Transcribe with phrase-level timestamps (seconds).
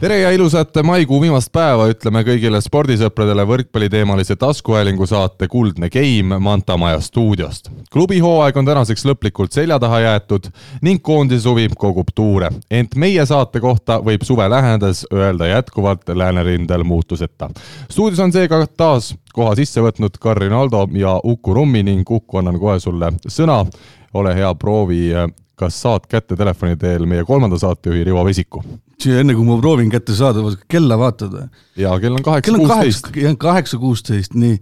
[0.00, 6.76] tere ja ilusat maikuu viimast päeva ütleme kõigile spordisõpradele võrkpalliteemalise taskuhäälingu saate Kuldne Game Manta
[6.80, 7.68] Maja stuudiost.
[7.92, 10.48] klubi hooaeg on tänaseks lõplikult selja taha jäetud
[10.82, 12.48] ning koondise suvi kogub tuure.
[12.70, 17.50] ent meie saate kohta võib suve lähenedes öelda jätkuvalt läänerindel muutuseta.
[17.90, 22.58] stuudios on seega taas koha sisse võtnud Karin Aldo ja Uku Rummi ning Uku, annan
[22.58, 23.66] kohe sulle sõna.
[24.14, 25.12] ole hea, proovi
[25.60, 28.62] kas saad kätte telefoni teel meie kolmanda saatejuhi Rivo Vesiku?
[29.00, 31.36] enne kui ma proovin kätte saada, kella vaatad.
[31.80, 33.10] jaa, kell on kaheksa kuusteist.
[33.16, 34.58] jah, kaheksa kuusteist, nii.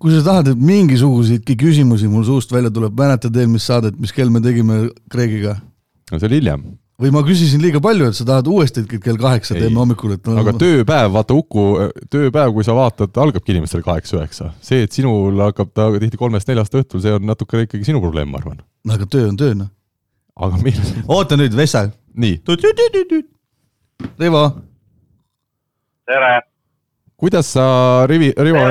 [0.00, 4.32] kui sa tahad, et mingisuguseidki küsimusi mul suust välja tuleb, mäletad eelmist saadet, mis kell
[4.32, 5.58] me tegime Kreegiga?
[6.12, 6.70] no see oli hiljem
[7.02, 10.28] või ma küsisin liiga palju, et sa tahad uuesti, et kell kaheksa teeme hommikul, et
[10.28, 11.64] no, aga tööpäev, vaata Uku,
[12.12, 14.52] tööpäev, kui sa vaatad, algabki inimestel kaheksa-üheksa.
[14.62, 18.38] see, et sinul hakkab ta tihti kolmest-neljast õhtul, see on natukene ikkagi sinu probleem, ma
[18.38, 18.60] arvan.
[18.86, 19.72] no aga töö on töö, noh
[20.36, 20.92] aga millal?
[21.08, 21.86] oota nüüd, Vessa.
[22.14, 22.40] nii.
[24.18, 24.44] Rivo.
[26.06, 26.32] tere.
[27.16, 28.62] kuidas sa, Rivi, Rivo,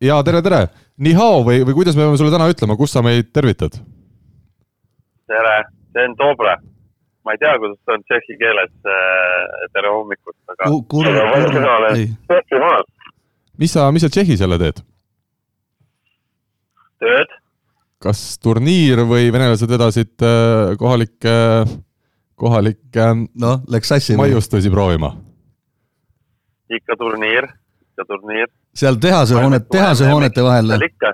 [0.00, 0.62] jaa, tere, tere.
[0.98, 3.78] nii hao või, või kuidas me peame sulle täna ütlema, kus sa meid tervitad?
[5.30, 5.56] tere,
[5.94, 6.56] see on Dobre.
[7.24, 11.10] ma ei tea, kuidas see on tšehhi keeles äh, tere hommikust, aga Kur.
[12.48, 12.84] Kur.
[13.58, 14.82] mis sa, mis sa Tšehhis jälle teed?
[17.00, 17.39] tööd
[18.00, 21.34] kas turniir või venelased vedasid äh, kohalikke,
[22.40, 25.12] kohalikke noh, läks sassi maiustusi proovima?
[26.70, 27.48] ikka turniir,
[27.90, 28.48] ikka turniir.
[28.78, 30.76] seal tehase hoonet, tehase hoonete vahel?
[30.86, 31.12] ikka.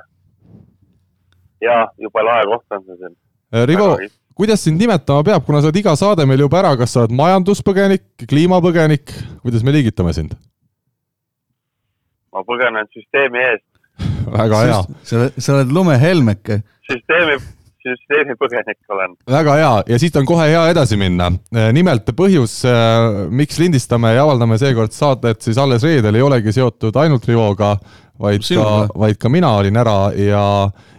[1.64, 3.16] ja jube lahe koht on see siin.
[3.54, 3.90] Äh, Rivo,
[4.38, 7.16] kuidas sind nimetama peab, kuna sa oled iga saade meil juba ära, kas sa oled
[7.18, 9.10] majanduspõgenik, kliimapõgenik,
[9.42, 10.38] kuidas me liigitame sind?
[12.36, 13.66] ma põgenen süsteemi eest
[14.32, 14.80] väga hea.
[15.02, 16.60] sa, sa oled lumehelmeke.
[16.86, 17.36] Süsteemi,
[17.86, 19.14] süsteemipõgenik olen.
[19.30, 21.30] väga hea ja siit on kohe hea edasi minna.
[21.72, 22.58] nimelt põhjus,
[23.30, 27.76] miks lindistame ja avaldame seekord saadet siis alles reedel, ei olegi seotud ainult Rivoga,
[28.22, 30.42] vaid Sinu, ka, vaid ka mina olin ära ja,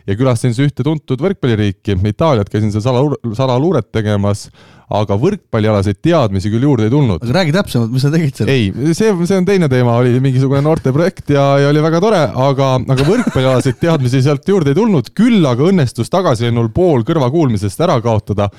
[0.08, 3.06] ja külastasin siis ühte tuntud võrkpalliriiki, Itaaliat, käisin seal sala,
[3.38, 4.48] salaluuret tegemas
[4.88, 7.20] aga võrkpallialaseid teadmisi küll juurde ei tulnud.
[7.20, 8.52] aga räägi täpsemalt, mis sa tegid seal?
[8.52, 12.70] ei, see, see on teine teema, oli mingisugune noorteprojekt ja, ja oli väga tore, aga,
[12.96, 18.50] aga võrkpallialaseid teadmisi sealt juurde ei tulnud, küll aga õnnestus tagasilennul pool kõrvakuulmisest ära kaotada.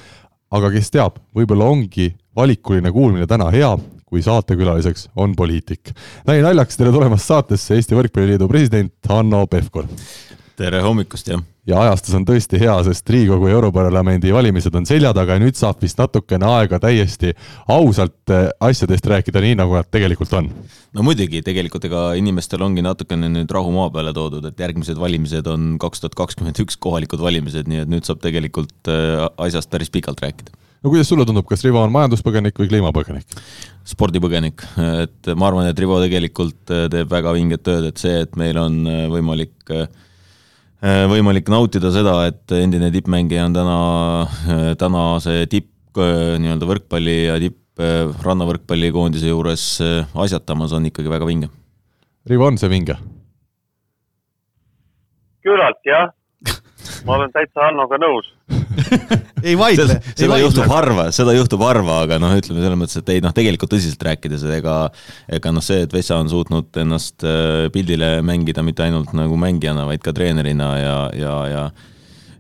[0.49, 3.75] aga kes teab, võib-olla ongi valikuline kuulmine täna hea,
[4.09, 5.93] kui saatekülaliseks on poliitik.
[6.27, 9.87] nali naljaks, tere tulemast saatesse, Eesti Võrkpalliliidu president Hanno Pevkur.
[10.57, 15.13] tere hommikust, jah ja ajastus on tõesti hea, sest Riigikogu ja Europarlamendi valimised on selja
[15.17, 17.35] taga ja nüüd saab vist natukene aega täiesti
[17.75, 20.49] ausalt eh, asjadest rääkida, nii nagu nad tegelikult on.
[20.97, 25.51] no muidugi, tegelikult ega inimestel ongi natukene nüüd rahu maa peale toodud, et järgmised valimised
[25.53, 29.93] on kaks tuhat kakskümmend üks kohalikud valimised, nii et nüüd saab tegelikult eh, asjast päris
[29.93, 33.41] pikalt rääkida no kuidas sulle tundub, kas Rivo on majanduspõgenik või kliimapõgenik?
[33.89, 34.67] spordipõgenik,
[35.05, 38.59] et ma arvan, et Rivo tegelikult eh, teeb väga vinget tööd, et see, et meil
[38.61, 38.83] on
[39.15, 39.89] võimalik äh,
[40.79, 43.79] Äh, võimalik nautida seda, et endine tippmängija on täna,
[44.47, 49.65] äh, tänase tipp äh, nii-öelda võrkpalli ja tipp rannavõrkpallikoondise juures
[50.19, 51.47] asjatamas, on ikkagi väga vinge.
[52.27, 52.97] Rivo, on see vinge?
[55.47, 56.11] küllalt jah,
[57.07, 58.27] ma olen täitsa Hannoga nõus
[59.49, 59.99] ei vaidle.
[60.13, 63.73] seda juhtub harva, seda juhtub harva, aga noh, ütleme selles mõttes, et ei noh, tegelikult
[63.75, 64.79] tõsiselt rääkides, ega
[65.39, 69.87] ega noh, see, et Vessa on suutnud ennast äh, pildile mängida mitte ainult nagu mängijana,
[69.89, 71.71] vaid ka treenerina ja, ja, ja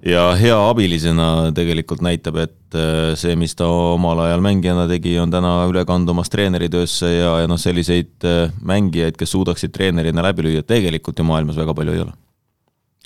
[0.08, 5.32] ja hea abilisena tegelikult näitab, et äh, see, mis ta omal ajal mängijana tegi, on
[5.32, 10.64] täna üle kandumas treeneritöösse ja, ja noh, selliseid äh, mängijaid, kes suudaksid treenerina läbi lüüa,
[10.66, 12.16] tegelikult ju maailmas väga palju ei ole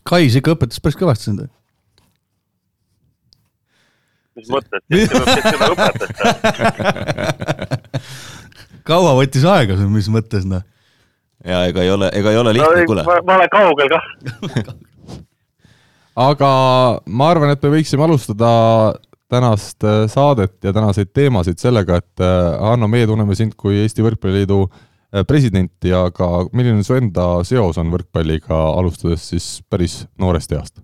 [0.02, 1.46] Kais ikka õpetas päris kõvasti sind
[4.38, 5.08] mis mõttes, kes
[5.46, 6.10] seda õpetas
[8.88, 10.62] kaua võttis aega sul, mis mõttes noh?
[11.46, 13.02] ja ega ei ole, ega ei ole lihtne no,, kuule.
[13.26, 14.04] ma olen kaugel kah
[16.28, 16.50] aga
[17.06, 18.50] ma arvan, et me võiksime alustada
[19.32, 24.02] tänast äh, saadet ja tänaseid teemasid sellega, et äh, Hanno, meie tunneme sind kui Eesti
[24.04, 30.74] Võrkpalliliidu äh, presidenti, aga milline su enda seos on võrkpalliga, alustades siis päris noorest east?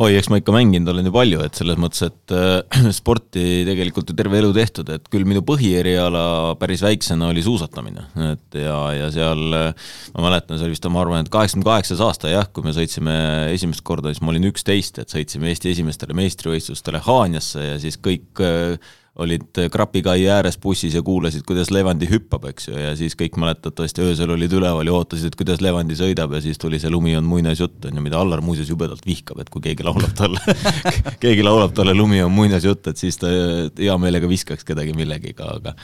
[0.00, 4.10] Oi, eks ma ikka mänginud olen ju palju, et selles mõttes, et äh, sporti tegelikult
[4.10, 6.24] ju terve elu tehtud, et küll minu põhieriala
[6.60, 9.86] päris väiksena oli suusatamine, et ja, ja seal äh,
[10.16, 13.16] ma mäletan, see oli vist, ma arvan, et kaheksakümne kaheksas aasta jah, kui me sõitsime
[13.54, 18.44] esimest korda, siis ma olin üksteist, et sõitsime Eesti esimestele meistrivõistlustele Haanjasse ja siis kõik
[18.44, 18.76] äh,
[19.22, 23.36] olid Krapi kai ääres bussis ja kuulasid, kuidas Levandi hüppab, eks ju, ja siis kõik
[23.38, 27.14] mäletatavasti öösel olid üleval ja ootasid, et kuidas Levandi sõidab ja siis tuli see Lumi
[27.18, 30.42] on muinasjutt, on ju, mida Allar muuseas jubedalt vihkab, et kui keegi laulab talle
[31.24, 35.76] keegi laulab talle Lumi on muinasjutt, et siis ta hea meelega viskaks kedagi millegiga, aga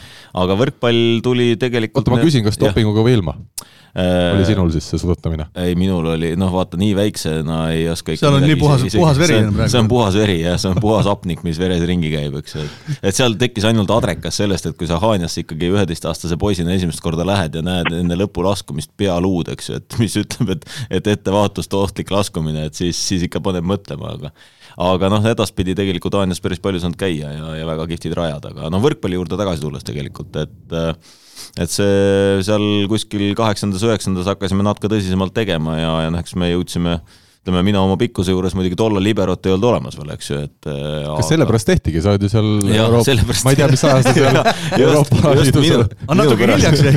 [0.42, 3.38] aga võrkpall tuli tegelikult oota, ma küsin, kas dopinguga või ilma?
[3.90, 5.48] Äh, oli sinul siis see sudutamine?
[5.58, 9.38] ei, minul oli, noh vaata, nii väiksena ei oska seal on nii puhas, puhas veri
[9.42, 9.72] on praegu.
[9.72, 12.66] see on puhas veri jah, see on puhas hapnik, mis veres ringi käib, eks ju,
[12.68, 17.02] et et seal tekkis ainult adrekas sellest, et kui sa Haanjasse ikkagi üheteistaastase poisina esimest
[17.02, 20.68] korda lähed ja näed enne lõpu laskumist pealuud, eks ju, et mis ütleb, et
[21.00, 24.30] et ettevaatust ohtlik laskumine, et siis, siis ikka paneb mõtlema, aga
[24.78, 28.70] aga noh, edaspidi tegelikult Haanjas päris palju saanud käia ja, ja väga kihvtid rajad, aga
[28.70, 30.94] noh, võrkpalli juurde tagasi tulles tegelikult, et äh,
[31.60, 36.52] et see seal kuskil kaheksandas, üheksandas hakkasime natuke tõsisemalt tegema ja, ja noh, eks me
[36.52, 37.00] jõudsime
[37.40, 40.68] ütleme, mina oma pikkuse juures muidugi tollal liberot ei olnud olemas veel, eks ju, et
[40.68, 40.74] äh,
[41.06, 41.28] kas aga...
[41.30, 43.46] sellepärast tehtigi, sa oled ju seal ja, Euroopa, sellepärast...
[43.46, 44.40] ma ei tea, mis ajast sa seal
[44.84, 45.94] Euroopa Liidus oled.
[46.20, 46.92] natuke hiljaks jäi.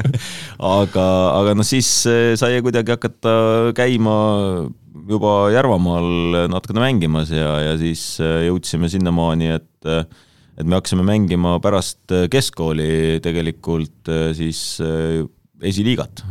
[0.80, 3.34] Aga, aga noh, siis äh, sai kuidagi hakata
[3.76, 4.16] käima
[5.10, 9.92] juba Järvamaal natukene mängimas ja, ja siis äh, jõudsime sinnamaani, et
[10.60, 15.22] et me hakkasime mängima pärast äh, keskkooli tegelikult äh, siis äh,
[15.60, 16.22] esiliigat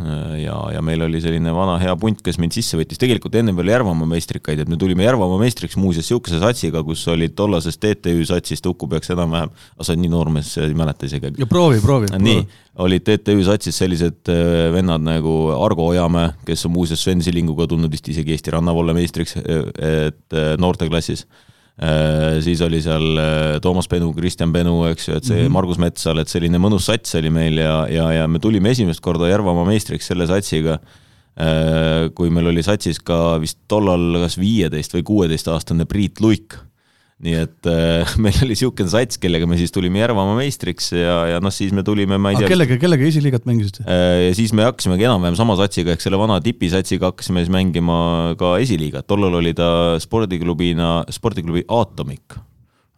[0.41, 3.69] ja, ja meil oli selline vana hea punt, kes mind sisse võttis, tegelikult ennem veel
[3.75, 8.65] Järvamaa meistrikaid, et me tulime Järvamaa meistriks muuseas niisuguse satsiga, kus olid tollasest TTÜ satsist,
[8.65, 11.29] Uku peaks enam-vähem, sa oled nii noor mees, ei mäleta isegi.
[11.37, 12.09] ja proovi, proovi.
[12.25, 12.39] nii,
[12.81, 14.33] olid TTÜ satsis sellised
[14.73, 19.37] vennad nagu Argo Ojamäe, kes on muuseas Sven Silinguga tulnud vist isegi Eesti rannavalle meistriks,
[19.37, 21.27] et noorteklassis
[22.43, 25.53] siis oli seal äh, Toomas Penu, Kristjan Penu, eks ju, et see mm -hmm.
[25.55, 29.29] Margus Metsal, et selline mõnus sats oli meil ja, ja, ja me tulime esimest korda
[29.29, 30.79] Järvamaa meistriks selle satsiga.
[31.39, 36.57] Äh, kui meil oli satsis ka vist tollal kas viieteist või kuueteistaastane Priit Luik
[37.25, 41.41] nii et äh, meil oli niisugune sats, kellega me siis tulime Järvamaa meistriks ja, ja
[41.43, 42.51] noh, siis me tulime, ma ei tea.
[42.53, 44.29] kellega, kellega esiliigat mängisite äh,?
[44.29, 47.99] ja siis me hakkasimegi enam-vähem sama satsiga ehk selle vana tipisatsiga hakkasime siis mängima
[48.39, 52.39] ka esiliigat, tollal oli ta spordiklubina, spordiklubi Aatomik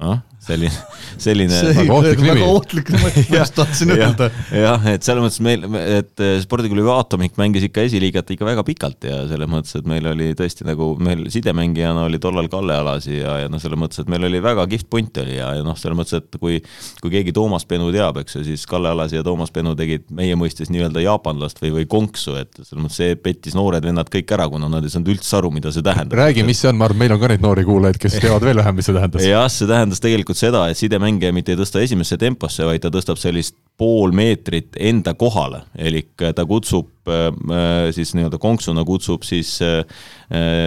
[0.01, 0.21] ah,.
[0.41, 0.73] Selline,
[1.21, 2.33] selline see väga ohtlik nimi.
[2.39, 4.29] väga ohtlik ma just tahtsin öelda.
[4.55, 9.07] jah, et selles mõttes meil, et eh, spordiklubi Aatomik mängis ikka esiliigat ikka väga pikalt
[9.07, 13.37] ja selles mõttes, et meil oli tõesti nagu, meil sidemängijana oli tollal Kalle Alasi ja,
[13.43, 15.99] ja noh, selles mõttes, et meil oli väga kihvt punt oli ja, ja noh, selles
[15.99, 16.59] mõttes, et kui
[17.01, 20.35] kui keegi Toomas Penu teab, eks ju, siis Kalle Alasi ja Toomas Penu tegid meie
[20.39, 24.47] mõistes nii-öelda jaapanlast või, või konksu, et selles mõttes see pettis noored vennad kõik ära,
[24.51, 26.17] kuna nad ei saanud üldse aru, mida see tähendab.
[26.19, 28.61] räägi, mis see on, ma arvan, meil on ka neid noori kuulajaid, kes teavad veel
[28.61, 29.27] vähem, mis see tähendas.
[29.27, 33.19] jah, see tähendas tegelikult seda, et sidemängija mitte ei tõsta esimesse temposse, vaid ta tõstab
[33.19, 39.81] sellist pool meetrit enda kohale, elik ta kutsub äh, siis nii-öelda konksuna kutsub siis äh,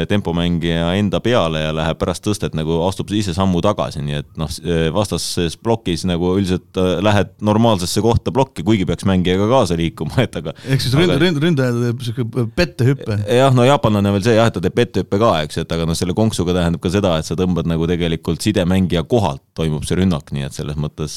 [0.09, 4.51] tempomängija enda peale ja läheb pärast tõstet nagu astub ise sammu tagasi, nii et noh,
[4.93, 10.37] vastases plokis nagu üldiselt äh, lähed normaalsesse kohta plokki, kuigi peaks mängijaga kaasa liikuma, et
[10.41, 10.57] aga.
[10.69, 13.21] ehk siis ründaja ründ, ründaja teeb sihuke pettehüppe.
[13.39, 15.89] jah, no jaapanlane on veel see jah, et ta teeb pettehüppe ka, eks, et aga
[15.89, 19.99] noh, selle konksuga tähendab ka seda, et sa tõmbad nagu tegelikult sidemängija kohalt toimub see
[20.03, 21.17] rünnak, nii et selles mõttes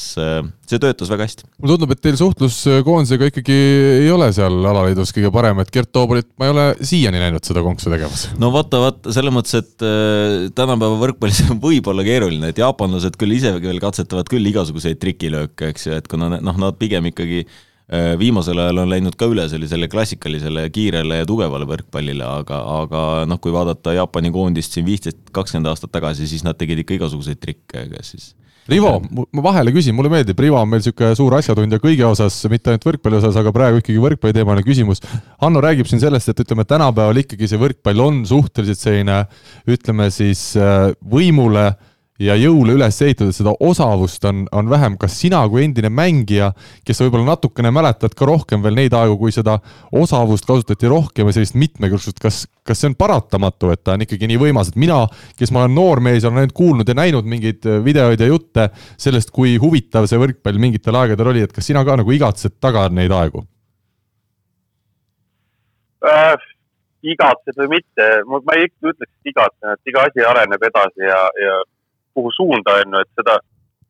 [0.68, 1.46] see töötas väga hästi.
[1.58, 3.56] mulle tundub, et teil suhtlus koondisega ikkagi
[4.04, 7.62] ei ole seal alaliidus kõige parem, et Gert Toobalit ma ei ole siiani näinud seda
[7.64, 8.26] konksu tegemas.
[8.40, 13.38] no vaata, vaata selles mõttes, et äh, tänapäeva võrkpallis võib olla keeruline, et jaapanlased küll
[13.38, 18.14] ise veel katsetavad küll igasuguseid trikilööke, eks ju, et kuna noh, nad pigem ikkagi äh,
[18.20, 23.40] viimasel ajal on läinud ka üle sellisele klassikalisele kiirele ja tugevale võrkpallile, aga, aga noh,
[23.42, 27.88] kui vaadata Jaapani koondist siin viisteist, kakskümmend aastat tagasi, siis nad tegid ikka igasuguseid trikke,
[27.94, 28.34] kes siis
[28.68, 28.98] Rivo,
[29.32, 32.84] ma vahele küsin, mulle meeldib, Rivo on meil niisugune suur asjatundja kõige osas, mitte ainult
[32.84, 35.00] võrkpalli osas, aga praegu ikkagi võrkpalliteemaline küsimus.
[35.40, 39.22] Hanno räägib siin sellest, et ütleme, tänapäeval ikkagi see võrkpall on suhteliselt selline
[39.72, 41.70] ütleme siis äh, võimule
[42.22, 44.96] ja jõule üles ehitatud, seda osavust on, on vähem.
[44.98, 46.50] kas sina kui endine mängija,
[46.86, 49.58] kes sa võib-olla natukene mäletad ka rohkem veel neid aegu, kui seda
[49.94, 54.30] osavust kasutati rohkem ja sellist mitmekülgsust, kas, kas see on paratamatu, et ta on ikkagi
[54.30, 55.04] nii võimas, et mina,
[55.38, 59.30] kes ma olen noor mees, olen ainult kuulnud ja näinud mingeid videoid ja jutte sellest,
[59.34, 63.14] kui huvitav see võrkpall mingitel aegadel oli, et kas sina ka nagu igatsed taga neid
[63.14, 63.46] aegu
[66.06, 66.34] äh,?
[67.06, 71.52] igatsed või mitte, ma ei ütleks, et igatsen, et iga asi areneb edasi ja, ja
[72.18, 73.38] kuhu suunda, on ju, et seda,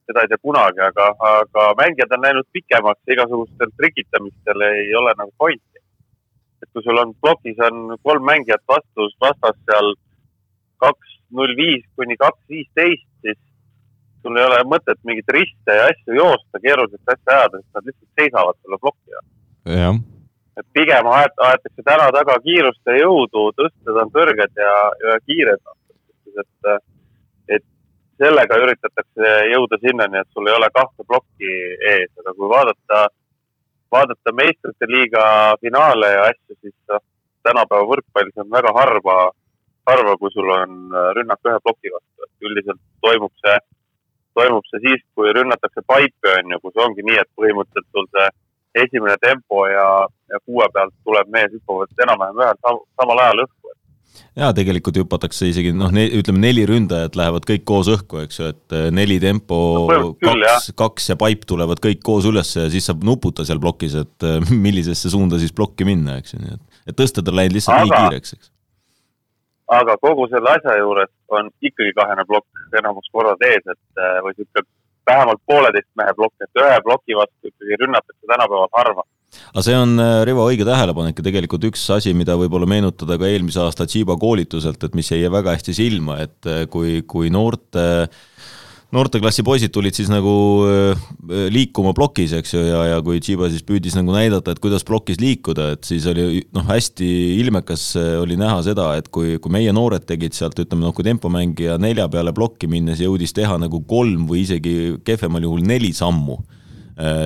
[0.08, 5.32] seda ei tea kunagi, aga, aga mängijad on läinud pikemaks igasugustel trikitamistel ei ole nagu
[5.44, 5.64] pointi.
[6.62, 9.92] et kui sul on plokis on kolm mängijat vastus, vastas seal
[10.82, 13.38] kaks null viis kuni kaks viisteist, siis
[14.23, 18.23] sul ei ole mõtet mingeid riste ja asju joosta, keerulist asja ajada, sest nad lihtsalt
[18.23, 19.28] seisavad sulle plokki all.
[20.58, 24.75] et pigem aetakse täna taga kiirust ja jõudu, tõsted on kõrged ja,
[25.06, 25.62] ja kiired.
[27.54, 27.64] et
[28.18, 31.54] sellega üritatakse jõuda sinnani, et sul ei ole kahte plokki
[31.92, 33.02] ees, aga kui vaadata,
[33.94, 35.25] vaadata meistrite liiga
[35.62, 37.04] finaale ja asju, siis noh,
[37.46, 39.16] tänapäeva võrkpallis on väga harva,
[39.88, 43.56] harva, kui sul on rünnak ühe ploki vastu, et üldiselt toimub see,
[44.38, 48.28] toimub see siis, kui rünnatakse paipi, on ju, kus ongi nii, et põhimõtteliselt sul see
[48.84, 49.87] esimene tempo ja,
[50.30, 53.57] ja kuue pealt tuleb mees hüppavad enam-vähem ühel sam samal ajal õhku.
[54.38, 58.50] Ja tegelikult hüpatakse isegi noh ne,, ütleme neli ründajat lähevad kõik koos õhku, eks ju,
[58.52, 59.58] et eh, neli tempo
[59.90, 63.98] no,, kaks, kaks ja paip tulevad kõik koos üles ja siis saab nuputa seal plokis,
[64.02, 67.58] et eh, millisesse suunda siis plokki minna, eks ju, nii et, et tõsted on läinud
[67.58, 68.50] lihtsalt aga, nii kiireks, eks.
[69.80, 74.36] aga kogu selle asja juures on ikkagi kahene plokk enamus korrad ees, et eh, või
[74.36, 74.68] niisugune
[75.08, 79.04] vähemalt pooleteist mehe plokk, et ühe ploki vastu ikkagi rünnatakse tänapäeval harva
[79.52, 83.28] aga see on, äh, Rivo, õige tähelepanek ja tegelikult üks asi, mida võib-olla meenutada ka
[83.28, 88.08] eelmise aasta Tšiiba koolituselt, et mis jäi väga hästi silma, et äh, kui, kui noorte
[88.88, 90.32] noorteklassi poisid tulid siis nagu
[90.64, 91.08] äh,
[91.52, 95.20] liikuma plokis, eks ju, ja, ja kui Tšiba siis püüdis nagu näidata, et kuidas plokis
[95.20, 97.08] liikuda, et siis oli noh, hästi
[97.42, 97.90] ilmekas
[98.23, 102.08] oli näha seda, et kui, kui meie noored tegid sealt, ütleme noh, kui tempomängija nelja
[102.12, 106.40] peale plokki minnes jõudis teha nagu kolm või isegi kehvemal juhul neli sammu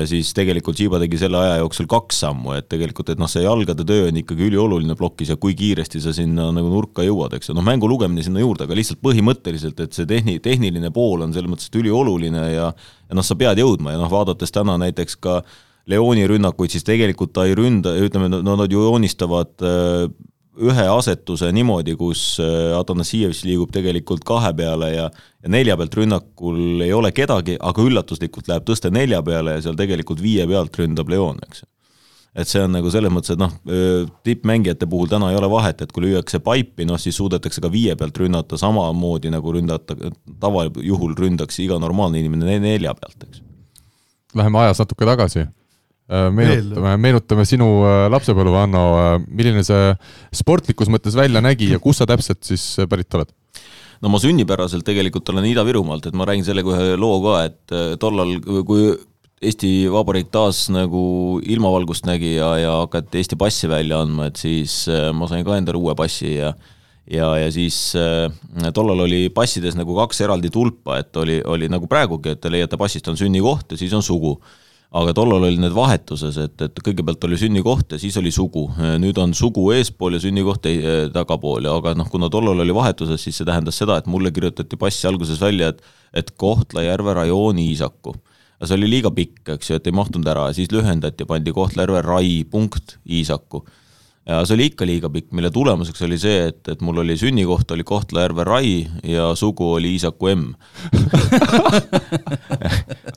[0.09, 3.87] siis tegelikult Shiba tegi selle aja jooksul kaks sammu, et tegelikult, et noh, see jalgade
[3.89, 7.57] töö on ikkagi ülioluline plokis ja kui kiiresti sa sinna nagu nurka jõuad, eks ju,
[7.57, 11.49] noh, mängu lugemine sinna juurde, aga lihtsalt põhimõtteliselt, et see tehni-, tehniline pool on selles
[11.49, 12.73] mõttes ülioluline ja
[13.13, 15.41] ja noh, sa pead jõudma ja noh, vaadates täna näiteks ka
[15.91, 20.05] Leoni rünnakuid, siis tegelikult ta ei ründa, ütleme, no nad ju joonistavad äh,
[20.61, 25.11] ühe asetuse niimoodi, kus äh, Atanasievitš liigub tegelikult kahe peale ja
[25.43, 29.79] ja nelja pealt rünnakul ei ole kedagi, aga üllatuslikult läheb tõste nelja peale ja seal
[29.79, 31.65] tegelikult viie pealt ründab Leon, eks.
[32.39, 33.57] et see on nagu selles mõttes, et noh,
[34.23, 37.97] tippmängijate puhul täna ei ole vahet, et kui lüüakse paipi, noh siis suudetakse ka viie
[37.99, 39.99] pealt rünnata samamoodi nagu ründata,
[40.41, 43.43] tavajuhul ründaks iga normaalne inimene nelja pealt, eks.
[44.39, 45.62] Läheme ajas natuke tagasi Äh,
[46.35, 49.93] meenutame, meenutame sinu äh, lapsepõlve, Hanno, äh, milline see
[50.37, 53.33] sportlikus mõttes välja nägi ja kust sa täpselt siis pärit oled?
[54.03, 58.35] no ma sünnipäraselt tegelikult olen Ida-Virumaalt, et ma räägin sellega ühe loo ka, et tollal,
[58.67, 58.91] kui
[59.43, 64.85] Eesti Vabariik taas nagu ilmavalgust nägi ja, ja hakati Eesti passi välja andma, et siis
[65.15, 66.53] ma sain ka endale uue passi ja
[67.11, 71.89] ja, ja siis äh, tollal oli passides nagu kaks eraldi tulpa, et oli, oli nagu
[71.91, 74.37] praegugi, et te leiate passist on sünnikoht ja siis on sugu
[74.93, 78.67] aga tollal oli need vahetuses, et, et kõigepealt oli sünnikoht ja siis oli sugu.
[79.01, 83.23] nüüd on sugu eespool ja sünnikoht eh, tagapool ja aga noh, kuna tollal oli vahetuses,
[83.25, 85.83] siis see tähendas seda, et mulle kirjutati passi alguses välja, et
[86.13, 88.13] et Kohtla-Järve rajooni Iisaku.
[88.59, 92.03] aga see oli liiga pikk, eks ju, et ei mahtunud ära, siis lühendati, pandi Kohtla-Järve
[92.05, 93.65] rai punkt Iisaku
[94.27, 97.71] ja see oli ikka liiga pikk, mille tulemuseks oli see, et, et mul oli sünnikoht
[97.75, 98.75] oli Kohtla-Järve Rai
[99.09, 100.53] ja sugu oli Iisaku M.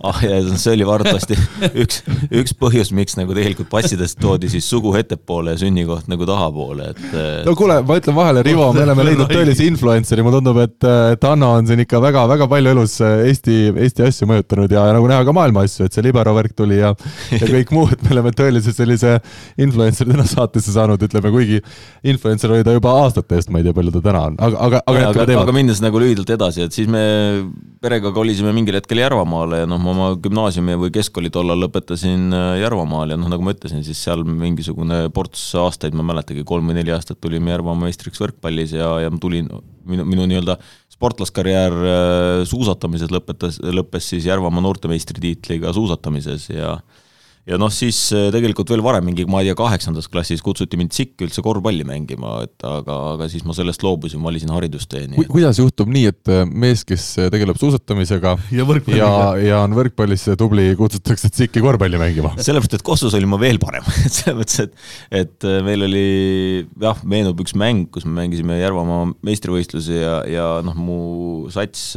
[0.06, 1.34] Ah ja see oli arvatavasti
[1.82, 6.92] üks, üks põhjus, miks nagu tegelikult passidest toodi siis sugu ettepoole ja sünnikoht nagu tahapoole,
[6.94, 7.06] et.
[7.48, 10.78] no kuule, ma ütlen vahele, Rivo, me oleme leidnud tõelise influencer'i, mulle tundub, et,
[11.16, 15.10] et Hanno on siin ikka väga-väga palju elus Eesti, Eesti asju mõjutanud ja, ja nagu
[15.10, 16.94] näha ka maailma asju, et see libero värk tuli ja,
[17.34, 19.18] ja kõik muu, et me oleme tõeliselt sellise
[19.58, 21.60] influencer'i täna saatesse saanud saanud, ütleme, kuigi
[22.08, 24.82] influencer oli ta juba aastate eest, ma ei tea, palju ta täna on, aga, aga,
[24.86, 25.44] aga jätkame teemat.
[25.44, 27.04] aga minnes nagu lühidalt edasi, et siis me
[27.84, 32.48] perega kolisime mingil hetkel Järvamaale ja noh, ma oma gümnaasiumi või keskkooli tollal lõpetasin äh,
[32.64, 36.72] Järvamaal ja noh, nagu ma ütlesin, siis seal mingisugune ports aastaid, ma ei mäletagi, kolm
[36.72, 39.50] või neli aastat tulime Järvamaa meistriks võrkpallis ja, ja ma tulin,
[39.86, 40.58] minu, minu nii-öelda
[40.96, 46.78] sportlaskarjäär äh, suusatamises lõpetas, lõppes siis Järvamaa noortemeistritiitliga suusatamises ja
[47.46, 50.96] ja noh, siis äh, tegelikult veel varem, mingi ma ei tea, kaheksandas klassis kutsuti mind
[50.96, 55.06] SIK üldse korvpalli mängima, et aga, aga siis ma sellest loobusin, valisin haridustee.
[55.14, 59.12] Ku, kuidas juhtub nii, et äh, mees, kes äh, tegeleb suusatamisega ja, ja,
[59.42, 62.34] ja on võrkpallis tubli, kutsutakse SIK-i korvpalli mängima?
[62.46, 64.88] sellepärast, et Kossus olin ma veel parem et selles mõttes, et,
[65.22, 66.08] et meil oli
[66.82, 70.98] jah, meenub üks mäng, kus me mängisime Järvamaa meistrivõistlusi ja, ja noh, mu
[71.54, 71.94] sats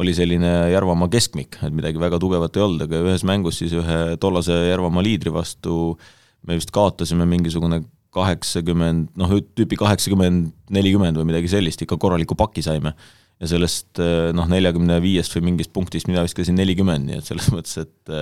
[0.00, 4.00] oli selline Järvamaa keskmik, et midagi väga tugevat ei olnud, aga ühes mängus siis ühe
[4.20, 5.96] tollase Järvamaa liidri vastu
[6.48, 7.82] me vist kaotasime mingisugune
[8.14, 12.94] kaheksakümmend, noh, tüüpi kaheksakümmend, nelikümmend või midagi sellist, ikka korraliku paki saime.
[13.40, 14.00] ja sellest
[14.36, 18.14] noh, neljakümne viiest või mingist punktist mina viskasin nelikümmend, nii et selles mõttes, et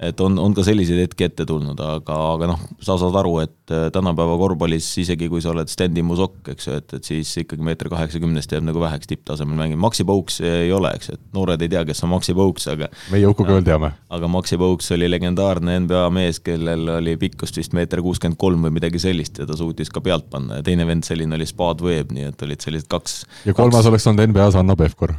[0.00, 3.72] et on, on ka selliseid hetki ette tulnud, aga, aga noh, sa saad aru, et
[3.72, 7.64] äh, tänapäeva korvpallis isegi kui sa oled Sten Timmusokk, eks ju, et, et siis ikkagi
[7.64, 11.72] meeter kaheksakümnest jääb nagu väheks tipptasemel mängima, Maxi Pouks ei ole, eks et noored ei
[11.72, 13.92] tea, kes on Maxi Pouks, aga meie veel teame.
[14.12, 18.76] aga Maxi Pouks oli legendaarne NBA mees, kellel oli pikkust vist meeter kuuskümmend kolm või
[18.76, 22.12] midagi sellist ja ta suutis ka pealt panna ja teine vend selline oli Spad Web,
[22.12, 23.90] nii et olid sellised kaks ja kolmas kaks...
[23.94, 25.16] oleks olnud NBA-s Hanno Pevkur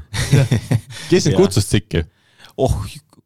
[1.10, 2.05] kes sind kutsus tsikki?
[2.62, 2.77] oh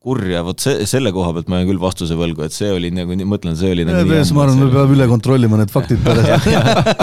[0.01, 3.13] kurja, vot see, selle koha pealt ma jään küll vastuse võlgu, et see oli nagu,
[3.29, 6.47] mõtlen, see oli nagu nii ma arvan, me peame üle kontrollima need faktid pärast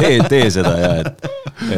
[0.01, 1.29] tee, tee seda ja et,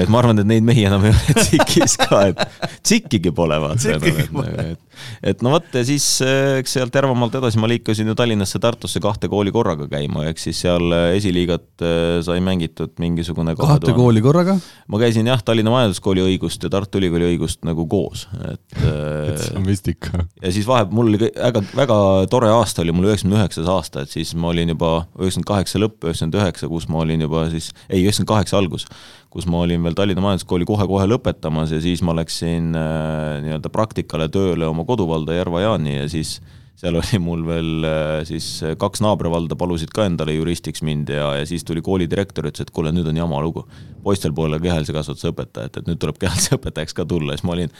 [0.01, 3.99] et ma arvan, et neid mehi enam ei ole tsikis ka, et tsikkigi pole vaata
[3.99, 4.87] enam, et, et,
[5.33, 9.29] et no vot ja siis eks sealt Järvamaalt edasi ma liikusin ju Tallinnasse, Tartusse kahte
[9.33, 14.57] kooli korraga käima, ehk siis seal esiliigat äh, sai mängitud mingisugune kahte kooli korraga?
[14.89, 19.57] ma käisin jah, Tallinna Majanduskooli õigust ja Tartu Ülikooli õigust nagu koos, et et see
[19.61, 20.25] on vist ikka.
[20.41, 21.97] ja siis vahepeal mul oli väga, väga
[22.31, 25.99] tore aasta oli mul üheksakümne üheksas aasta, et siis ma olin juba üheksakümmend kaheksa lõpp,
[26.05, 28.87] üheksakümmend üheksa, kus ma olin juba siis, ei, üheksakümmend kaheksa algus,
[29.33, 34.31] kus ma olin veel Tallinna Majanduskooli kohe-kohe lõpetamas ja siis ma läksin äh, nii-öelda praktikale
[34.33, 36.39] tööle oma koduvalda Järva-Jaani ja siis
[36.81, 38.49] seal oli mul veel äh, siis
[38.81, 42.93] kaks naabrivalda palusid ka endale juristiks mind ja, ja siis tuli koolidirektor, ütles, et kuule,
[42.97, 43.67] nüüd on jama lugu.
[44.03, 47.75] poistel pole kehalise kasvatuse õpetajat, et nüüd tuleb kehalise õpetajaks ka tulla, siis ma olin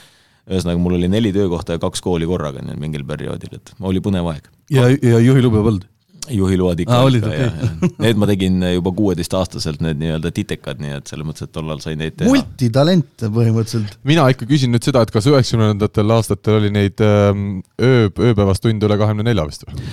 [0.49, 4.51] ühesõnaga, mul oli neli töökohta ja kaks kooli korraga mingil perioodil, et oli põnev aeg.
[4.73, 5.87] ja, ja juhilube polnud?
[6.29, 7.07] juhiload ikka ah,.
[7.09, 7.89] Okay.
[8.05, 11.99] Need ma tegin juba kuueteistaastaselt, need nii-öelda titekad, nii et selles mõttes, et tollal sain
[12.01, 12.29] neid teha.
[12.29, 13.97] multitalent põhimõtteliselt.
[14.07, 18.87] mina ikka küsin nüüd seda, et kas üheksakümnendatel aastatel oli neid ähm, öö, ööpäevast tunde
[18.87, 19.89] üle kahekümne nelja vist või?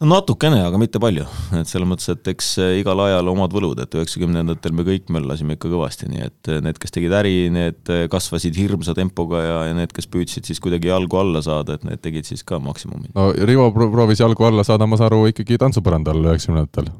[0.00, 1.24] No natukene, aga mitte palju,
[1.56, 5.56] et selles mõttes, et eks eh, igal ajal omad võlud, et üheksakümnendatel me kõik möllasime
[5.56, 9.58] ikka kõvasti, nii et eh, need, kes tegid äri, need eh, kasvasid hirmsa tempoga ja,
[9.70, 13.08] ja need, kes püüdsid siis kuidagi jalgu alla saada, et need tegid siis ka maksimumi.
[13.16, 16.92] no Rivo proovis jalgu alla saada, ma saan aru, ikkagi tantsupõrandal üheksakümnendatel.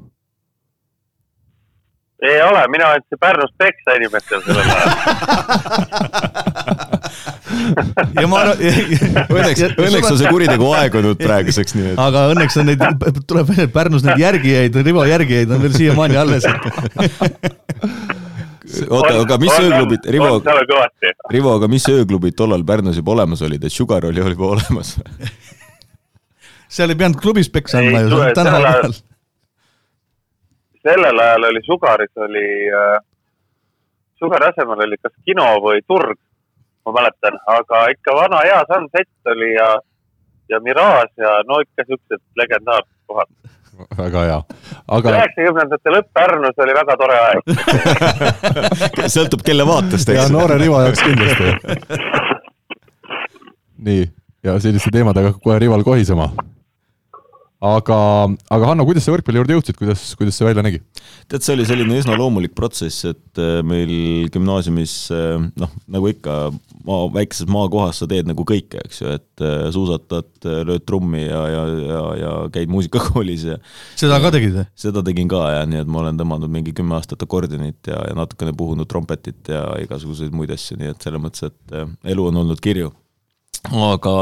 [2.25, 4.89] Ei ole, mina andsin Pärnus peksa inimestel sellel ajal
[8.21, 12.03] ja ma arvan, õnneks, õnneks on see kuritegu aegunud praeguseks, nii et.
[12.03, 12.85] aga õnneks on neid,
[13.29, 16.47] tuleb välja, et Pärnus neid järgijaid, Rivo järgijaid on veel siiamaani alles.
[18.91, 20.31] Oota, aga mis on, ööklubid, Rivo,
[21.33, 24.97] Rivo, aga mis ööklubid tollal Pärnus juba olemas olid, et Sugar oli juba olemas.
[26.77, 28.97] Seal ei pidanud klubis peksa andma ju, tänaval peal
[30.87, 32.99] sellel ajal oli Sugaris oli äh,,
[34.19, 36.19] Sugari asemel oli kas kino või turg,
[36.87, 39.69] ma mäletan, aga ikka vana hea Sunset oli ja,
[40.49, 43.31] ja Mirage ja no ikka siuksed legendaarsed kohad.
[43.99, 44.41] väga hea,
[44.89, 45.15] aga.
[45.19, 47.41] üheksakümnendate lõpp Pärnus oli väga tore aeg
[49.17, 50.21] sõltub, kelle vaatest, eks.
[50.23, 51.47] ja noore Rivo jaoks kindlasti.
[53.89, 54.07] nii,
[54.47, 56.31] ja selliste teemadega hakkab kohe Rival kohisema
[57.65, 57.99] aga,
[58.53, 60.83] aga Hanno, kuidas sa võrkpalli juurde jõudsid, kuidas, kuidas see välja nägi?
[61.31, 66.37] tead, see oli selline üsna loomulik protsess, et äh, meil gümnaasiumis äh, noh, nagu ikka
[66.87, 70.29] maa, väikeses maakohas sa teed nagu kõike, eks ju, et äh, suusatad,
[70.69, 73.59] lööd trummi ja, ja, ja, ja käid muusikakoolis ja
[73.97, 74.67] seda ka tegid või?
[74.77, 78.19] seda tegin ka jah, nii et ma olen tõmmanud mingi kümme aastat akordionit ja, ja
[78.19, 81.77] natukene puhunud trompetit ja igasuguseid muid asju, nii et selles mõttes, et
[82.13, 82.93] elu on olnud kirju
[83.75, 84.13] aga,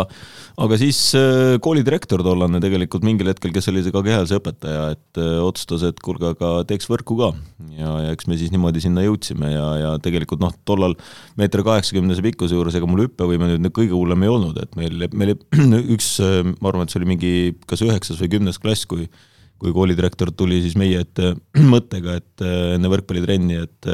[0.65, 5.37] aga siis äh, koolidirektor tollane tegelikult mingil hetkel, kes oli ka kehalise õpetaja, et äh,
[5.45, 7.33] otsustas, et kuulge, aga teeks võrku ka.
[7.77, 10.97] ja, ja eks me siis niimoodi sinna jõudsime ja, ja tegelikult noh, tollal
[11.41, 15.37] meeter kaheksakümnese pikkuse juures, ega mul hüppevõime nüüd kõige hullem ei olnud, et meil, meil
[15.97, 17.37] üks, äh, ma arvan, et see oli mingi
[17.69, 19.09] kas üheksas või kümnes klass, kui
[19.65, 21.31] kui koolidirektor tuli siis meie ette
[21.73, 22.43] mõttega, et
[22.75, 23.87] enne võrkpallitrenni, et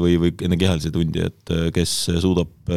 [0.00, 1.92] või, või enne kehalise tundi, et kes
[2.24, 2.72] suudab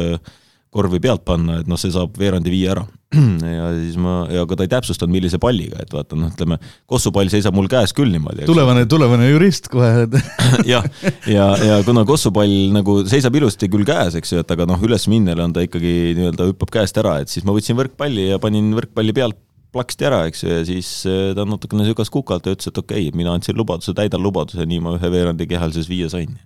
[0.70, 2.84] korvi pealt panna, et noh, see saab veerandi viie ära.
[3.58, 7.30] ja siis ma, ja aga ta ei täpsustanud, millise palliga, et vaata noh, ütleme, kossupall
[7.32, 8.46] seisab mul käes küll niimoodi.
[8.46, 10.06] tulevane, tulevane jurist kohe
[10.70, 10.86] jah,
[11.26, 14.78] ja, ja, ja kuna kossupall nagu seisab ilusti küll käes, eks ju, et aga noh,
[14.86, 18.70] ülesminnele on ta ikkagi nii-öelda hüppab käest ära, et siis ma võtsin võrkpalli ja panin
[18.78, 19.42] võrkpalli pealt
[19.74, 23.08] plaksti ära, eks ju, ja siis eh, ta natukene sügas kukalt ja ütles, et okei
[23.08, 26.38] okay,, mina andsin lubaduse, täidan lubaduse, nii ma ühe veerandi kehalises viie sain.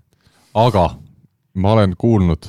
[0.57, 0.95] aga
[1.61, 2.49] ma olen kuulnud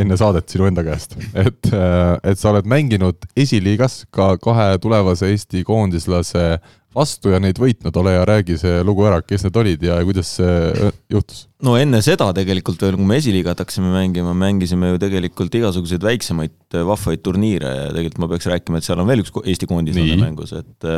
[0.00, 5.30] enne saadet sinu enda käest, et, äh, et sa oled mänginud esiliigas ka kahe tulevase
[5.30, 6.58] Eesti koondislase
[6.94, 10.32] vastu ja neid võitnud, ole hea, räägi see lugu ära, kes need olid ja kuidas
[10.40, 11.44] see äh, juhtus?
[11.62, 16.78] no enne seda tegelikult veel, kui me esiliigat hakkasime mängima, mängisime ju tegelikult igasuguseid väiksemaid
[16.88, 20.56] vahvaid turniire ja tegelikult ma peaks rääkima, et seal on veel üks Eesti koondislane mängus,
[20.58, 20.90] et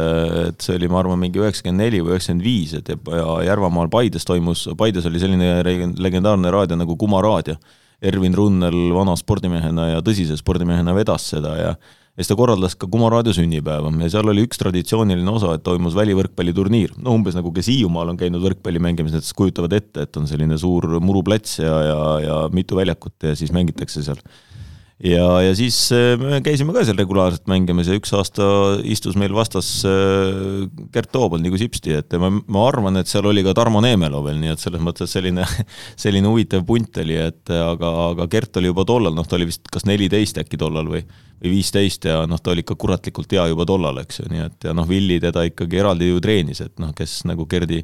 [0.46, 4.24] et see oli, ma arvan, mingi üheksakümmend neli või üheksakümmend viis, et ja Järvamaal Paides
[4.28, 5.58] toimus, Paides oli selline
[6.00, 7.60] legendaarne raadio nagu Kuma raadio
[8.02, 11.74] Ervin Runnel vana spordimehena ja tõsise spordimehena vedas seda ja
[12.12, 15.62] ja siis ta korraldas ka Kuma raadio sünnipäeva ja seal oli üks traditsiooniline osa, et
[15.64, 16.92] toimus välivõrkpalliturniir.
[17.00, 20.28] no umbes nagu kes Hiiumaal on käinud võrkpalli mängimas, need siis kujutavad ette, et on
[20.28, 24.20] selline suur muruplats ja, ja, ja mitu väljakut ja siis mängitakse seal
[25.02, 28.44] ja, ja siis äh, me käisime ka seal regulaarselt mängimas ja üks aasta
[28.88, 33.44] istus meil vastas äh, Gert Toobal nagu sipsti, et ma, ma arvan, et seal oli
[33.46, 35.46] ka Tarmo Neemelo veel, nii et selles mõttes selline,
[36.04, 39.66] selline huvitav punt oli, et aga, aga Gert oli juba tollal, noh, ta oli vist
[39.72, 41.02] kas neliteist äkki tollal või,
[41.42, 44.70] või viisteist ja noh, ta oli ikka kuratlikult hea juba tollal, eks ju, nii et
[44.70, 47.82] ja noh, Willie teda ikkagi eraldi ju treenis, et noh, kes nagu Gerdi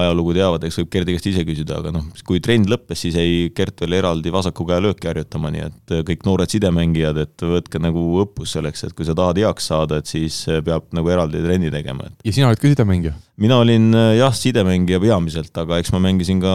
[0.00, 3.50] ajalugu teavad, eks võib Gerdi käest ise küsida, aga noh, kui trend lõppes, siis jäi
[3.56, 8.02] Gert veel eraldi vasaku käe lööki harjutama, nii et kõik noored sidemängijad, et võtke nagu
[8.24, 12.10] õppus selleks, et kui sa tahad heaks saada, et siis peab nagu eraldi trenni tegema,
[12.10, 12.18] et.
[12.26, 13.14] ja sina oled ka sidemängija?
[13.40, 16.52] Mina olin jah, sidemängija peamiselt, aga eks ma mängisin ka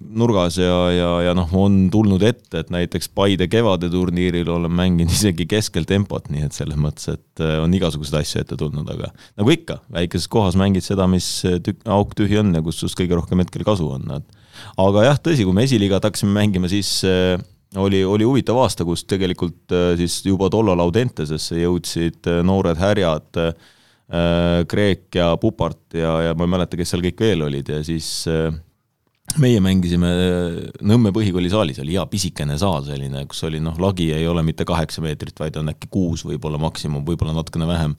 [0.00, 5.14] nurgas ja, ja, ja noh, on tulnud ette, et näiteks Paide kevade turniiril olen mänginud
[5.18, 9.54] isegi keskel tempot, nii et selles mõttes, et on igasuguseid asju ette tulnud, aga nagu
[9.54, 13.44] ikka, väikeses kohas mängid seda, mis tükk, auk tühi on ja kus sinust kõige rohkem
[13.44, 14.36] hetkel kasu on, et
[14.80, 17.36] aga jah, tõsi, kui me esiliigat hakkasime mängima, siis äh,
[17.78, 23.42] oli, oli huvitav aasta, kus tegelikult äh, siis juba tollal Audentesesse jõudsid äh, noored härjad
[24.08, 28.08] Kreek ja Pupart ja, ja ma ei mäleta, kes seal kõik veel olid ja siis
[29.36, 30.12] meie mängisime
[30.88, 34.64] Nõmme põhikooli saalis, oli hea pisikene saal selline, kus oli noh, lagi ei ole mitte
[34.68, 37.98] kaheksa meetrit, vaid on äkki kuus võib-olla maksimum, võib-olla natukene vähem.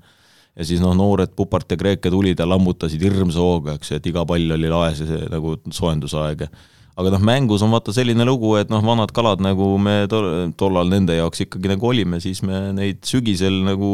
[0.57, 4.09] Ja siis noh, noored Pupart ja Kreeke tulid ja lammutasid hirmsa hooga, eks ju, et
[4.09, 6.49] iga pall oli laes ja see nagu soojendusaeg ja
[6.99, 10.27] aga noh, mängus on vaata selline lugu, et noh, vanad kalad nagu me tol,
[10.59, 13.91] tollal nende jaoks ikkagi nagu olime, siis me neid sügisel nagu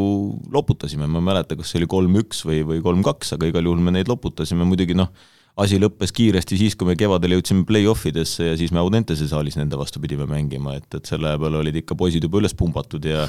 [0.53, 3.93] loputasime, ma ei mäleta, kas see oli kolm-üks või, või kolm-kaks, aga igal juhul me
[3.93, 5.11] neid loputasime, muidugi noh,
[5.55, 9.55] asi lõppes kiiresti siis, kui me kevadel jõudsime play-off idesse ja siis me Audentese saalis
[9.55, 13.23] nende vastu pidime mängima, et, et selle peale olid ikka poisid juba üles pumbatud ja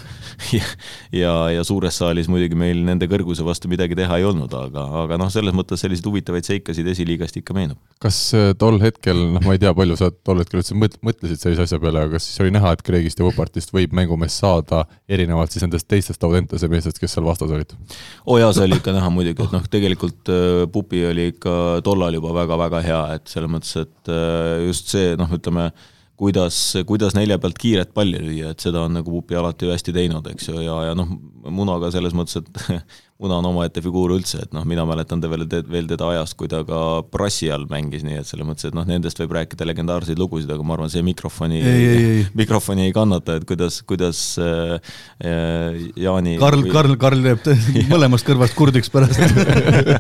[0.56, 0.64] ja,
[1.14, 5.18] ja, ja suures saalis muidugi meil nende kõrguse vastu midagi teha ei olnud, aga, aga
[5.22, 7.78] noh, selles mõttes selliseid huvitavaid seikasid esiliigast ikka meenub.
[8.02, 11.44] kas äh, tol hetkel, noh, ma ei tea, palju sa tol hetkel üldse mõt-, mõtlesid
[11.46, 14.82] sellise asja peale, aga kas siis oli näha, et Kreegist ja Võpartist võib mängumees saada
[15.06, 17.78] erinevalt siis nendest teistest Audentese meestest, kes seal vastas olid?
[18.26, 21.54] oo oh jaa, see oli ikka näha muidugi, et noh, tegelikult äh, Pupi oli ikka
[21.86, 25.70] tollal juba väga-väga hea, et selles mõttes, et äh, just see noh, ütleme,
[26.16, 29.94] kuidas, kuidas nelja pealt kiiret palli lüüa, et seda on nagu Pupi alati ju hästi
[29.96, 31.11] teinud, eks ju, ja, ja noh,
[31.52, 35.46] Munaga selles mõttes, et Muna on omaette figuur üldse, et noh, mina mäletan ta veel,
[35.48, 38.85] veel teda ajast, kui ta ka Brassi all mängis, nii et selles mõttes, et noh,
[38.85, 41.62] nendest võib rääkida legendaarseid lugusid, aga ma arvan, see mikrofoni,
[42.42, 44.76] mikrofoni ei kannata, et kuidas, kuidas äh,
[45.24, 47.48] äh Jaani Karl või..., Karl, Karl jääb
[47.94, 49.16] mõlemast kõrvast kurdiks pärast.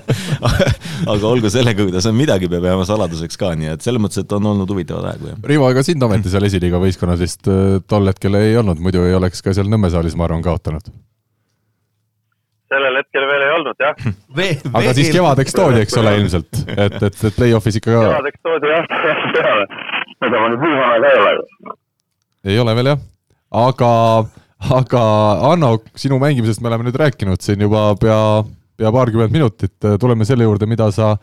[1.16, 4.36] Aga olgu sellega, kuidas on, midagi peab jääma saladuseks ka, nii et selles mõttes, et
[4.36, 5.40] on olnud huvitavad aegu, jah.
[5.54, 9.16] Rivo, ega sind ometi seal esiliiga võistkonnas vist äh, tol hetkel ei olnud, muidu ei
[9.16, 10.92] oleks ka seal Nõmme saalis, ma arvan, kaotanud
[12.72, 13.94] sellel hetkel veel ei olnud jah
[14.80, 18.02] aga siis kevadeks toodi, eks ole, ilmselt, et, et, et play-off'is ikka ka.
[18.08, 18.88] kevadeks toodi jah,
[19.36, 19.68] peale,
[20.28, 21.76] ega ma nüüd nii vana ka ei ole.
[22.54, 23.06] ei ole veel jah,
[23.66, 23.90] aga,
[24.80, 25.06] aga
[25.52, 28.20] Anno, sinu mängimisest me oleme nüüd rääkinud siin juba pea,
[28.76, 31.14] pea paarkümmend minutit, tuleme selle juurde, mida sa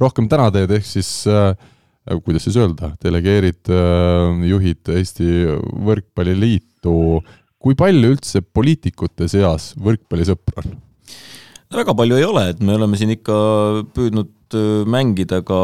[0.00, 1.52] rohkem täna teed, ehk siis äh,
[2.24, 5.28] kuidas siis öelda, delegeerid äh,, juhid Eesti
[5.86, 6.94] Võrkpalliliitu.
[7.62, 10.72] kui palju üldse poliitikute seas võrkpallisõpru on?
[11.76, 13.36] Väga palju ei ole, et me oleme siin ikka
[13.96, 15.58] püüdnud äh, mängida ka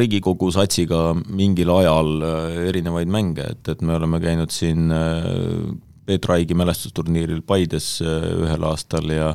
[0.00, 5.72] Riigikogu satsiga mingil ajal äh, erinevaid mänge, et, et me oleme käinud siin äh,
[6.06, 9.28] Peet Raigi mälestusturniiril Paides ühel aastal ja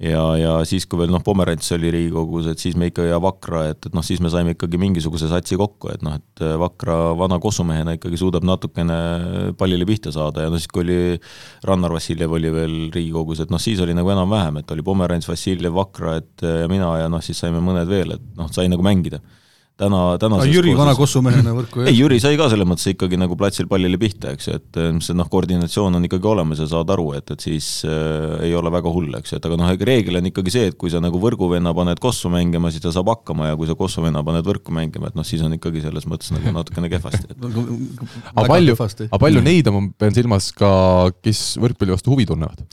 [0.00, 3.66] ja, ja siis, kui veel noh, Pomerants oli Riigikogus, et siis me ikka ja Vakra,
[3.72, 7.38] et, et noh, siis me saime ikkagi mingisuguse satsi kokku, et noh, et Vakra vana
[7.42, 8.98] kossumehena ikkagi suudab natukene
[9.58, 10.98] pallile pihta saada ja noh, siis kui oli
[11.68, 15.76] Rannar Vassiljev oli veel Riigikogus, et noh, siis oli nagu enam-vähem, et oli Pomerants, Vassiljev,
[15.76, 19.20] Vakra, et ja mina ja noh, siis saime mõned veel, et noh, sai nagu mängida
[19.82, 23.68] täna, tänases Jüri vana kossumehena võrku ei, Jüri sai ka selles mõttes ikkagi nagu platsil
[23.70, 27.34] pallile pihta, eks ju, et see noh, koordinatsioon on ikkagi olemas ja saad aru, et,
[27.34, 30.54] et siis äh, ei ole väga hull, eks ju, et aga noh, reegel on ikkagi
[30.54, 33.70] see, et kui sa nagu võrguvenna paned kossu mängima, siis ta saab hakkama ja kui
[33.70, 37.32] sa kossuvenna paned võrku mängima, et noh, siis on ikkagi selles mõttes nagu natukene kehvasti
[37.32, 37.38] et....
[38.36, 40.72] aga palju, aga palju neid on, ma pean silmas ka,
[41.24, 42.66] kes võrkpalli vastu huvi tunnevad?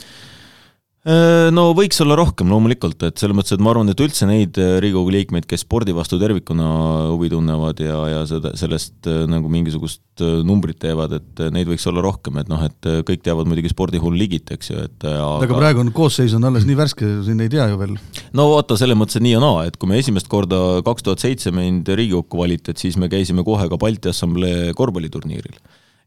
[1.10, 4.60] Äh, no võiks olla rohkem loomulikult, et selles mõttes, et ma arvan, et üldse neid
[4.62, 6.68] äh, Riigikogu liikmeid, kes spordi vastu tervikuna
[7.16, 10.04] huvi tunnevad ja, ja seda, sellest äh, nagu mingisugust
[10.46, 14.52] numbrit teevad, et neid võiks olla rohkem, et noh, et kõik teavad muidugi spordihull ligit,
[14.52, 15.48] eks ju, et aga...
[15.48, 17.96] aga praegu on koosseis on alles nii värske, siin ei tea ju veel.
[18.36, 21.24] no vaata, selles mõttes, et nii ja naa, et kui me esimest korda kaks tuhat
[21.24, 25.56] seitse mind Riigikokku valiti, et siis me käisime kohe ka Balti Assamblee korvpalliturniiril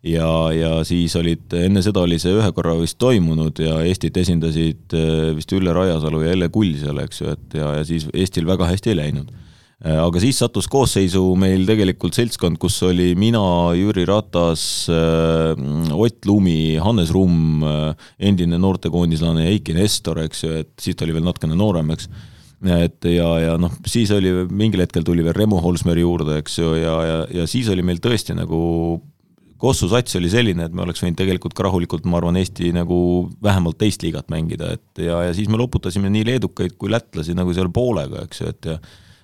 [0.02, 4.96] ja, ja siis olid, enne seda oli see ühe korra vist toimunud ja Eestit esindasid
[4.98, 8.48] äh, vist Ülle Rajasalu ja Elle Kull seal, eks ju, et ja, ja siis Eestil
[8.48, 9.30] väga hästi ei läinud.
[9.82, 13.44] Äh, aga siis sattus koosseisu meil tegelikult seltskond, kus oli mina,
[13.78, 17.62] Jüri Ratas, äh, Ott Lumi, Hannes Rumm,
[18.18, 22.10] endine noortekoondislane Eiki Nestor, eks ju, et siis ta oli veel natukene noorem, eks.
[22.62, 26.76] Et ja, ja noh, siis oli mingil hetkel tuli veel Remo Holsmeri juurde, eks ju,
[26.78, 28.60] ja, ja, ja siis oli meil tõesti nagu
[29.62, 32.96] Kossu sats oli selline, et me oleks võinud tegelikult ka rahulikult, ma arvan, Eesti nagu
[33.44, 37.54] vähemalt teist liigat mängida, et ja, ja siis me loputasime nii leedukaid kui lätlasi nagu
[37.54, 38.78] seal poolega, eks ju, et ja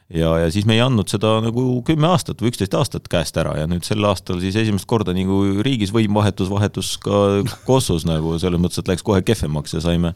[0.09, 3.55] ja, ja siis me ei andnud seda nagu kümme aastat või üksteist aastat käest ära
[3.61, 8.35] ja nüüd sel aastal siis esimest korda nagu riigis võim vahetus, vahetus ka Kosovos nagu
[8.41, 10.15] selles mõttes, et läks kohe kehvemaks ja saime,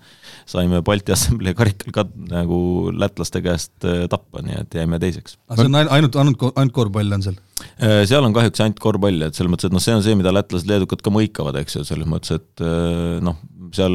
[0.48, 5.36] saime Balti Assamblee karikal ka nagu lätlaste käest äh, tappa, nii et jäime teiseks.
[5.52, 7.40] aga see on ainult, ainult, ainult korvpall on seal?
[7.76, 10.32] Äh, seal on kahjuks ainult korvpall, et selles mõttes, et noh, see on see, mida
[10.34, 13.36] lätlased-leedukad ka mõikavad, eks ju, selles mõttes, et äh, noh,
[13.76, 13.94] seal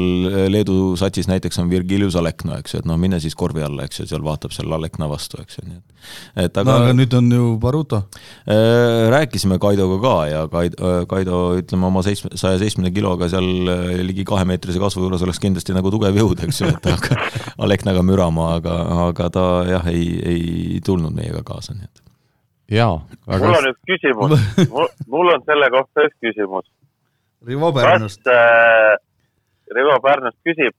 [0.52, 4.02] Leedu satsis näiteks on Virgilius Alekna, eks ju, et noh, mine siis korvi alla, eks
[4.02, 5.94] ju, seal vaatab seal Alekna vastu, eks ju, nii et
[6.44, 8.02] et aga no aga nüüd on ju Baruto.
[8.48, 13.48] Äh, rääkisime Kaidoga ka ja Kaido, Kaido ütleme oma seitsme, saja seitsmekümne kiloga seal
[14.06, 17.18] ligi kahemeetrise kasvu juures oleks kindlasti nagu tugev jõud, eks ju, et aga
[17.66, 22.04] Aleknaga mürama, aga, aga ta jah, ei, ei tulnud meiega kaasa, nii et
[22.78, 24.34] jaa, aga mul on üks küsimus
[24.74, 26.66] mul, mul on selle kohta üks küsimus.
[27.38, 28.96] Kas äh,,
[29.74, 30.74] Rivo Pärnust küsib,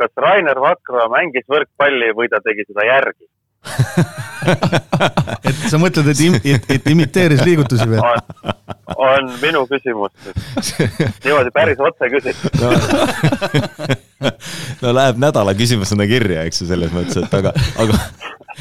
[0.00, 3.26] kas Rainer Vakra mängis võrkpalli või ta tegi seda järgi?
[5.46, 7.98] Et sa mõtled, et, im, et, et imiteeris liigutusi või?
[8.94, 9.30] on.
[9.42, 10.12] Minu küsimus.
[11.24, 12.36] niimoodi päris otse küsid.
[14.16, 14.30] No,
[14.80, 17.50] no läheb nädala küsimusena kirja, eks ju, selles mõttes, et aga,
[17.82, 17.98] aga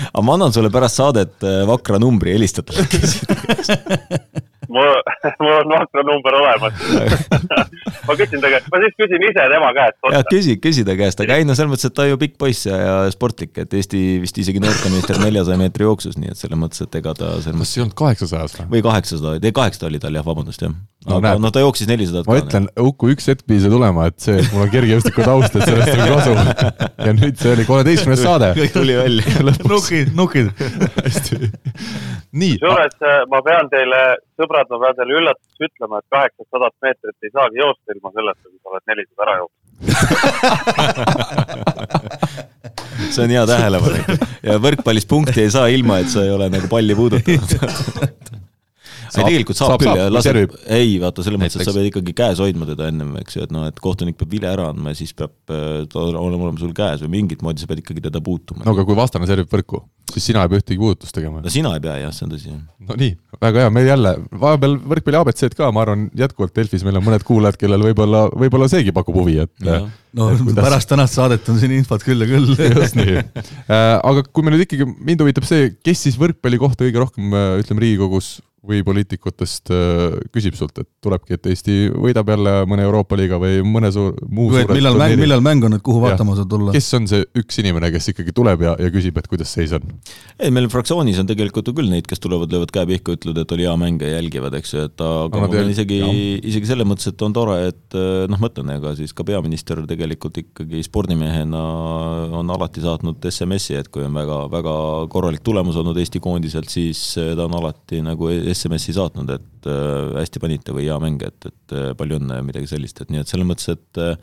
[0.04, 2.84] aga ma annan sulle pärast saadet äh, vakra numbri, helistad talle,
[4.70, 4.92] mul,
[5.40, 6.74] mul on vakra number olemas
[8.08, 10.00] ma küsin ta käest, ma siis küsin ise tema käest.
[10.14, 12.68] jah, küsi, küsi ta käest, aga ei no selles mõttes, et ta ju pikk poiss
[12.70, 16.84] ja, ja sportlik, et Eesti vist isegi noortemeister neljasaja meetri jooksus, nii et selles mõttes,
[16.86, 17.72] et ega ta selles mõttes.
[17.72, 18.68] kas ei olnud kaheksasajas või?
[18.76, 20.76] või kaheksasada, ei kaheksasada oli tal jah, vabandust jah.
[21.10, 24.20] aga no, no ta jooksis nelisadat ma ütlen, Uku, üks hetk pidi see tulema, et
[24.22, 26.36] see, et mul on kergejõustiku taust, et sellest on kasu.
[27.06, 28.52] ja nüüd see oli kolmeteistkümnes saade.
[28.60, 30.52] kõik tuli välja nukid, nukid
[31.02, 31.52] hästi.
[32.36, 32.58] nii.
[32.62, 34.02] kusjuures äh, ma pean teile,
[34.40, 38.60] sõbrad, ma pean teile üllatuseks ütlema, et kaheksasadat meetrit ei saagi joosta ilma selleta, kui
[38.60, 39.64] sa oled nelisada ära jooksnud.
[43.12, 44.06] See on hea tähelepanek.
[44.46, 47.50] Ja võrkpallis punkti ei saa ilma, et sa ei ole nagu palli puudutanud
[49.10, 52.16] ei tegelikult saab, saab küll ja laseb, ei vaata, selles mõttes, et sa pead ikkagi
[52.18, 55.00] käes hoidma teda ennem, eks ju, et noh, et kohtunik peab vile ära andma ja
[55.00, 58.66] siis peab äh, ta olema sul käes või mingit moodi sa pead ikkagi teda puutuma.
[58.66, 59.82] no aga kui vastane servib võrku,
[60.14, 61.42] siis sina ei pea ühtegi puudutust tegema.
[61.44, 62.56] no sina ei pea jah, see on tõsi.
[62.88, 64.16] no nii, väga hea, meil jälle,
[64.46, 68.70] vahepeal võrkpalli abc-d ka, ma arvan, jätkuvalt Delfis meil on mõned kuulajad, kellel võib-olla, võib-olla
[68.72, 69.82] seegi pakub huvi, et ja.
[70.18, 70.62] no et kuidas...
[70.62, 72.52] pärast tänast saadet on siin infot küll ja küll.
[72.82, 76.88] just nii äh, aga kui me nüüd ikkagi, mind huvitab see, kes siis võrkpalli kohta
[76.88, 78.36] kõige rohkem, äh, ütleme, Riigikogus
[78.68, 83.62] või poliitikutest äh, küsib sult, et tulebki, et Eesti võidab jälle mõne Euroopa liiga või
[83.66, 86.74] mõne suur, muu või millal mäng, millal mäng on, et kuhu vaatama saad tulla?
[86.76, 89.86] kes on see üks inimene, kes ikkagi tuleb ja, ja küsib, et kuidas seis on?
[90.40, 93.56] ei, meil fraktsioonis on tegelikult ju küll neid, kes tulevad, löövad käe pihku, ütlevad, et
[93.56, 96.02] oli hea mäng ja jälgivad, eks ju, et aga ma pean isegi,
[96.52, 100.42] isegi selles mõttes, et on tore, et äh, noh, mõtlen, ega siis ka peaminister tegelikult
[100.42, 101.64] ikkagi spordimehena
[102.40, 104.76] on alati saatnud SMS-i, et kui on väga, väga
[105.14, 110.16] korralik tulemus olnud Eesti koondiselt, siis äh, ta on alati nagu SMS-i saatnud, et äh,
[110.20, 113.22] hästi panite või hea mäng, et, et äh, palju õnne ja midagi sellist, et nii
[113.24, 114.16] et selles mõttes, et äh,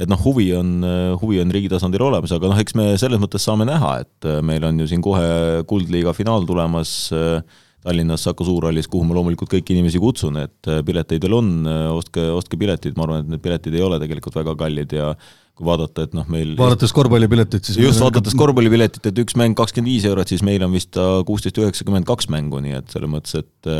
[0.00, 3.22] et noh, huvi on, äh, huvi on riigi tasandil olemas, aga noh, eks me selles
[3.22, 7.42] mõttes saame näha, et meil on ju siin kohe Kuldliiga finaal tulemas äh,
[7.80, 11.54] Tallinnas Saku Suurhallis, kuhu ma loomulikult kõiki inimesi kutsun, et pileteid veel on,
[11.96, 15.14] ostke, ostke piletid, ma arvan, et need piletid ei ole tegelikult väga kallid ja
[15.60, 19.90] kui vaadata, et noh, meil vaadates korvpallipiletit, siis just, vaadates korvpallipiletit, et üks mäng kakskümmend
[19.92, 20.96] viis eurot, siis meil on vist
[21.28, 23.70] kuusteist üheksakümmend kaks mängu, nii et selles mõttes, et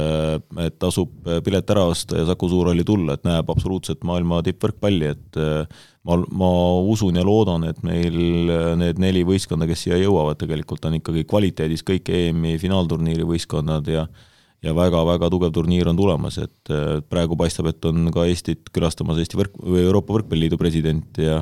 [0.67, 1.13] et tasub
[1.47, 6.51] pilet ära osta ja Saku Suurhalli tulla, et näeb absoluutselt maailma tippvõrkpalli, et ma, ma
[6.93, 8.19] usun ja loodan, et meil
[8.81, 14.09] need neli võistkonda, kes siia jõuavad, tegelikult on ikkagi kvaliteedis kõik EM-i finaalturniiri võistkonnad ja
[14.61, 16.71] ja väga-väga tugev turniir on tulemas, et
[17.09, 21.41] praegu paistab, et on ka Eestit külastamas Eesti võrk- või Euroopa Võrkpalliliidu president ja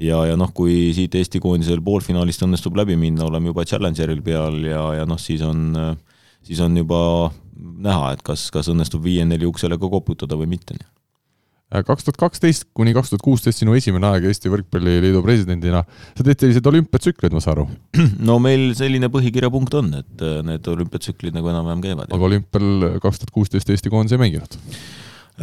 [0.00, 4.60] ja, ja noh, kui siit Eesti koondisel poolfinaalist õnnestub läbi minna, oleme juba Challengeril peal
[4.66, 5.70] ja, ja noh, siis on,
[6.44, 7.00] siis on juba
[7.54, 10.76] näha, et kas, kas õnnestub viie-neli uksele ka koputada või mitte.
[11.74, 16.42] kaks tuhat kaksteist kuni kaks tuhat kuusteist sinu esimene aeg Eesti Võrkpalliliidu presidendina, sa teed
[16.42, 17.68] selliseid olümpiatsükleid, ma saan aru?
[18.28, 22.10] no meil selline põhikirjapunkt on, et need olümpiatsüklid nagu enam-vähem käivad.
[22.10, 24.58] aga olümpial kaks tuhat kuusteist Eesti koondis ei mänginud?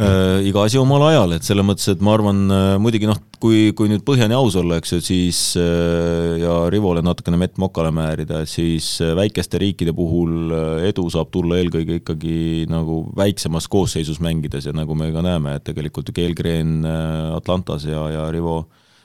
[0.00, 3.72] Äh, iga asi omal ajal, et selles mõttes, et ma arvan äh, muidugi noh, kui,
[3.76, 8.42] kui nüüd põhjani aus olla, eks ju, siis äh, ja Rivole natukene mett mokale määrida,
[8.48, 12.36] siis äh, väikeste riikide puhul äh, edu saab tulla eelkõige ikkagi
[12.72, 17.88] nagu väiksemas koosseisus mängides ja nagu me ka näeme, et tegelikult ju Keelgren äh, Atlantas
[17.88, 18.62] ja, ja Rivo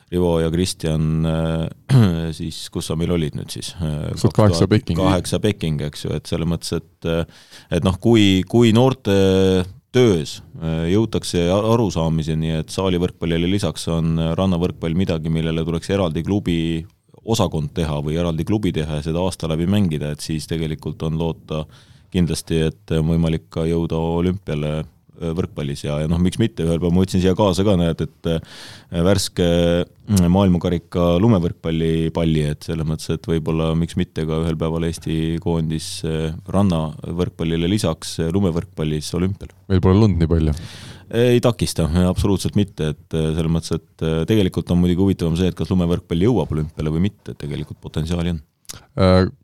[0.08, 3.74] Rivo ja Kristjan äh, siis, kus sa meil olid nüüd siis?
[3.76, 5.02] tuhat kaheksa Peking.
[5.02, 7.12] kaheksa Peking, eks ju, et selles mõttes, et
[7.76, 9.18] et noh, kui, kui noorte
[9.98, 10.38] töös
[10.92, 16.60] jõutakse arusaamiseni, et saalivõrkpallile lisaks on rannavõrkpall midagi, millele tuleks eraldi klubi
[17.28, 21.18] osakond teha või eraldi klubi teha ja seda aasta läbi mängida, et siis tegelikult on
[21.20, 21.66] loota
[22.14, 26.80] kindlasti, et on võimalik ka jõuda olümpiale Äh, võrkpallis ja, ja noh, miks mitte, ühel
[26.80, 28.58] päeval ma võtsin siia kaasa ka, näed, et äh,
[29.06, 29.48] värske
[29.84, 35.38] mm, maailmakarika lumevõrkpalli palli, et selles mõttes, et võib-olla miks mitte ka ühel päeval Eesti
[35.44, 39.56] koondis äh, rannavõrkpallile lisaks lumevõrkpallis olümpial.
[39.72, 40.56] meil pole lund nii palju
[41.18, 45.72] ei takista, absoluutselt mitte, et selles mõttes, et tegelikult on muidugi huvitavam see, et kas
[45.72, 48.57] lumevõrkpall jõuab olümpiale või mitte, et tegelikult potentsiaali on Äh,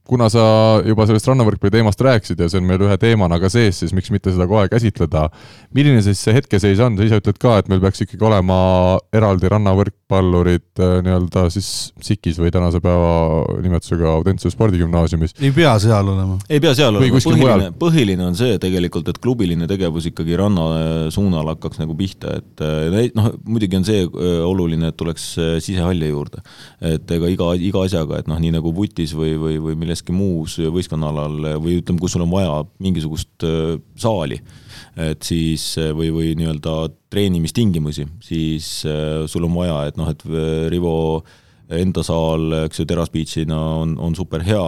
[0.04, 0.44] kuna sa
[0.84, 4.12] juba sellest rannavõrkpalli teemast rääkisid ja see on meil ühe teemana ka sees, siis miks
[4.12, 5.30] mitte seda kohe käsitleda.
[5.74, 8.58] milline siis see hetkeseis on, sa ise ütled ka, et meil peaks ikkagi olema
[9.16, 10.03] eraldi rannavõrkpallurid
[10.82, 11.70] äh, nii-öelda siis
[12.04, 15.36] SIK-is või tänase päeva nimetusega Audentsuse spordigümnaasiumis.
[15.42, 16.38] ei pea seal olema?
[16.50, 20.68] ei pea seal või olema, põhiline, põhiline on see tegelikult, et klubiline tegevus ikkagi ranna
[20.78, 22.66] äh, suunal hakkaks nagu pihta, et
[23.18, 24.06] noh, muidugi on see
[24.44, 25.26] oluline, et tuleks
[25.64, 26.42] sisehalli juurde.
[26.84, 30.58] et ega iga, iga asjaga, et noh, nii nagu vutis või, või, või milleski muus
[30.60, 34.40] võistkonnaalal või ütleme, kus sul on vaja mingisugust äh, saali,
[35.00, 35.64] et siis
[35.98, 36.76] või, või nii-öelda
[37.14, 40.96] treenimistingimusi, siis äh, sul on vaja, et noh, et äh, Rivo
[41.80, 44.64] enda saal, eks ju, Teras Beachina on, on super hea,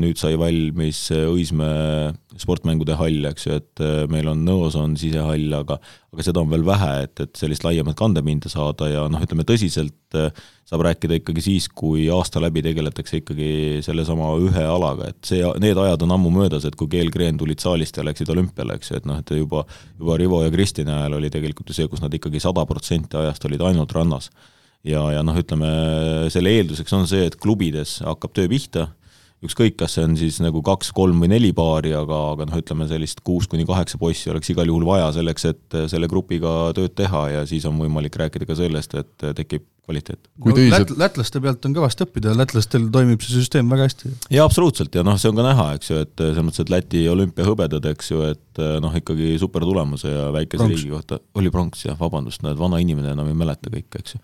[0.00, 5.78] nüüd sai valmis Õismäe sportmängude hall, eks ju, et meil on Nõos on sisehall, aga
[6.14, 10.18] aga seda on veel vähe, et, et sellist laiemat kandepinda saada ja noh, ütleme tõsiselt
[10.64, 15.78] saab rääkida ikkagi siis, kui aasta läbi tegeletakse ikkagi sellesama ühe alaga, et see, need
[15.80, 19.08] ajad on ammu möödas, et kui keelkreen tulid saalist ja läksid olümpiale, eks ju, et
[19.10, 19.64] noh, et juba,
[19.98, 23.50] juba Rivo ja Kristini ajal oli tegelikult ju see, kus nad ikkagi sada protsenti ajast
[23.50, 24.30] olid ainult rannas
[24.84, 25.70] ja, ja noh, ütleme
[26.32, 28.88] selle eelduseks on see, et klubides hakkab töö pihta,
[29.44, 32.88] ükskõik, kas see on siis nagu kaks, kolm või neli paari, aga, aga noh, ütleme
[32.88, 37.26] sellist kuus kuni kaheksa poissi oleks igal juhul vaja selleks, et selle grupiga tööd teha
[37.34, 40.20] ja siis on võimalik rääkida ka sellest, et tekib kvaliteet.
[40.40, 40.92] no tõsiselt...
[40.92, 44.12] lät-, lätlaste pealt on kõvasti õppida, lätlastel toimib see süsteem väga hästi.
[44.32, 47.04] jaa, absoluutselt, ja noh, see on ka näha, eks ju, et selles mõttes, et Läti
[47.12, 50.74] olümpiahõbedad, eks ju, et noh, ikkagi super tulemuse ja väikese pronks.
[50.74, 54.22] riigi kohta, oli pronks jah, vabandust, näed, vana inimene enam ei mäleta kõike, eks ju.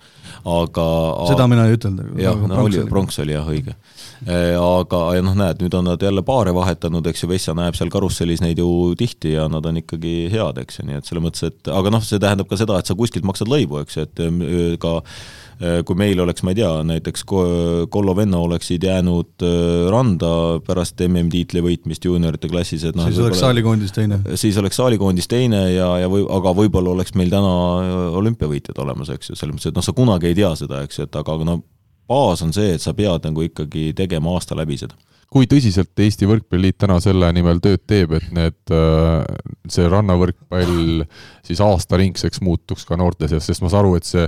[0.54, 0.86] aga
[1.30, 2.14] seda mina ei ütelnud.
[2.20, 3.76] jah, no oli, pronks oli jah, õige.
[4.24, 7.76] E, aga, ja noh, näed, nüüd on nad jälle paare vahetanud, eks ju, Vessa näeb
[7.78, 11.24] seal karussellis neid ju tihti ja nad on ikkagi head, eks ju, nii et selles
[11.24, 14.08] mõttes, et aga noh, see tähendab ka seda, et sa kuskilt maksad lõivu, eks ju,
[14.08, 14.24] et
[14.82, 20.30] ka Äh, kui meil oleks, ma ei tea, näiteks Kollo Venno oleksid jäänud äh, randa
[20.64, 24.22] pärast MM-tiitli võitmist juuniorite klassis, et noh siis oleks saalikoondis teine?
[24.40, 29.12] siis oleks saalikoondis teine ja, ja või, aga võib-olla oleks meil täna äh, olümpiavõitjad olemas,
[29.12, 31.38] eks ju, selles mõttes, et noh, sa kunagi ei tea seda, eks ju, et aga
[31.44, 31.60] no
[32.10, 34.96] baas on see, et sa pead nagu ikkagi tegema aasta läbi seda
[35.30, 38.72] kui tõsiselt Eesti Võrkpalliliit täna selle nimel tööd teeb, et need,
[39.70, 41.04] see rannavõrkpall
[41.46, 44.24] siis aastaringseks muutuks ka noorte seas, sest ma saan aru, et see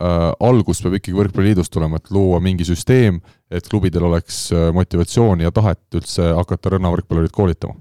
[0.00, 5.46] äh, algus peab ikkagi Võrkpalliliidust tulema, et luua mingi süsteem, et klubidel oleks äh, motivatsiooni
[5.46, 7.78] ja tahet üldse hakata rannavõrkpallurit koolitama.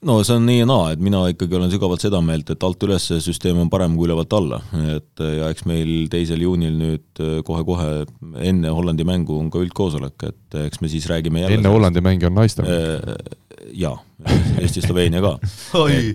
[0.00, 2.84] No see on nii ja naa, et mina ikkagi olen sügavalt seda meelt, et alt
[2.86, 4.62] üles see süsteem on parem kui ülevalt alla,
[4.94, 8.06] et ja eks meil teisel juunil nüüd äh, kohe-kohe
[8.40, 12.30] enne Hollandi mängu on ka üldkoosolek, et eks me siis räägime jälle enne Hollandi mängi
[12.30, 13.36] on naiste mäng?
[13.76, 13.96] Jaa,
[14.60, 15.34] Eesti-Sloveenia ka.
[15.80, 16.12] ai,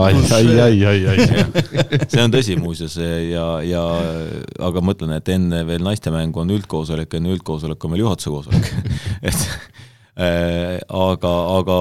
[0.00, 1.46] ai, ai, ai, ai, ai.
[2.08, 3.82] see on tõsi muuseas ja, ja
[4.64, 8.70] aga ma ütlen, et enne veel naistemängu on üldkoosolek, enne üldkoosolek on veel juhatuse koosolek
[9.28, 9.44] et
[10.16, 11.76] äh, aga, aga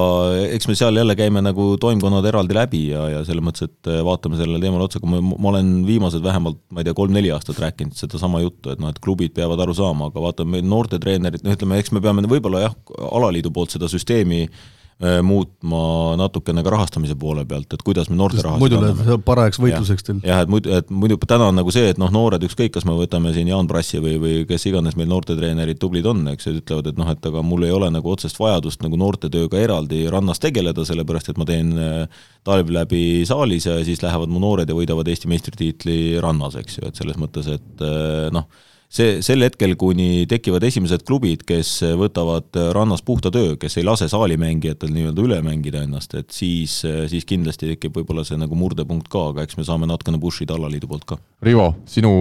[0.57, 4.39] eks me seal jälle käime nagu toimkonnad eraldi läbi ja, ja selles mõttes, et vaatame
[4.41, 7.95] sellele teemale otsa, kui ma, ma olen viimased vähemalt, ma ei tea, kolm-neli aastat rääkinud
[7.99, 11.79] sedasama juttu, et noh, et klubid peavad aru saama, aga vaatame, meil noortetreenerid, no ütleme,
[11.79, 12.79] eks me peame võib-olla jah,
[13.13, 14.81] alaliidu poolt seda süsteemi äh, Äh,
[15.25, 15.79] muutma
[16.19, 20.19] natukene ka rahastamise poole pealt, et kuidas me noorte raha muidu läheb parajaks võitluseks teil.
[20.23, 22.95] jah, et muidu, et muidu täna on nagu see, et noh, noored ükskõik, kas me
[22.97, 26.91] võtame siin Jaan Brassi või, või kes iganes meil noortetreenerid tublid on, eks ju, ütlevad,
[26.91, 30.85] et noh, et aga mul ei ole nagu otsest vajadust nagu noortetööga eraldi rannas tegeleda,
[30.87, 35.09] sellepärast et ma teen äh, talv läbi saalis ja siis lähevad mu noored ja võidavad
[35.09, 38.47] Eesti meistritiitli rannas, eks ju, et selles mõttes, et äh, noh
[38.93, 44.09] see, sel hetkel, kuni tekivad esimesed klubid, kes võtavad rannas puhta töö, kes ei lase
[44.11, 46.79] saalimängijatel nii-öelda üle mängida ennast, et siis,
[47.11, 50.57] siis kindlasti tekib võib-olla see nagu murdepunkt ka, aga eks me saame natukene push ida
[50.59, 51.21] alaliidu poolt ka.
[51.43, 52.13] Rivo, sinu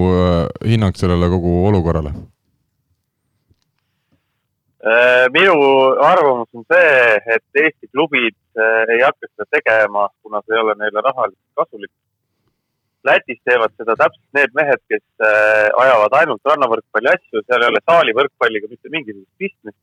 [0.65, 2.17] hinnang sellele kogu olukorrale?
[4.83, 5.55] Äh, minu
[6.03, 10.75] arvamus on see, et Eesti klubid äh, ei hakka seda tegema, kuna see ei ole
[10.81, 11.93] neile rahaliselt kasulik.
[13.07, 17.83] Lätis teevad seda täpselt need mehed, kes äh, ajavad ainult rannavõrkpalli asju, seal ei ole
[17.91, 19.81] saalivõrkpalliga mitte mingisugust pistmist.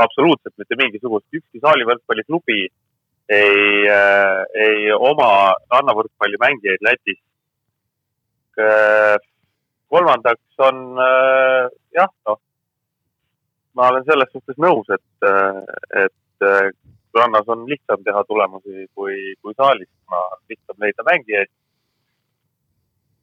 [0.00, 2.60] absoluutselt mitte mingisugust, ükski saalivõrkpalliklubi
[3.30, 3.88] ei,
[4.66, 5.30] ei oma
[5.72, 7.20] rannavõrkpalli mängijaid Lätis.
[9.92, 10.80] kolmandaks on
[11.94, 12.40] jah, noh
[13.74, 15.28] ma olen selles suhtes nõus, et,
[16.04, 16.48] et
[17.16, 19.88] rannas on lihtsam teha tulemusi kui, kui saalis,
[20.50, 21.50] lihtsam leida mängijaid.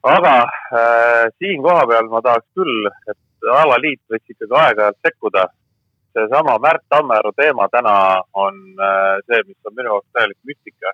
[0.04, 5.48] Aga äh, siin kohapeal ma tahaks küll, et alaliit võiks ikkagi aeg-ajalt sekkuda.
[6.14, 10.92] seesama Märt Tammearu teema täna on äh, see, mis on minu jaoks täielik müstika.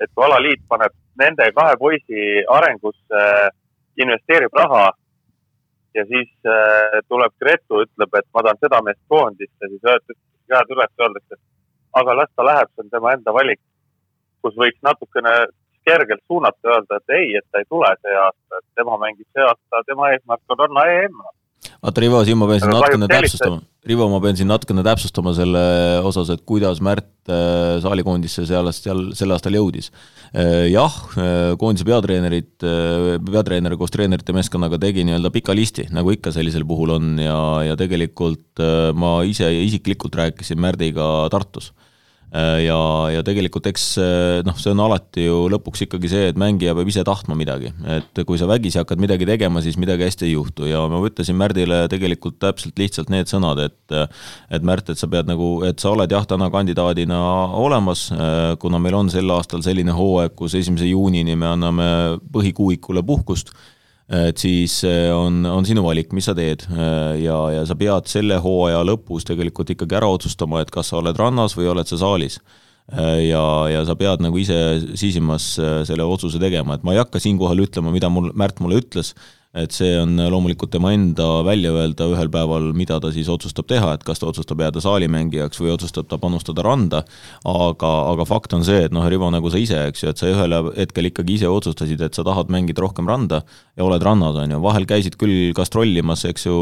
[0.00, 3.50] et kui alaliit paneb nende kahe poisi arengusse äh,,
[3.96, 4.92] investeerib raha
[5.94, 10.20] ja siis äh, tuleb Gretu, ütleb, et ma tahan seda meest koondisse, siis öeldakse,
[10.52, 11.38] käed üles, öeldakse,
[12.00, 13.60] aga las ta läheb, see on tema enda valik.
[14.44, 15.30] kus võiks natukene
[15.86, 19.46] kergelt suunata, öelda, et ei, et ta ei tule see aasta, et tema mängib see
[19.46, 21.20] aasta, tema eesmärk on ranna EM
[21.82, 25.62] vaata, Rivo, siin ma pean siin natukene täpsustama, Rivo, ma pean siin natukene täpsustama selle
[26.06, 29.90] osas, et kuidas Märt äh, saalikoondisse seal, seal sel aastal jõudis.
[30.32, 32.52] Äh, jah, äh, koondise peatreenerid,
[33.30, 37.38] peatreener koos treenerite meeskonnaga tegi nii-öelda pika listi, nagu ikka sellisel puhul on ja,
[37.70, 38.64] ja tegelikult
[38.96, 41.72] ma ise isiklikult rääkisin Märdiga Tartus
[42.64, 42.78] ja,
[43.14, 46.90] ja tegelikult eks äh, noh, see on alati ju lõpuks ikkagi see, et mängija peab
[46.90, 50.66] ise tahtma midagi, et kui sa vägisi hakkad midagi tegema, siis midagi hästi ei juhtu.
[50.68, 53.96] Ja ma ütlesin Märdile tegelikult täpselt lihtsalt need sõnad, et
[54.50, 57.20] et Märt, et sa pead nagu, et sa oled jah, täna kandidaadina
[57.58, 61.88] olemas, äh, kuna meil on sel aastal selline hooaeg, kus esimese juunini me anname
[62.34, 63.54] põhikuuikule puhkust
[64.06, 66.62] et siis eh, on, on sinu valik, mis sa teed.
[66.70, 71.00] Eh, ja, ja sa pead selle hooaja lõpus tegelikult ikkagi ära otsustama, et kas sa
[71.00, 72.38] oled rannas või oled sa saalis.
[72.92, 73.42] Eh, ja,
[73.72, 74.58] ja sa pead nagu ise
[74.94, 79.14] sisimas selle otsuse tegema, et ma ei hakka siinkohal ütlema, mida mul, Märt mulle ütles,
[79.56, 83.94] et see on loomulikult tema enda välja öelda ühel päeval, mida ta siis otsustab teha,
[83.96, 87.02] et kas ta otsustab jääda saalimängijaks või otsustab ta panustada randa,
[87.48, 90.30] aga, aga fakt on see, et noh, Rivo, nagu sa ise, eks ju, et sa
[90.30, 93.42] ühel hetkel ikkagi ise otsustasid, et sa tahad mängida rohkem randa
[93.76, 96.58] ja oled rannas, on ju, vahel käisid küll gastrollimas, eks ju,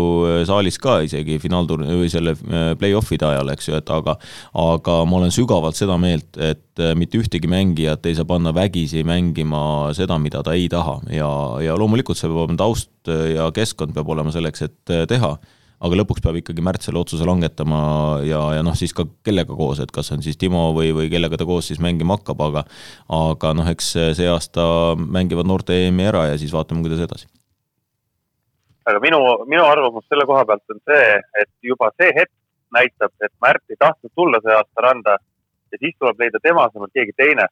[0.49, 4.19] saalis ka isegi finaalturni või selle äh, play-off'ide ajal, eks ju, et aga
[4.55, 6.64] aga ma olen sügavalt seda meelt, et
[6.99, 11.01] mitte ühtegi mängijat ei saa panna vägisi mängima seda, mida ta ei taha.
[11.13, 11.29] Ja,
[11.63, 15.37] ja loomulikult see peab olema taust ja keskkond peab olema selleks, et teha.
[15.85, 17.79] Aga lõpuks peab ikkagi Märt selle otsuse langetama
[18.25, 21.37] ja, ja noh, siis ka kellega koos, et kas on siis Timo või, või kellega
[21.37, 22.63] ta koos siis mängima hakkab, aga
[23.13, 24.65] aga noh, eks see aasta
[24.97, 27.29] mängivad noorte EM-i ära ja siis vaatame, kuidas edasi.
[28.87, 29.21] aga minu,
[29.51, 32.33] minu arvamus selle koha pealt on see, et juba see hetk
[32.75, 35.19] näitab, et Märt ei tahtnud tulla see aasta randa
[35.75, 37.47] ja siis tuleb leida tema asemel keegi teine.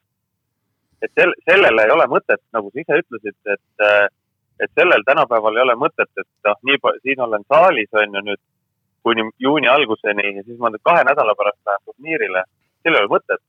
[1.03, 3.87] et sel-, sellele ei ole mõtet, nagu sa ise ütlesid, et
[4.63, 8.21] et sellel tänapäeval ei ole mõtet, et noh, nii palju, siin olen saalis, on ju
[8.29, 8.41] nüüd
[9.03, 12.45] kuni juuni alguseni ja siis ma nüüd kahe nädala pärast lähen turniirile,
[12.85, 13.41] sellel ei ole mõtet.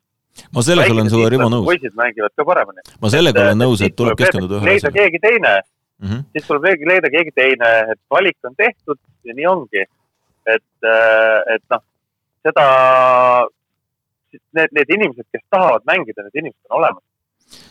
[0.55, 1.67] ma sellega olen sinuga, Rivo, nõus.
[1.69, 2.87] poisid mängivad ka paremini.
[3.03, 4.97] ma sellega et, olen nõus, et tuleb keskenduda ühele asjale.
[4.99, 6.25] keegi teine mm, -hmm.
[6.33, 9.85] siis tuleb leida, leida keegi teine, et valik on tehtud ja nii ongi.
[10.55, 10.89] et,
[11.55, 11.85] et noh,
[12.43, 12.67] seda,
[14.57, 17.05] need, need inimesed, kes tahavad mängida, need inimesed on olemas.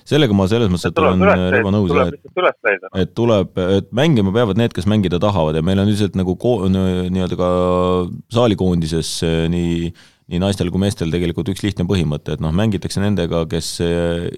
[0.08, 1.24] Sellega ma selles mõttes, et olen
[1.56, 5.90] Rivo nõus et, et tuleb, et mängima peavad need, kes mängida tahavad ja meil on
[5.90, 7.50] üldiselt nagu nii-öelda ka
[8.36, 9.16] saalikoondises
[9.52, 9.90] nii
[10.32, 13.74] nii naistel kui meestel tegelikult üks lihtne põhimõte, et noh, mängitakse nendega, kes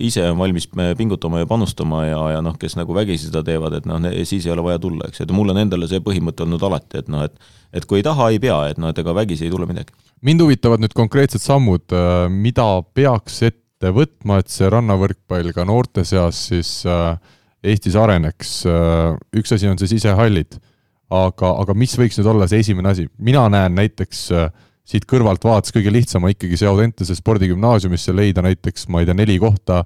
[0.02, 0.66] ise on valmis
[0.98, 4.54] pingutama ja panustama ja, ja noh, kes nagu vägisi seda teevad, et noh, siis ei
[4.56, 7.54] ole vaja tulla, eks, et mul on endale see põhimõte olnud alati, et noh, et
[7.76, 9.94] et kui ei taha, ei pea, et noh, et ega vägisi ei tule midagi.
[10.24, 11.92] mind huvitavad nüüd konkreetsed sammud,
[12.32, 17.18] mida peaks ette ette võtma, et see rannavõrkpall ka noorte seas siis äh,
[17.66, 20.58] Eestis areneks, äh, üks asi on see sisehallid,
[21.14, 24.48] aga, aga mis võiks nüüd olla see esimene asi, mina näen näiteks äh,
[24.86, 29.18] siit kõrvalt vaates kõige lihtsam on ikkagi see Audentese spordigümnaasiumisse leida näiteks, ma ei tea,
[29.18, 29.82] neli kohta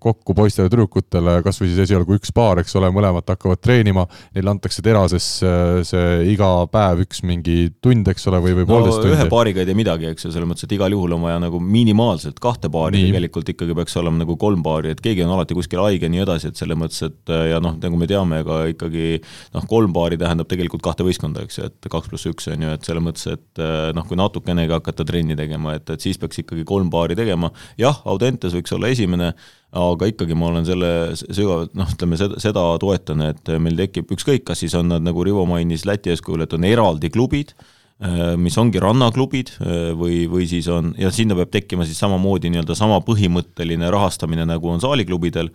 [0.00, 4.06] kokku poistele ja tüdrukutele, kasvõi siis esialgu üks paar, eks ole, mõlemad hakkavad treenima,
[4.36, 8.70] neile antakse terases äh, see iga päev üks mingi tund, eks ole, või, või no,
[8.70, 9.16] poolteist tundi.
[9.16, 11.60] ühe paariga ei tee midagi, eks ju, selles mõttes, et igal juhul on vaja nagu
[11.60, 15.82] minimaalselt kahte paari, tegelikult ikkagi peaks olema nagu kolm paari, et keegi on alati kuskil
[15.84, 18.62] haige ja nii edasi, et selles mõttes, et äh, ja noh, nagu me teame, ega
[18.72, 19.20] ikkagi
[19.56, 22.72] noh, kolm paari tähendab tegelikult kahte võistkonda, eks ju, et kaks pluss üks on ju,
[22.76, 23.64] et selles mõttes, et
[23.96, 28.00] noh, kui natukenegi hakata trenni tegema, et, et siis peaks ikkagi kolm paari tegema, jah,
[28.06, 29.25] Audentes võiks olla esimene,
[29.76, 34.46] aga ikkagi ma olen selle sügavalt, noh, ütleme seda, seda toetan, et meil tekib ükskõik,
[34.48, 37.52] kas siis on nad, nagu Rivo mainis Läti eeskujul, et on eraldi klubid,
[38.00, 42.52] äh, mis ongi rannaklubid äh, või, või siis on, ja sinna peab tekkima siis samamoodi
[42.52, 45.52] nii-öelda sama põhimõtteline rahastamine, nagu on saaliklubidel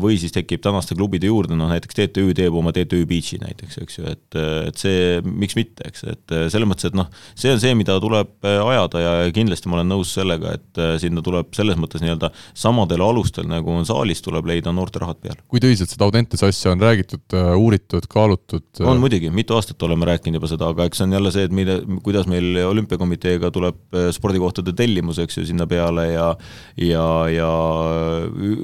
[0.00, 3.98] või siis tekib tänaste klubide juurde, noh näiteks TTÜ teeb oma TTÜ Beach'i näiteks, eks
[4.00, 7.06] ju, et, et see, miks mitte, eks, et selles mõttes, et noh,
[7.38, 10.96] see on see, mida tuleb äh, ajada ja kindlasti ma olen nõus sellega, et äh,
[11.02, 15.44] sinna tuleb selles mõttes nii-öelda samadel alustel, nagu on saalis, tuleb leida noorterahad peale.
[15.50, 18.66] kui tõsiselt seda Audentese asja on räägitud, uuritud, kaalutud?
[18.82, 21.54] on muidugi, mitu aastat oleme rääkinud juba seda, aga eks see on jälle see, et
[21.54, 26.28] mille, kuidas meil olümpiakomiteega tuleb spordikohtade tellimus, eks ju, sinna peale ja
[26.80, 27.50] ja, ja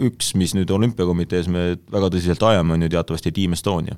[0.06, 3.96] üks, mis nüüd olümpiakomitees me väga tõsiselt ajame, on ju teatavasti Team Estonia.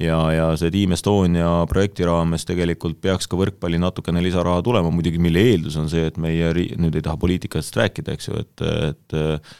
[0.00, 5.18] ja, ja see Team Estonia projekti raames tegelikult peaks ka võrkpalli natukene lisaraha tulema, muidugi
[5.18, 8.66] mille eeldus on see, et meie ri-, nüüd ei taha poliitikast rääkida, eks ju, et,
[8.90, 9.56] et äh,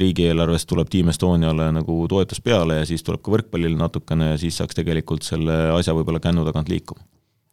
[0.00, 4.60] riigieelarvest tuleb Team Estoniale nagu toetus peale ja siis tuleb ka võrkpallile natukene ja siis
[4.60, 7.02] saaks tegelikult selle asja võib-olla kännu tagant liikuma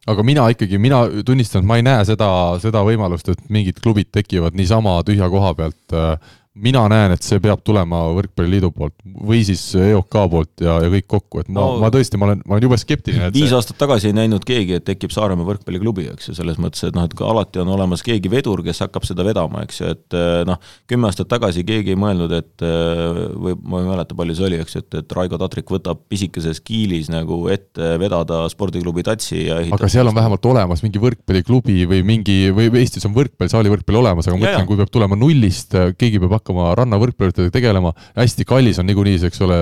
[0.08, 2.28] aga mina ikkagi, mina tunnistan, et ma ei näe seda,
[2.62, 7.40] seda võimalust, et mingid klubid tekivad niisama tühja koha pealt äh, mina näen, et see
[7.42, 11.78] peab tulema Võrkpalliliidu poolt või siis EOK poolt ja, ja kõik kokku, et ma no,,
[11.82, 13.30] ma tõesti, ma olen, ma olen jube skeptiline.
[13.34, 13.56] viis see...
[13.58, 17.06] aastat tagasi ei näinud keegi, et tekib Saaremaa võrkpalliklubi, eks ju, selles mõttes, et noh,
[17.08, 20.60] et alati on olemas keegi vedur, kes hakkab seda vedama, eks ju, et eh, noh,
[20.90, 24.60] kümme aastat tagasi keegi ei mõelnud, et eh, või ma ei mäleta, palju see oli,
[24.64, 29.60] eks ju, et, et Raigo Tatrik võtab pisikeses kiilis nagu ette vedada spordiklubi Tatsi ja
[29.62, 34.00] ehitab aga seal on vähemalt olemas mingi võrkpalliklubi või mingi, või Eestis on võrkpall, saalivõrkpall
[34.02, 38.46] olemas, aga ma mõtlen, kui peab tulema nullist, keegi peab hakkama hakkama rannavõrkpallidega tegelema, hästi
[38.48, 39.60] kallis on niikuinii see, eks ole,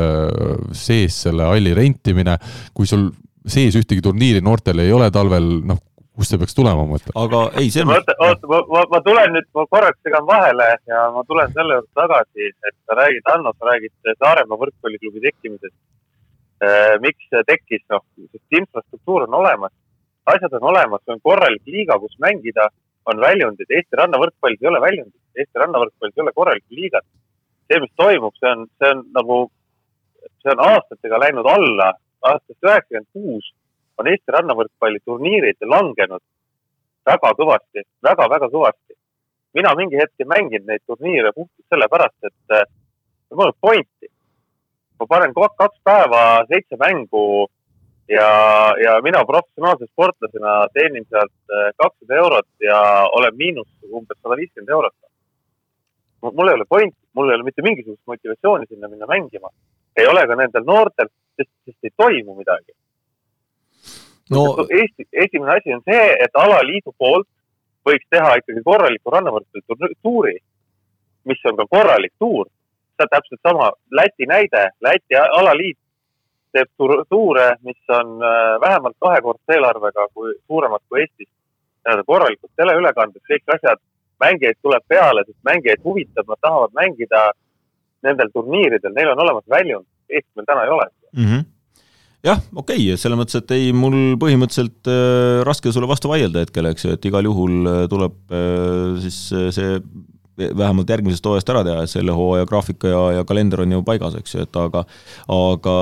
[0.76, 2.39] sees selle halli rentimine,
[2.74, 3.11] kui sul
[3.47, 5.82] sees ühtegi turniiri noortel ei ole talvel, noh,
[6.16, 7.14] kust see peaks tulema, ma mõtlen.
[7.20, 11.03] aga ei, see oota, oota, ma, ma, ma tulen nüüd, ma korraks segan vahele ja
[11.14, 15.76] ma tulen selle juurde tagasi, et sa räägid, Hanno, sa räägid Saaremaa võrkpalliklubi tekkimisest.
[16.64, 18.01] Äh, miks see tekkis, noh,
[18.32, 19.74] sest infrastruktuur on olemas,
[20.32, 22.70] asjad on olemas, on korralik liiga, kus mängida
[23.13, 27.07] on väljundid, Eesti rannavõrkpallis ei ole väljundid, Eesti rannavõrkpallis ei ole korralikku liigat.
[27.67, 29.37] see, mis toimub, see on, see on nagu,
[30.43, 31.93] see on aastatega läinud alla.
[32.23, 33.53] aastast üheksakümmend kuus
[33.99, 36.23] on Eesti rannavõrkpalli turniirid langenud
[37.07, 38.95] väga kõvasti väga,, väga-väga kõvasti.
[39.55, 42.69] mina mingi hetk ei mänginud neid turniire puhtalt sellepärast, et
[43.31, 44.09] mul polnud pointi.
[45.01, 47.49] ma panen kaks päeva seitse mängu
[48.09, 48.29] ja,
[48.85, 52.79] ja mina professionaalse sportlasena teenin sealt äh, kakssada eurot ja
[53.19, 54.95] olen miinus umbes sada viiskümmend eurot.
[56.23, 59.51] mul ei ole pointi, mul ei ole mitte mingisugust motivatsiooni sinna minna mängima.
[59.97, 62.73] ei ole ka nendel noortel, sest, sest ei toimu midagi
[64.31, 64.67] no..
[64.71, 67.29] Eesti, esimene asi on see, et alaliidu poolt
[67.87, 70.37] võiks teha ikkagi korraliku rannavõrkpalli tuuri,
[71.31, 72.47] mis on ka korralik tuur.
[72.97, 75.79] see on täpselt sama Läti näide, Läti alaliit
[76.55, 76.68] teeb
[77.11, 81.30] tuure, mis on äh, vähemalt kahekordse eelarvega kui, suuremad kui Eestis.
[82.07, 83.78] korralikud teleülekanded, kõik asjad,
[84.20, 87.20] mängijaid tuleb peale, sest mängijaid huvitab, nad tahavad mängida
[88.03, 91.28] nendel turniiridel, neil on olemas väljund, Eestis meil täna ei ole mm.
[91.28, 91.44] -hmm
[92.26, 96.70] jah, okei okay,, selles mõttes, et ei, mul põhimõtteliselt äh, raske sulle vastu vaielda hetkel,
[96.70, 99.76] eks ju, et igal juhul äh, tuleb äh, siis äh, see
[100.37, 104.34] vähemalt järgmisest hooajast ära teha, selle hooaja graafika ja, ja kalender on ju paigas, eks
[104.34, 104.82] ju, et aga
[105.32, 105.76] aga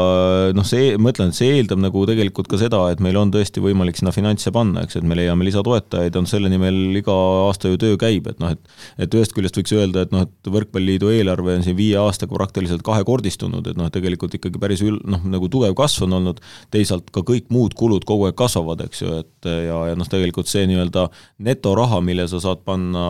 [0.54, 3.62] noh, see, ma ütlen, et see eeldab nagu tegelikult ka seda, et meil on tõesti
[3.64, 7.14] võimalik sinna finantse panna, eks, et me leiame lisatoetajaid, on selle nimel iga
[7.48, 10.52] aasta ju töö käib, et noh, et et ühest küljest võiks öelda, et noh, et
[10.54, 15.22] Võrkpalliliidu eelarve on siin viie aastaga praktiliselt kahekordistunud, et noh, tegelikult ikkagi päris ül-, noh,
[15.30, 16.42] nagu tugev kasv on olnud,
[16.74, 20.50] teisalt ka kõik muud kulud kogu aeg kasvavad, eks ju, et ja, ja noh, tegelikult
[20.50, 21.08] see nii-öelda
[21.44, 23.04] netoraha, mille sa saad panna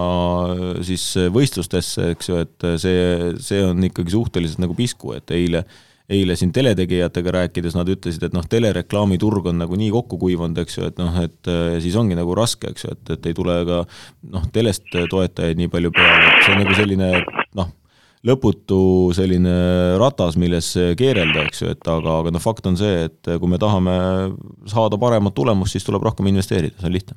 [0.86, 1.04] siis
[1.34, 5.64] võistlustesse, eks ju, et see, see on ikkagi suhteliselt nagu pisku, et eile
[6.12, 10.76] eile siin teletegijatega rääkides nad ütlesid, et noh, telereklaamiturg on nagu nii kokku kuivanud, eks
[10.76, 13.80] ju, et noh, et siis ongi nagu raske, eks ju, et, et ei tule ka
[14.34, 17.10] noh, telest toetajaid nii palju peale, et see on nagu selline
[17.56, 17.72] noh,
[18.28, 18.80] lõputu
[19.16, 19.54] selline
[20.00, 23.60] ratas, milles keerelda, eks ju, et aga, aga noh, fakt on see, et kui me
[23.60, 23.96] tahame
[24.68, 27.16] saada paremat tulemust, siis tuleb rohkem investeerida, see on lihtne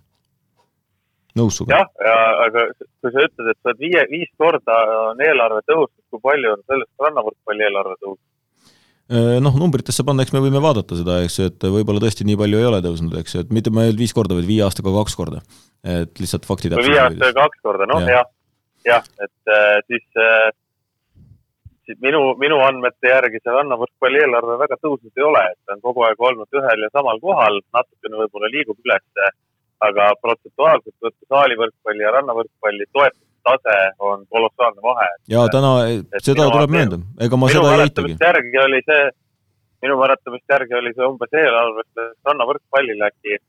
[1.38, 1.82] nõus sinuga.
[1.82, 2.16] jah, ja
[2.46, 4.80] aga kui sa ütled, et sa oled viie, viis korda
[5.12, 8.26] on eelarve tõusnud, kui palju on sellest rannavõrkpalli eelarve tõusnud?
[9.08, 12.40] Äh, noh, numbritesse panna, eks me võime vaadata seda, eks ju, et võib-olla tõesti nii
[12.42, 14.66] palju ei ole tõusnud, eks ju, et mitte ma ei öelnud viis korda, vaid viie
[14.66, 15.44] aastaga kaks korda.
[15.88, 16.92] et lihtsalt fakti täpselt.
[16.92, 18.28] viie aastaga kaks korda, noh jah,
[18.84, 20.50] jah, et äh, siis äh,
[21.88, 25.84] siis minu, minu andmete järgi see rannavõrkpalli eelarve väga tõusnud ei ole, et ta on
[25.86, 29.30] kogu aeg olnud ühel ja samal kohal, natukene võib-olla liigub ülesse,
[29.86, 35.08] aga protsentuaalselt võttes saalivõrkpalli ja rannavõrkpalli toetus tase on kolossaalne vahe.
[35.32, 35.72] ja täna,
[36.24, 38.18] seda tuleb möönda, ega ma seda ei eitagi.
[38.22, 39.04] järgi oli see,
[39.86, 43.40] minu mäletamist järgi oli see umbes eelarvest rannavõrkpallile äkki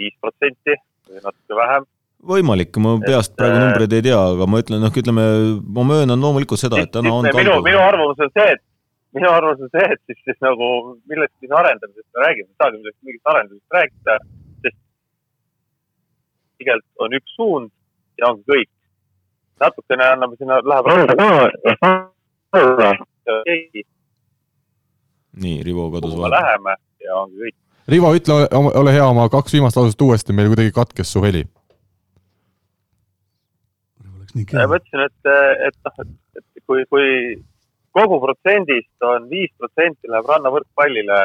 [0.00, 0.78] viis protsenti
[1.10, 1.88] või natuke vähem
[2.32, 5.24] võimalik, ma peast praegu äh, numbreid ei tea, aga ma ütlen, noh, ütleme,
[5.78, 8.62] ma möönan loomulikult seda, et täna on minu, minu arvamus on see, et
[9.16, 10.68] minu arvamus on see, et siis, siis nagu
[11.10, 14.16] millestki arendamisest me räägime, ei saagi millestki mingist arendamisest rääkida,
[16.62, 17.70] tegelikult on üks suund
[18.18, 18.70] ja ongi kõik
[19.62, 21.26] natukene anname sinna, läheb randa ka.
[25.42, 26.34] nii, Rivo kadus vahele.
[26.36, 27.56] Läheme ja ongi kõik.
[27.92, 28.46] Rivo, ütle,
[28.78, 31.44] ole hea, oma kaks viimast lauset uuesti, meil kuidagi katkes su heli.
[34.32, 35.32] ma ütlesin, et,
[35.68, 36.04] et noh,
[36.38, 37.08] et kui, kui
[37.92, 41.18] kogu protsendist on viis protsenti läheb rannavõrkpallile,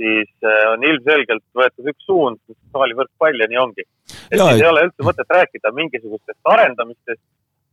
[0.00, 2.40] siis eh, on ilmselgelt võetud üks suund,
[2.74, 3.86] saali võrkpall ja nii ongi.
[4.30, 7.22] et ja, siis ei ole üldse mõtet rääkida mingisugustest arendamistest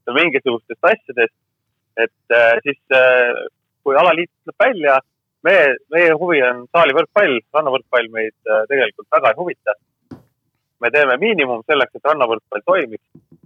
[0.09, 1.35] mingisugustest asjadest,
[1.97, 3.45] et äh, siis äh,
[3.83, 4.97] kui alaliit tuleb välja,
[5.45, 9.77] meie, meie huvi on saalivõrkpall, rannavõrkpall meid äh, tegelikult väga ei huvita.
[10.81, 13.03] me teeme miinimum selleks, et rannavõrkpall toimiks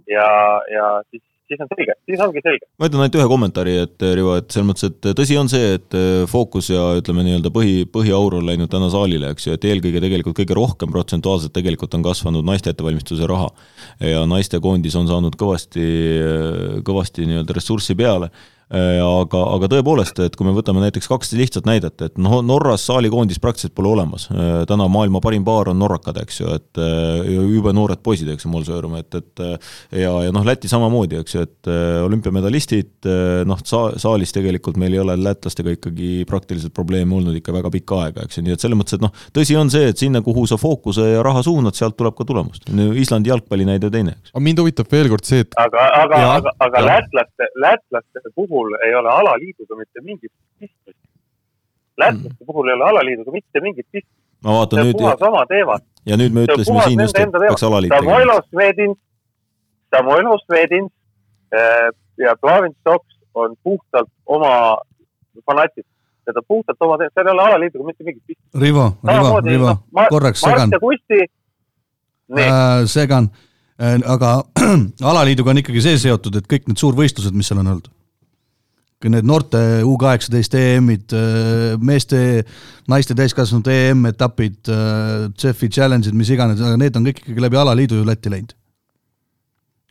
[0.08, 0.28] ja,
[0.72, 2.66] ja siis siis on selge, siis ongi selge.
[2.78, 5.96] ma ütlen ainult ühe kommentaari, et Rivo, et selles mõttes, et tõsi on see, et
[5.98, 10.02] äh, fookus ja ütleme nii-öelda põhi, põhiaur on läinud täna saalile, eks ju, et eelkõige
[10.04, 13.48] tegelikult kõige rohkem protsentuaalselt tegelikult on kasvanud naiste ettevalmistuse raha.
[14.00, 15.86] ja naistekoondis on saanud kõvasti,
[16.86, 18.30] kõvasti nii-öelda ressurssi peale
[18.70, 23.38] aga, aga tõepoolest, et kui me võtame näiteks kaks lihtsat näidet, et noh, Norras saalikoondis
[23.42, 24.26] praktiliselt pole olemas.
[24.32, 28.46] Äh, täna maailma parim paar on norrakad, eks ju, et äh, jube noored poisid, eks
[28.46, 29.44] ju, Molsöörum, et, et
[30.02, 31.70] ja, ja noh, Läti samamoodi, eks ju, et
[32.06, 33.08] olümpiamedalistid,
[33.46, 38.02] noh, sa-, saalis tegelikult meil ei ole lätlastega ikkagi praktiliselt probleeme olnud ikka väga pikka
[38.04, 40.46] aega, eks ju, nii et selles mõttes, et noh, tõsi on see, et sinna, kuhu
[40.50, 42.66] sa fookuse ja raha suunad, sealt tuleb ka tulemust.
[42.98, 44.34] Islandi jalgpalli näide teine, eks.
[44.34, 48.74] aga mind huvitab veel kord see, et aga, aga, aga, aga lätlaste, lätlaste puhul puhul
[48.86, 50.98] ei ole alaliiduga mitte mingit pistmist.
[51.96, 52.46] lätlaste mm.
[52.46, 54.22] puhul ei ole alaliiduga mitte mingit pistmist.
[54.44, 54.98] ma vaatan nüüd.
[54.98, 55.78] puhas oma teema.
[56.06, 58.10] ja nüüd me ütlesime siin just, et peaks alaliit tegema.
[58.10, 58.98] Samoilo Svedins,
[59.96, 60.92] Samoilo Svedins
[61.54, 61.90] äh,
[62.24, 64.52] ja Plavin Stoks on puhtalt oma
[65.46, 65.86] fanatid
[66.26, 68.62] seda puhtalt oma teema, seal ei ole alaliiduga mitte mingit pistmist.
[68.62, 70.72] Rivo, Rivo, Rivo no,, korraks segan.
[72.36, 73.28] Äh, segan
[73.78, 74.32] äh,, aga
[75.12, 77.92] alaliiduga on ikkagi see seotud, et kõik need suurvõistlused, mis seal on olnud
[79.04, 82.18] need noorte U kaheksateist EM-id, äh, meeste,
[82.88, 88.00] naiste täiskasvanute EM-etapid, äh, CEF-i challenge'id, mis iganes, aga need on kõik ikkagi läbi alaliidu
[88.00, 88.54] ju Lätti läinud.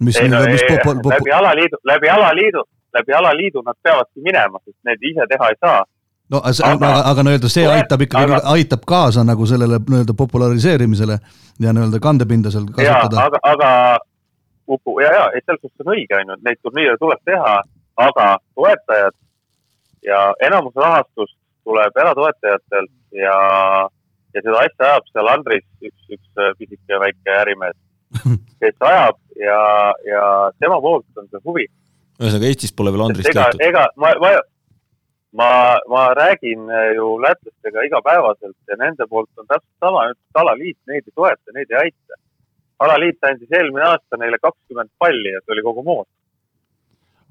[0.02, 1.14] mis, no, mis ei, popo, popo...
[1.14, 2.64] läbi alaliidu, läbi alaliidu,
[2.98, 5.86] läbi alaliidu nad peavadki minema, sest need ise teha ei saa.
[6.34, 11.20] no aga, aga, aga nii-öelda see aitab ikkagi aga..., aitab kaasa nagu sellele nii-öelda populariseerimisele
[11.60, 13.30] ja nii-öelda kandepinda seal kasutada.
[13.30, 13.72] aga, aga
[14.66, 17.60] Uku, ja, ja, et selles suhtes on õige, on ju, et neid turniire tuleb teha
[17.96, 19.16] aga toetajad
[20.06, 23.38] ja enamus rahastust tuleb eratoetajatelt ja,
[24.34, 27.78] ja seda asja ajab seal Andris, üks, üks pisike väike ärimees,
[28.62, 29.62] kes ajab ja,
[30.08, 30.26] ja
[30.60, 31.70] tema poolt on see huvi.
[32.20, 33.64] ühesõnaga Eestis pole veel Andrist tehtud?
[33.66, 34.34] ega ma, ma,
[35.42, 35.50] ma,
[35.92, 40.06] ma räägin äh, ju lätlastega igapäevaselt ja nende poolt on täpselt sama,
[40.44, 42.22] alaliit neid ei toeta, neid ei aita.
[42.86, 46.08] alaliit andis eelmine aasta neile kakskümmend palli ja see oli kogu moos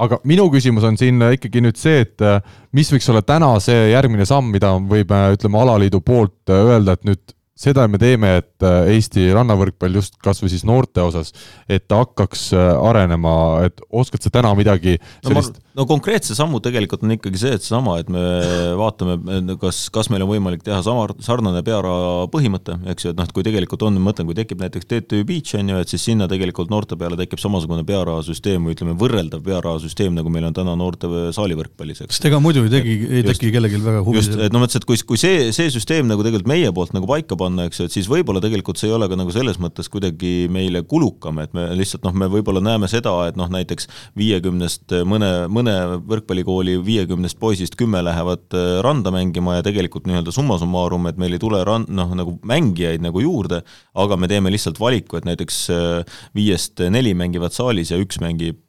[0.02, 2.40] aga minu küsimus on siin ikkagi nüüd see, et äh,
[2.74, 7.06] mis võiks olla täna see järgmine samm, mida võib, ütleme, alaliidu poolt äh, öelda, et
[7.08, 11.30] nüüd seda me teeme, et äh, Eesti rannavõrkpall just kasvõi siis noorte osas,
[11.70, 13.34] et ta hakkaks arenema,
[13.68, 17.64] et oskad sa täna midagi sellist no, no konkreetse sammu tegelikult on ikkagi see, et
[17.64, 18.22] seesama, et me
[18.82, 19.18] vaatame,
[19.62, 23.34] kas, kas meil on võimalik teha sama, sarnane pearaha põhimõte, eks ju, et noh, et
[23.36, 26.28] kui tegelikult on, ma mõtlen, kui tekib näiteks TTÜ Beach on ju, et siis sinna
[26.30, 31.10] tegelikult noorte peale tekib samasugune pearahasüsteem või ütleme, võrreldav pearahasüsteem, nagu meil on täna noorte
[31.36, 32.18] saalivõrkpallis, eks.
[32.18, 34.20] sest ega muidu ei tegi, ei teki kellelgi väga huvi.
[34.20, 37.08] just, et no mõtlesin, et kui, kui see, see süsteem nagu tegelikult meie poolt nagu
[37.10, 39.90] paika panna, eks ju, et siis võib-olla tegelikult see ei ole ka nagu selles mõttes
[39.92, 43.88] kuidagi meile kulukam, et me lihtsalt noh, me võib-olla näeme seda, et noh, näiteks
[44.18, 45.74] viiekümnest mõne, mõne
[46.08, 51.36] võrkpallikooli viiekümnest poisist kümme lähevad äh, randa mängima ja tegelikult nii-öelda summa summarum, et meil
[51.36, 53.62] ei tule ran-, noh, nagu mängijaid nagu juurde,
[54.00, 58.62] aga me teeme lihtsalt valiku, et näiteks äh, viiest neli mängivad saalis ja üks mängib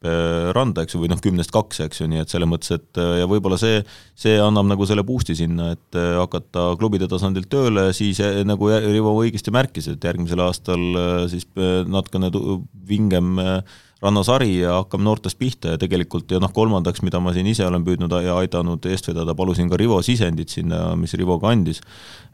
[0.55, 3.26] randa, eks ju, või noh, kümnest kaks, eks ju, nii et selles mõttes, et ja
[3.30, 3.80] võib-olla see,
[4.17, 9.53] see annab nagu selle boost'i sinna, et hakata klubide tasandilt tööle, siis nagu Rivo õigesti
[9.55, 10.86] märkis, et järgmisel aastal
[11.32, 12.32] siis natukene
[12.88, 13.36] vingem
[14.03, 17.86] rannasari ja hakkame noortest pihta ja tegelikult ja noh, kolmandaks, mida ma siin ise olen
[17.86, 21.82] püüdnud ja aidanud eest vedada, palusin ka Rivo sisendit sinna, mis Rivo ka andis,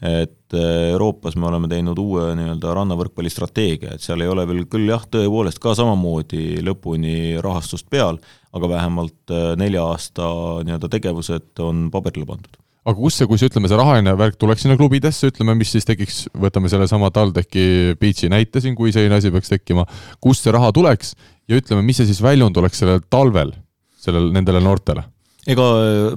[0.01, 5.05] et Euroopas me oleme teinud uue nii-öelda rannavõrkpallistrateegia, et seal ei ole veel küll jah,
[5.13, 8.19] tõepoolest ka samamoodi lõpuni rahastust peal,
[8.51, 10.27] aga vähemalt nelja aasta
[10.65, 14.65] nii-öelda tegevused on paberile pandud aga kus see, kui see, ütleme, see rahaline värk tuleks
[14.65, 19.31] sinna klubidesse, ütleme, mis siis tekiks, võtame sellesama TalTechi Beachi näite siin, kui selline asi
[19.33, 19.85] peaks tekkima,
[20.23, 21.13] kust see raha tuleks
[21.51, 23.53] ja ütleme, mis see siis väljund oleks sellel talvel,
[24.01, 25.05] sellel, nendele noortele?
[25.49, 25.63] Ega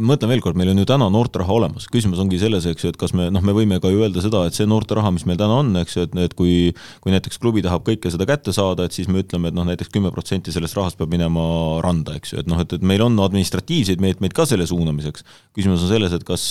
[0.04, 2.90] ma ütlen veel kord, meil on ju täna noorteraha olemas, küsimus ongi selles, eks ju,
[2.92, 5.38] et kas me noh, me võime ka ju öelda seda, et see noorteraha, mis meil
[5.40, 8.84] täna on, eks ju, et, et kui kui näiteks klubi tahab kõike seda kätte saada,
[8.84, 11.44] et siis me ütleme, et noh, näiteks kümme protsenti sellest rahast peab minema
[11.84, 15.24] randa, eks ju, et noh, et, et meil on administratiivseid meetmeid ka selle suunamiseks.
[15.56, 16.44] küsimus on selles, et kas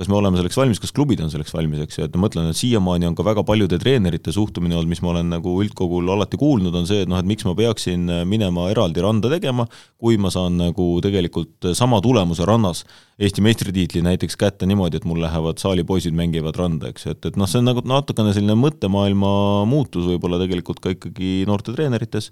[0.00, 2.46] kas me oleme selleks valmis, kas klubid on selleks valmis, eks ju, et ma mõtlen,
[2.48, 6.40] et siiamaani on ka väga paljude treenerite suhtumine olnud, mis ma olen nagu üldkogul alati
[6.40, 9.66] kuulnud, on see, et noh, et miks ma peaksin minema eraldi randa tegema,
[10.00, 12.84] kui ma saan nagu tegelikult sama tulemuse rannas
[13.20, 17.26] Eesti meistritiitli näiteks kätte niimoodi, et mul lähevad saali poisid mängivad randa, eks ju, et,
[17.28, 19.32] et noh, see on nagu natukene selline mõttemaailma
[19.68, 22.30] muutus võib-olla tegelikult ka ikkagi noorte treenerites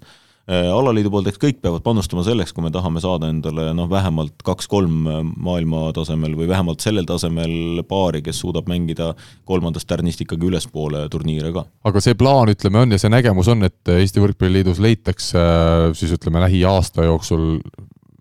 [0.49, 4.41] Äh, alaliidu poolt, eks kõik peavad panustama selleks, kui me tahame saada endale noh, vähemalt
[4.47, 9.11] kaks-kolm äh, maailma tasemel või vähemalt sellel tasemel paari, kes suudab mängida
[9.45, 11.67] kolmandast tärnist ikkagi ülespoole turniire ka.
[11.85, 16.15] aga see plaan, ütleme, on ja see nägemus on, et Eesti Võrkpalliliidus leitakse äh, siis
[16.17, 17.59] ütleme, lähiaasta jooksul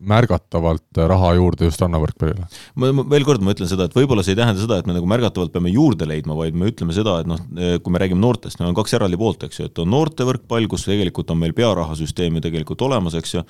[0.01, 2.47] märgatavalt raha juurde just rannavõrkpallile?
[2.79, 4.97] ma, ma veel kord ma ütlen seda, et võib-olla see ei tähenda seda, et me
[4.97, 7.41] nagu märgatavalt peame juurde leidma, vaid me ütleme seda, et noh,
[7.83, 10.87] kui me räägime noortest, meil on kaks eraldi poolt, eks ju, et on noortevõrkpall, kus
[10.89, 13.45] tegelikult on meil pearahasüsteem ju tegelikult olemas, eks ju,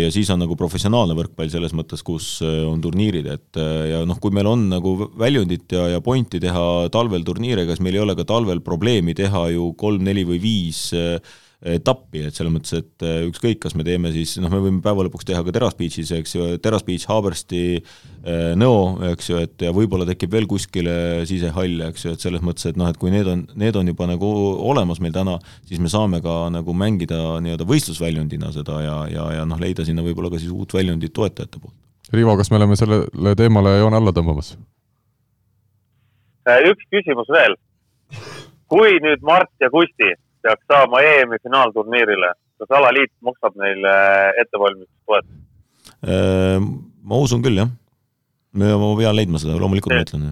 [0.00, 3.60] ja siis on nagu professionaalne võrkpall selles mõttes, kus on turniirid, et
[3.90, 7.98] ja noh, kui meil on nagu väljundit ja, ja pointi teha talvel turniire, siis meil
[7.98, 11.18] ei ole ka talvel probleemi teha ju kolm, neli või viis äh,
[11.60, 15.04] etappi, et selles mõttes, et äh, ükskõik, kas me teeme siis, noh, me võime päeva
[15.04, 17.82] lõpuks teha ka Teras Beachis, eks ju, Teras Beach, Haabersti,
[18.24, 22.40] äh, Nõo, eks ju, et ja võib-olla tekib veel kuskile sisehall, eks ju, et selles
[22.44, 24.30] mõttes, et noh, et kui need on, need on juba nagu
[24.72, 25.36] olemas meil täna,
[25.68, 30.06] siis me saame ka nagu mängida nii-öelda võistlusväljundina seda ja, ja, ja noh, leida sinna
[30.06, 31.76] võib-olla ka siis uut väljundit toetajate poolt.
[32.10, 34.54] Rivo, kas me oleme sellele teemale joone alla tõmbamas?
[36.48, 37.60] Äh, üks küsimus veel.
[38.70, 40.08] kui nüüd Mart ja Kusti
[40.42, 43.94] peaks saama EM-i finaalturniirile, kas alaliit maksab neile
[44.42, 45.40] ettevalmistustoetust?
[46.04, 46.60] Äh,
[47.02, 47.72] ma usun küll, jah.
[48.52, 50.30] ma pean leidma seda, loomulikult ma ütlen.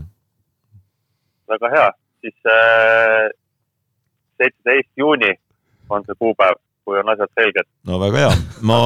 [1.48, 1.90] väga hea,
[2.24, 3.28] siis äh,
[4.40, 5.34] seitseteist juuni
[5.88, 7.68] on see kuupäev kui on asjad selged.
[7.84, 8.32] no väga hea,
[8.64, 8.78] ma.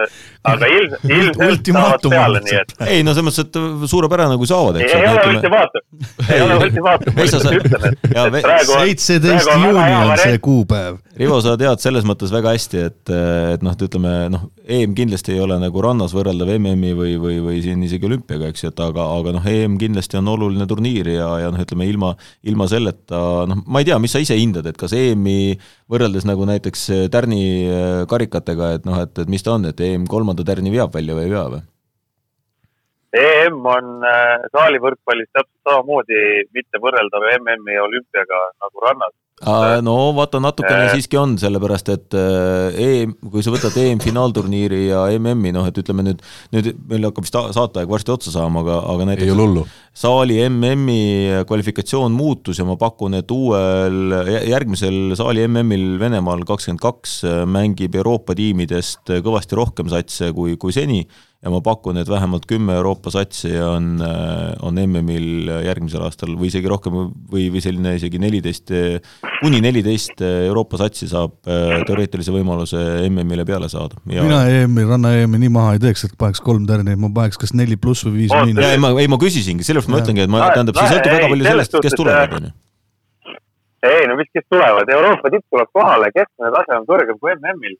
[0.48, 2.74] aga ilmselt, aga ilmselt, saavad peale, nii et.
[2.86, 4.94] ei no selles mõttes, et suurepärane, kui saavad, eks.
[4.94, 5.86] ei ole ultimaatum,
[6.26, 8.84] ei ole ultimaatum, ma lihtsalt ütlen, et, et praegu on.
[8.86, 11.00] seitseteist juuni on see kuupäev.
[11.20, 15.34] Rivo, sa tead selles mõttes väga hästi, et, et noh, et ütleme noh, EM kindlasti
[15.34, 18.80] ei ole nagu rannas võrreldav MM-i või, või, või siin isegi olümpiaga, eks ju, et
[18.80, 22.14] aga, aga noh, EM kindlasti on oluline turniir ja, ja noh, ütleme ilma,
[22.48, 23.20] ilma selleta
[23.50, 25.58] noh, ma ei tea, mis sa ise hindad, et kas EM-i
[25.90, 27.44] võrreldes nagu näiteks Tärni
[27.80, 31.14] Äh, karikatega, et noh, et, et mis ta on, et EM kolmanda tärni veab välja
[31.14, 31.62] või ei vea või?
[33.10, 39.14] EM on äh, saalivõrkpallis täpselt samamoodi mitte võrreldav MM-i ja olümpiaga nagu rannas.
[39.80, 40.90] No vaata, natukene äh.
[40.92, 46.20] siiski on, sellepärast et EM, kui sa võtad EM-finaalturniiri ja MM-i, noh, et ütleme nüüd,
[46.52, 49.32] nüüd meil hakkab vist saateaeg varsti otsa saama, aga, aga näiteks
[50.02, 54.12] saali MM-i kvalifikatsioon muutus ja ma pakun, et uuel,
[54.50, 57.16] järgmisel saali MM-il Venemaal kakskümmend kaks
[57.48, 61.06] mängib Euroopa tiimidest kõvasti rohkem satse kui, kui seni
[61.40, 66.50] ja ma pakun, et vähemalt kümme Euroopa satsi on, äh, on MM-il järgmisel aastal või
[66.50, 66.96] isegi rohkem
[67.32, 68.72] või, või selline isegi neliteist,
[69.40, 73.96] kuni neliteist Euroopa satsi saab äh, teoreetilise võimaluse MM-ile peale saada.
[74.04, 74.24] Ja....
[74.26, 77.56] mina EM-i, ranna EM-i nii maha ei teeks, et paneks kolm tärni, ma paneks kas
[77.56, 78.66] neli pluss või viis miinus.
[78.68, 81.48] ei, ma, ei ma küsisingi, sellepärast ma ütlengi, et ma, tähendab, see sõltub väga palju
[81.48, 82.58] sellest, kes tulevad, on ju
[83.80, 87.78] ei no mis, kes tulevad, Euroopa tipp tuleb kohale, keskmine tase on kõrgem kui MM-il.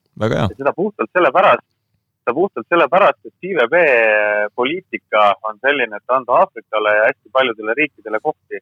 [0.57, 1.67] seda puhtalt sellepärast,
[2.31, 3.75] seda puhtalt sellepärast, et CVB
[4.55, 8.59] poliitika on selline, et anda Aafrikale ja hästi paljudele riikidele kohti.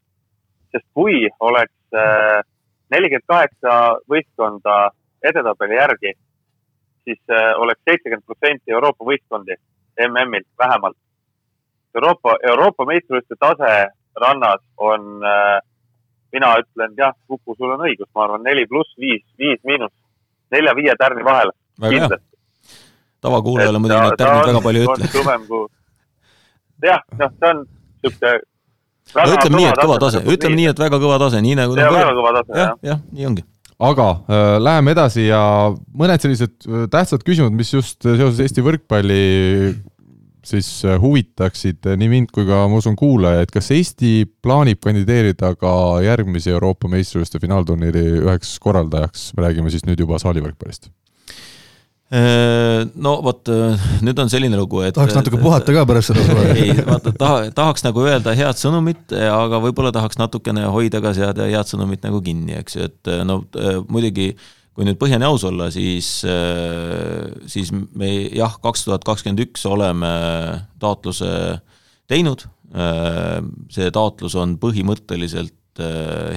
[0.72, 2.44] sest kui oleks äh,
[2.90, 4.90] nelikümmend kaheksa võistkonda
[5.24, 6.12] edetabeli järgi,
[7.04, 9.56] siis äh, oleks seitsekümmend protsenti Euroopa võistkondi
[10.08, 10.96] MM-il vähemalt.
[11.94, 13.72] Euroopa, Euroopa meistrivõistluste tase
[14.20, 15.24] rannas on,
[16.32, 19.92] mina ütlen jah, Kuku, sul on õigus, ma arvan, neli pluss viis, viis miinus,
[20.52, 21.50] nelja-viie tärni vahel.
[21.80, 22.27] hea.
[23.24, 25.64] Tavakuulajale muidugi need tärnid väga palju ei ütle.
[26.88, 27.66] jah, noh, see on
[28.04, 28.38] niisugune
[29.16, 31.92] no ütleme nii, et kõva tase, ütleme nii, et väga kõva tase, nii nagu jah,
[31.94, 32.74] väga kõva tase, jah.
[32.90, 33.44] jah, nii ongi.
[33.90, 35.42] aga äh, läheme edasi ja
[36.02, 39.22] mõned sellised äh, tähtsad küsimused, mis just seoses Eesti võrkpalli
[40.48, 44.12] siis äh, huvitaksid nii mind kui ka, ma usun, kuulajaid, kas Eesti
[44.44, 45.72] plaanib kandideerida ka
[46.04, 51.07] järgmise Euroopa meistrivõistluste finaalturniiri üheks korraldajaks, me räägime siis nüüd juba saalivõrkpallist Äh,
[52.08, 56.70] no vot, äh, nüüd on selline lugu, et tahaks natuke puhata ka pärast seda ei,
[56.86, 61.68] vaata, taha, tahaks nagu öelda head sõnumit, aga võib-olla tahaks natukene hoida ka seda head
[61.68, 63.42] sõnumit nagu kinni, eks ju, et äh, no
[63.92, 64.30] muidugi
[64.78, 66.06] kui nüüd põhjani aus olla, siis,
[67.50, 70.10] siis me jah, kaks tuhat kakskümmend üks oleme
[70.78, 71.32] taotluse
[72.06, 72.44] teinud,
[73.74, 75.82] see taotlus on põhimõtteliselt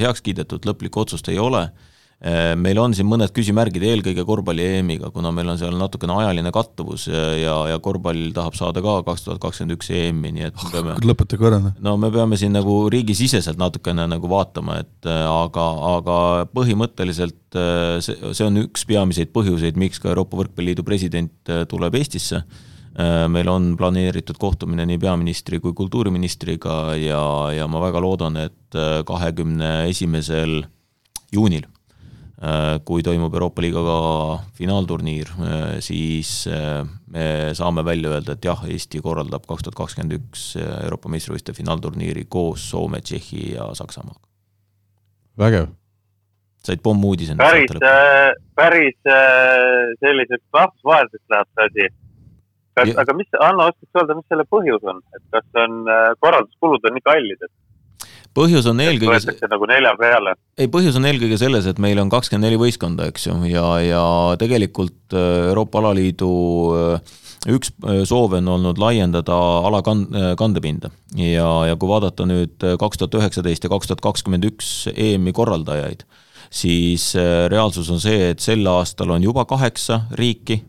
[0.02, 1.68] heaks kiidetud, lõplikku otsust ei ole.
[1.70, 1.91] Äh,
[2.22, 7.08] meil on siin mõned küsimärgid eelkõige korvpalli EM-iga, kuna meil on seal natukene ajaline kattuvus
[7.10, 10.98] ja, ja korvpall tahab saada ka kaks tuhat kakskümmend üks EM-i, nii et me peame
[11.02, 11.74] lõpetage ära, noh.
[11.82, 15.66] no me peame siin nagu riigisiseselt natukene nagu vaatama, et äh, aga,
[15.96, 16.20] aga
[16.54, 22.46] põhimõtteliselt äh, see, see on üks peamiseid põhjuseid, miks ka Euroopa Võrkpalliliidu president tuleb Eestisse
[23.32, 27.22] meil on planeeritud kohtumine nii peaministri kui kultuuriministriga ja,
[27.56, 30.66] ja ma väga loodan, et kahekümne esimesel
[31.32, 31.81] juunil Äh,
[32.86, 33.98] kui toimub Euroopa liigaga
[34.58, 36.82] finaalturniir, äh, siis äh,
[37.14, 42.26] me saame välja öelda, et jah, Eesti korraldab kaks tuhat kakskümmend üks Euroopa meistrivõistluste finaalturniiri
[42.34, 44.26] koos Soome, Tšehhi ja Saksamaaga.
[45.38, 45.70] vägev.
[46.66, 47.36] said pommuudise.
[47.38, 47.72] päris,
[48.56, 48.98] päris
[50.00, 51.88] selliseks rahvusvaheliseks läheb see asi.
[52.74, 55.84] kas, aga mis, Anno, oskad sa öelda, mis selle põhjus on, et kas on
[56.26, 57.54] korralduskulud on nii kallid, et
[58.38, 59.10] põhjus on eelkõige.
[59.12, 60.36] võetakse nagu nelja peale.
[60.58, 64.06] ei, põhjus on eelkõige selles, et meil on kakskümmend neli võistkonda, eks ju, ja, ja
[64.42, 66.32] tegelikult äh, Euroopa Alaliidu
[66.78, 67.14] äh,
[67.52, 69.36] üks äh, soov on olnud laiendada
[69.68, 74.48] ala kand-, kandepinda ja, ja kui vaadata nüüd kaks tuhat üheksateist ja kaks tuhat kakskümmend
[74.52, 76.06] üks EM-i korraldajaid,
[76.54, 77.12] siis
[77.52, 80.62] reaalsus on see, et sel aastal on juba kaheksa riiki,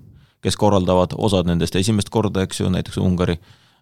[0.43, 3.39] kes korraldavad, osad nendest esimest korda, eks ju, näiteks Ungari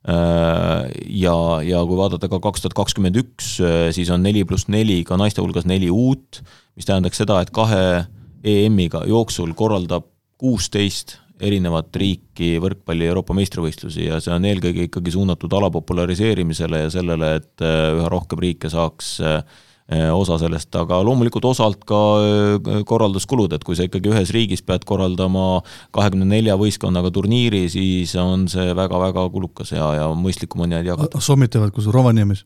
[0.08, 1.34] ja,
[1.66, 5.18] ja kui vaadata ka kaks tuhat kakskümmend üks, äh, siis on neli pluss neli ka
[5.20, 6.40] naiste hulgas neli uut,
[6.78, 8.06] mis tähendaks seda, et kahe
[8.40, 10.06] EM-iga jooksul korraldab
[10.40, 16.92] kuusteist erinevat riiki võrkpalli Euroopa meistrivõistlusi ja see on eelkõige ikkagi suunatud ala populariseerimisele ja
[16.92, 19.42] sellele, et äh, üha rohkem riike saaks äh,
[19.90, 24.84] osa sellest, aga loomulikult osalt ka eh, korralduskulud, et kui sa ikkagi ühes riigis pead
[24.86, 25.62] korraldama
[25.96, 31.22] kahekümne nelja võistkonnaga turniiri, siis on see väga-väga kulukas ja, ja mõistlikum on jääd jagada.
[31.24, 32.44] sommid teevad kus Rovaniemis?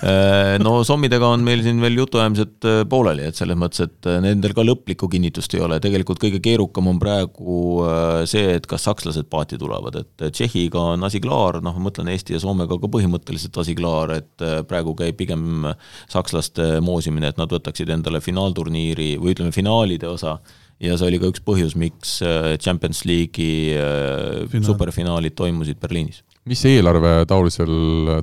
[0.00, 4.64] Eh, no sommidega on meil siin veel jutuajamised pooleli, et selles mõttes, et nendel ka
[4.64, 7.84] lõplikku kinnitust ei ole, tegelikult kõige keerukam on praegu
[8.30, 12.36] see, et kas sakslased paati tulevad, et Tšehhiga on asi klaar, noh, ma mõtlen Eesti
[12.36, 15.68] ja Soomega ka põhimõtteliselt asi klaar, et praegu käib pigem
[16.10, 20.38] sakslaste moosimine, et nad võtaksid endale finaalturniiri või ütleme, finaalide osa
[20.80, 24.68] ja see oli ka üks põhjus, miks äh, Champions League'i äh, Finaal.
[24.72, 26.22] superfinaalid toimusid Berliinis.
[26.48, 27.74] mis eelarve taolisel,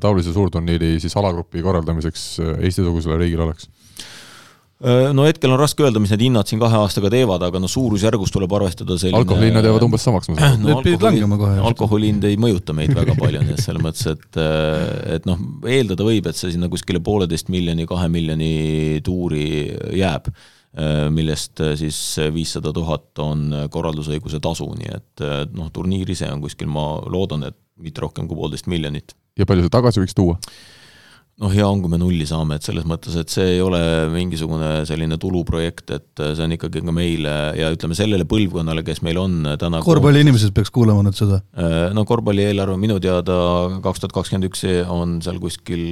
[0.01, 3.69] taolise suurturniiri siis alagrupi korraldamiseks äh, Eesti-sugusele riigile oleks?
[4.77, 7.69] Äh, no hetkel on raske öelda, mis need hinnad siin kahe aastaga teevad, aga no
[7.71, 10.69] suurusjärgus tuleb arvestada selline alkoholihinnad jäävad umbes samaks, ma saan no,.
[10.69, 11.55] Need pidid langema kohe.
[11.71, 14.83] alkoholi hind ei mõjuta meid väga palju, nii et selles mõttes, et äh,
[15.17, 18.51] et noh, eeldada võib, et see sinna kuskile pooleteist miljoni, kahe miljoni
[19.07, 19.47] tuuri
[19.97, 22.03] jääb, äh, millest siis
[22.37, 27.57] viissada tuhat on korraldusõiguse tasu, nii et noh, turniir ise on kuskil, ma loodan, et
[27.81, 29.17] mitte rohkem kui poolteist miljonit.
[29.41, 30.37] ja palju see tagasi võiks tuua?
[31.37, 33.79] Noh, hea on, kui me nulli saame, et selles mõttes, et see ei ole
[34.09, 39.19] mingisugune selline tuluprojekt, et see on ikkagi ka meile ja ütleme sellele põlvkonnale, kes meil
[39.21, 41.41] on täna korvpalliinimesed peaks kuulama nüüd seda?
[41.57, 43.37] Äh, no korvpalli eelarve minu teada
[43.85, 45.83] kaks tuhat kakskümmend üks on seal kuskil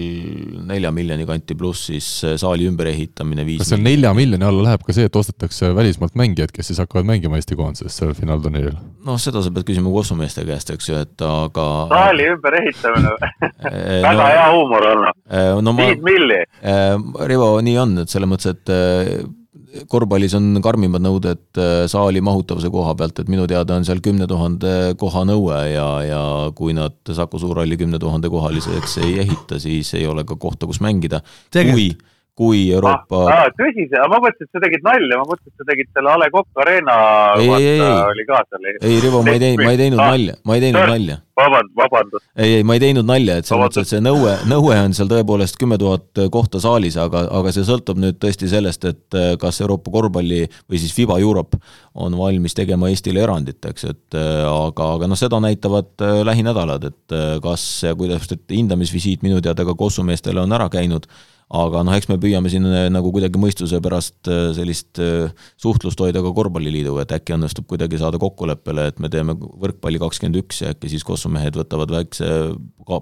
[0.66, 2.10] nelja miljoni kanti, pluss siis
[2.42, 6.54] saali ümberehitamine viis kas seal nelja miljoni alla läheb ka see, et ostetakse välismaalt mängijaid,
[6.56, 8.82] kes siis hakkavad mängima Eesti koondises sellel finaalturniiril?
[9.06, 13.14] noh, seda sa pead küsima Kossu meeste käest, eks ju, et aga saali ümberehitamine
[14.08, 16.44] väga no, hea huumor olnud Äh, no viis milli.
[16.64, 16.94] Äh,
[17.30, 21.60] Rivo, nii on, et selles mõttes, et äh, korvpallis on karmimad nõuded
[21.92, 26.22] saali mahutavuse koha pealt, et minu teada on seal kümne tuhande koha nõue ja, ja
[26.56, 30.80] kui nad Saku Suurhalli kümne tuhande kohaliseks ei ehita, siis ei ole ka kohta, kus
[30.84, 31.20] mängida.
[31.52, 31.90] kui,
[32.36, 33.46] kui Euroopa ah,.
[33.56, 36.16] tõsi see, ma mõtlesin, et sa tegid nalja, ma mõtlesin, et sa tegid selle A
[36.20, 36.96] Le Coq Arena.
[37.40, 40.64] ei, ei, ei, ei, Rivo, ma ei teinud, ma ei teinud ah, nalja, ma ei
[40.66, 41.16] teinud nalja.
[41.40, 42.26] vabandust, vabandust.
[42.36, 45.12] ei, ei, ma ei teinud nalja, et selles mõttes, et see nõue, nõue on seal
[45.14, 49.62] tõepoolest kümme tuhat kohta saalis, aga, aga see sõltub nüüd tõesti sellest, et äh, kas
[49.64, 51.62] Euroopa korvpalli või siis FIBA Europe
[51.96, 56.90] on valmis tegema Eestile erandit, eks, et äh, aga, aga noh, seda näitavad äh, lähinädalad,
[56.92, 61.08] et kas ja kuidas, et hindamisvisiit minu teada ka Kossu meestele on ära käinud
[61.54, 65.30] aga noh, eks me püüame siin äh, nagu kuidagi mõistuse pärast äh, sellist äh,
[65.62, 70.42] suhtlust hoida ka Korvpalliliiduga, et äkki õnnestub kuidagi saada kokkuleppele, et me teeme võrkpalli kakskümmend
[70.42, 72.30] üks ja äkki siis Kossu mehed võtavad väikse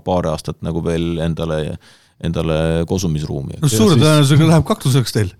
[0.04, 1.78] paar aastat nagu veel endale
[2.24, 3.58] endale kosumisruumi.
[3.60, 5.32] no suure tõenäosusega läheb kakluseks teil.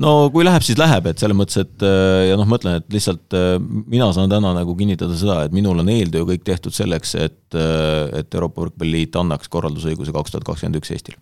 [0.00, 1.84] no kui läheb, siis läheb, et selles mõttes, et
[2.30, 6.28] ja noh, mõtlen, et lihtsalt mina saan täna nagu kinnitada seda, et minul on eeltöö
[6.30, 11.20] kõik tehtud selleks, et, et Euroopa Võrkpalliliit annaks korraldusõiguse kaks tuhat kakskümmend üks Eestile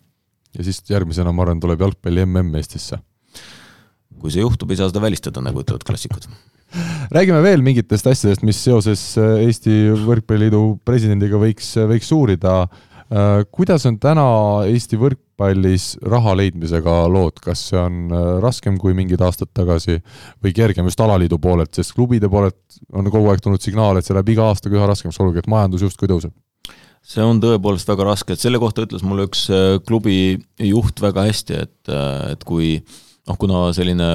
[0.57, 2.99] ja siis järgmisena, ma arvan, tuleb jalgpalli mm Eestisse.
[4.19, 6.25] kui see juhtub, ei saa seda välistada, nagu ütlevad klassikud.
[7.15, 12.59] räägime veel mingitest asjadest, mis seoses äh, Eesti Võrkpalliliidu presidendiga võiks, äh, võiks uurida.
[13.09, 14.25] Äh, kuidas on täna
[14.69, 18.11] Eesti võrkpallis raha leidmisega lood, kas see on
[18.43, 20.01] raskem kui mingid aastad tagasi
[20.43, 24.17] või kergem just alaliidu poolelt, sest klubide poolelt on kogu aeg tulnud signaal, et see
[24.17, 26.35] läheb iga aastaga üha raskemaks, olgugi et majandus justkui tõuseb
[27.05, 31.27] see on tõepoolest väga raske, et selle kohta ütles mulle üks äh, klubi juht väga
[31.29, 34.11] hästi, et, äh, et kui noh, kuna selline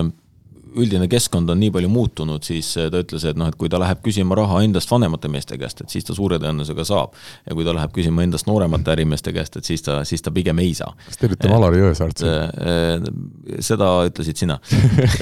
[0.81, 3.79] üldine keskkond on nii palju muutunud, siis eh, ta ütles, et noh, et kui ta
[3.81, 7.15] läheb küsima raha endast vanemate meeste käest, et siis ta suure tõenäosusega saab.
[7.47, 10.59] ja kui ta läheb küsima endast nooremate ärimeeste käest, et siis ta, siis ta pigem
[10.63, 10.93] ei saa.
[11.07, 12.33] kas te olite Alari Jõesaart siin?
[12.35, 14.59] Eh, seda ütlesid sina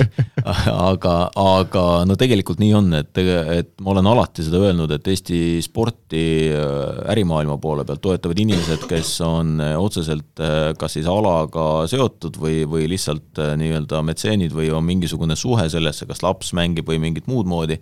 [0.90, 3.22] aga, aga no tegelikult nii on, et,
[3.58, 8.86] et ma olen alati seda öelnud, et Eesti sporti eh, ärimaailma poole pealt toetavad inimesed,
[8.90, 10.40] kes on otseselt
[10.78, 16.22] kas siis alaga seotud või, või lihtsalt nii-öelda metseenid või on mingisugune suhe sellesse, kas
[16.24, 17.78] laps mängib või mingit muud moodi,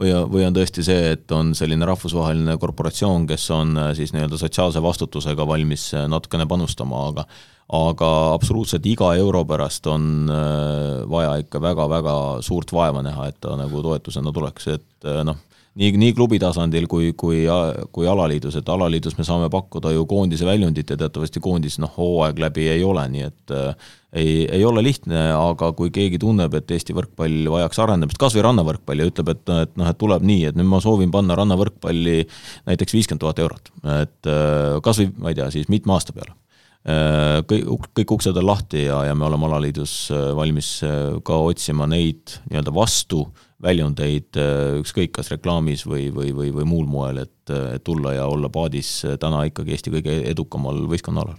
[0.00, 4.38] või, või on tõesti see, et on selline rahvusvaheline korporatsioon, kes on äh, siis nii-öelda
[4.40, 7.28] sotsiaalse vastutusega valmis äh, natukene panustama, aga
[7.74, 13.56] aga absoluutselt iga euro pärast on äh, vaja ikka väga-väga suurt vaeva näha, et ta
[13.56, 15.38] nagu toetusena tuleks, et noh,
[15.80, 17.42] nii, nii klubi tasandil kui, kui,
[17.94, 22.40] kui alaliidus, et alaliidus me saame pakkuda ju koondise väljundit ja teatavasti koondis noh, hooaeg
[22.46, 26.70] läbi ei ole, nii et äh, ei, ei ole lihtne, aga kui keegi tunneb, et
[26.74, 30.46] Eesti võrkpall vajaks arendamist, kas või rannavõrkpall ja ütleb, et, et noh, et tuleb nii,
[30.50, 32.22] et nüüd ma soovin panna rannavõrkpalli
[32.70, 36.36] näiteks viiskümmend tuhat eurot, et äh, kas või ma ei tea, siis mitme aasta peale.
[36.84, 40.76] Äh, kõik, kõik uksed on lahti ja, ja me oleme alaliidus äh, valmis
[41.24, 43.24] ka otsima neid nii-öelda vastu
[43.64, 44.36] väljundeid
[44.82, 47.52] ükskõik kas reklaamis või, või, või, või muul moel, et
[47.86, 51.38] tulla ja olla paadis täna ikkagi Eesti kõige edukamal võistkonnaalal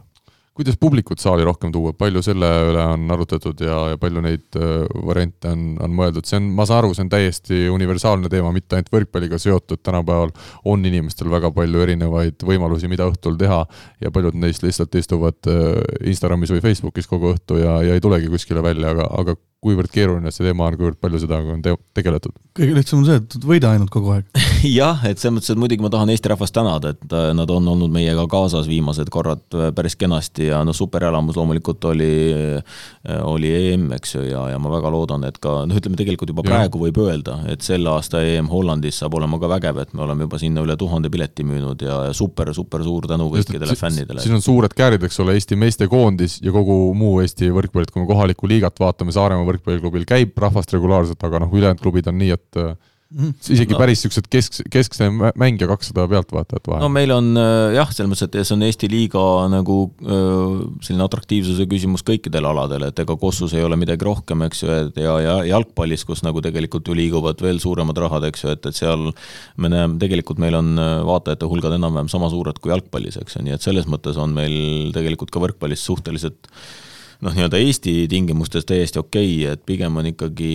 [0.56, 4.86] kuidas publikut saali rohkem tuua, palju selle üle on arutatud ja, ja palju neid äh,
[5.08, 8.78] variante on, on mõeldud, see on, ma saan aru, see on täiesti universaalne teema, mitte
[8.78, 10.32] ainult võrkpalliga seotud, tänapäeval
[10.72, 13.66] on inimestel väga palju erinevaid võimalusi, mida õhtul teha
[14.04, 18.32] ja paljud neist lihtsalt istuvad äh, Instagramis või Facebookis kogu õhtu ja, ja ei tulegi
[18.32, 19.36] kuskile välja, aga, aga
[19.66, 22.36] kuivõrd keeruline see teema on, kuivõrd palju seda on te tegeletud?
[22.56, 24.46] kõige lihtsam on see, et võida ainult kogu aeg
[24.80, 27.68] jah, et selles mõttes, et muidugi ma tahan Eesti rahvast tänada, et äh, nad on
[27.74, 32.78] olnud meiega kaasas viimased korrad äh, päris kenasti ja noh, superelamus loomulikult oli, äh,
[33.26, 36.46] oli EM, eks ju, ja, ja ma väga loodan, et ka noh, ütleme tegelikult juba
[36.46, 36.86] praegu ja.
[36.88, 40.40] võib öelda, et selle aasta EM Hollandis saab olema ka vägev, et me oleme juba
[40.42, 44.24] sinna üle tuhande pileti müünud ja, ja super, super suur tänu kõikidele fännidele.
[44.24, 48.04] siin on suured käärid, eks ole, Eesti meestekoondis ja kogu muu Eesti võrkpall, et kui
[48.04, 52.36] me kohalikku liigat vaatame, Saaremaa võrkpalliklubil käib rahvast regulaarselt, aga noh, ülejäänud klubid on nii,
[52.36, 52.62] et
[53.14, 53.34] mm.
[53.54, 53.80] isegi no.
[53.80, 55.08] päris niisugused kesk, keskse
[55.40, 56.84] mängija kakssada pealtvaatajat vahel.
[56.84, 61.06] no meil on äh, jah, selles mõttes, et see on Eesti liiga nagu äh, selline
[61.06, 65.18] atraktiivsuse küsimus kõikidel aladel, et ega Kossus ei ole midagi rohkem, eks ju, et ja,
[65.24, 69.12] ja jalgpallis, kus nagu tegelikult ju liiguvad veel suuremad rahad, eks ju, et, et seal
[69.62, 73.46] me näeme, tegelikult meil on äh, vaatajate hulgad enam-vähem sama suured kui jalgpallis, eks ju,
[73.46, 76.52] nii et selles mõttes on meil tegelikult ka võrkpallis suhteliselt
[77.24, 80.50] noh, nii-öelda Eesti tingimustes täiesti okei okay,, et pigem on ikkagi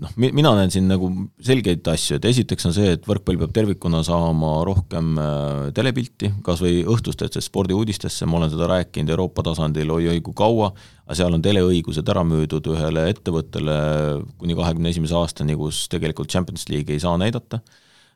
[0.00, 1.10] noh, mina näen siin nagu
[1.44, 6.62] selgeid asju, et esiteks on see, et võrkpall peab tervikuna saama rohkem äh, telepilti, kas
[6.64, 10.72] või õhtustesse spordiuudistesse, ma olen seda rääkinud Euroopa tasandil oi-oi kui kaua,
[11.06, 13.76] aga seal on teleõigused ära müüdud ühele ettevõttele
[14.40, 17.60] kuni kahekümne esimese aastani, kus tegelikult Champions League'i ei saa näidata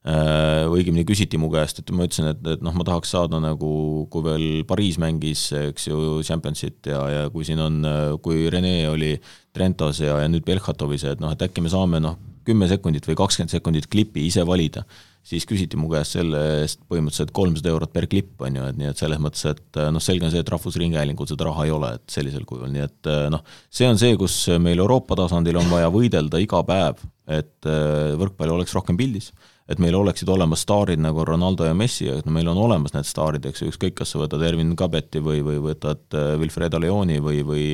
[0.05, 3.71] õigemini küsiti mu käest, et ma ütlesin, et, et noh, ma tahaks saada nagu,
[4.13, 7.81] kui veel Pariis mängis, eks ju, Championship ja, ja kui siin on,
[8.21, 9.15] kui Rene oli
[9.57, 13.17] Trentos ja, ja nüüd Belhatovis, et noh, et äkki me saame noh, kümme sekundit või
[13.17, 14.85] kakskümmend sekundit klipi ise valida,
[15.25, 18.91] siis küsiti mu käest selle eest põhimõtteliselt kolmsada eurot per klipp, on ju, et nii
[18.91, 22.18] et selles mõttes, et noh, selge on see, et Rahvusringhäälingul seda raha ei ole, et
[22.18, 26.43] sellisel kujul, nii et noh, see on see, kus meil Euroopa tasandil on vaja võidelda
[26.43, 27.01] iga päev,
[27.33, 27.72] et
[28.20, 29.33] võrkpall oleks rohkem pildis
[29.64, 33.07] et meil oleksid olemas staarid nagu Ronaldo ja Messi, et no meil on olemas need
[33.09, 36.05] staarid, eks ju, ükskõik, kas sa võtad Ervin Kabeti või, või võtad
[36.41, 37.64] Wilfredo Leoni või, või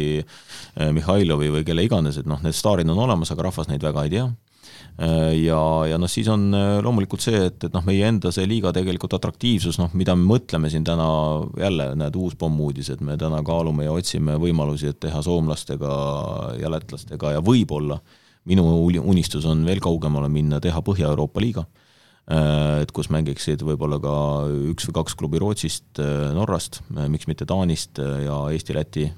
[0.79, 4.15] Mihhailovi või kelle iganes, et noh, need staarid on olemas, aga rahvas neid väga ei
[4.15, 4.29] tea.
[4.29, 4.50] Äh,
[5.01, 8.73] ja, ja noh, siis on äh, loomulikult see, et, et noh, meie enda see liiga
[8.77, 11.07] tegelikult atraktiivsus, noh, mida me mõtleme siin täna,
[11.61, 15.93] jälle näed, uus pommuudis, et me täna kaalume ja otsime võimalusi, et teha soomlastega
[16.61, 18.01] ja lätlastega ja võib-olla
[18.49, 18.65] minu
[19.01, 21.65] unistus on veel kaugemale minna, teha Põhja-Euroopa liiga,
[22.29, 24.15] äh, et kus mängiksid võib-olla ka
[24.75, 25.97] üks või kaks klubi Rootsist,
[26.37, 29.13] Norrast, miks mitte Taanist ja Eesti, Läti,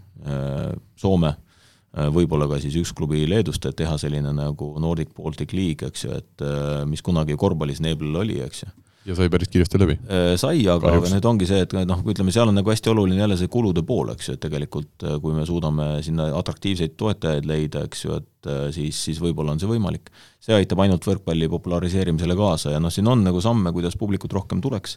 [0.95, 1.52] Soome Äh,
[1.93, 6.15] võib-olla ka siis üks klubi Leedust, et teha selline nagu Nordic Baltic League, eks ju,
[6.23, 8.71] et äh, mis kunagi korvpallis Neeblil oli, eks ju.
[9.11, 9.99] ja sai päris kiiresti läbi?
[10.09, 13.21] Äh, sai, aga, aga nüüd ongi see, et noh, ütleme, seal on nagu hästi oluline
[13.21, 17.85] jälle see kulude pool, eks ju, et tegelikult kui me suudame sinna atraktiivseid toetajaid leida,
[17.89, 20.09] eks ju, et siis, siis võib-olla on see võimalik.
[20.43, 24.65] see aitab ainult võrkpalli populariseerimisele kaasa ja noh, siin on nagu samme, kuidas publikut rohkem
[24.65, 24.97] tuleks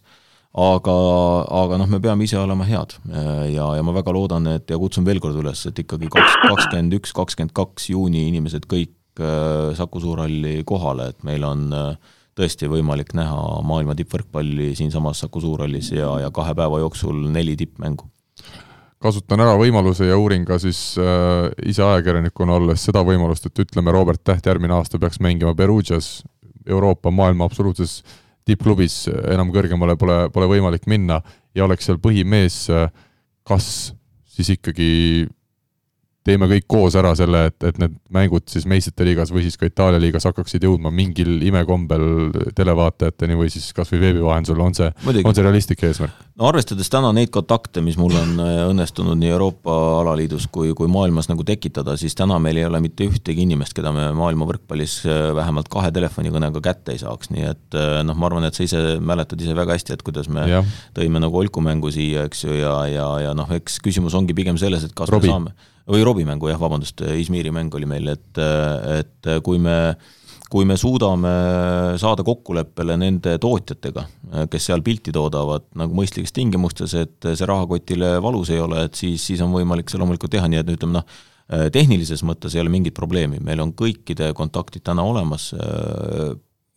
[0.56, 0.96] aga,
[1.64, 2.96] aga noh, me peame ise olema head.
[3.52, 7.00] Ja, ja ma väga loodan, et ja kutsun veel kord üles, et ikkagi kaks, kakskümmend
[7.00, 12.70] üks, kakskümmend kaks juuni inimesed kõik äh, Saku Suurhalli kohale, et meil on äh, tõesti
[12.72, 18.08] võimalik näha maailma tippvõrkpalli siinsamas Saku Suurhallis ja, ja kahe päeva jooksul neli tippmängu.
[19.06, 23.92] Kasutan ära võimaluse ja uurin ka siis äh, ise ajakirjanikuna olles seda võimalust, et ütleme,
[23.94, 26.24] Robert Täht järgmine aasta peaks mängima Perugias,
[26.66, 28.00] Euroopa, maailma absoluutses
[28.46, 31.22] tippklubis enam kõrgemale pole, pole võimalik minna
[31.56, 32.66] ja oleks seal põhimees,
[33.48, 33.70] kas
[34.36, 35.26] siis ikkagi
[36.26, 39.70] teeme kõik koos ära selle, et, et need mängud siis meistrite liigas või siis ka
[39.70, 42.06] Itaalia liigas hakkaksid jõudma mingil imekombel
[42.58, 44.90] televaatajateni või siis kas või veebi vahendusel, on see,
[45.22, 46.25] on see realistlik eesmärk?
[46.36, 50.90] No arvestades täna neid kontakte, mis mul on äh, õnnestunud nii Euroopa alaliidus kui, kui
[50.92, 54.98] maailmas nagu tekitada, siis täna meil ei ole mitte ühtegi inimest, keda me maailma võrkpallis
[55.08, 58.66] äh, vähemalt kahe telefonikõnega kätte ei saaks, nii et äh, noh, ma arvan, et sa
[58.68, 60.64] ise mäletad ise väga hästi, et kuidas me ja.
[60.98, 64.84] tõime nagu olkumängu siia, eks ju, ja, ja, ja noh, eks küsimus ongi pigem selles,
[64.88, 65.32] et kas Robi.
[65.32, 68.40] me saame või Robbie mängu jah, vabandust, Izmiri mäng oli meil, et,
[68.98, 69.78] et kui me
[70.52, 71.32] kui me suudame
[72.02, 74.06] saada kokkuleppele nende tootjatega,
[74.52, 79.24] kes seal pilti toodavad nagu mõistlikes tingimustes, et see rahakotile valus ei ole, et siis,
[79.26, 81.18] siis on võimalik see loomulikult teha, nii et ütleme noh,
[81.74, 85.52] tehnilises mõttes ei ole mingit probleemi, meil on kõikide kontaktid täna olemas,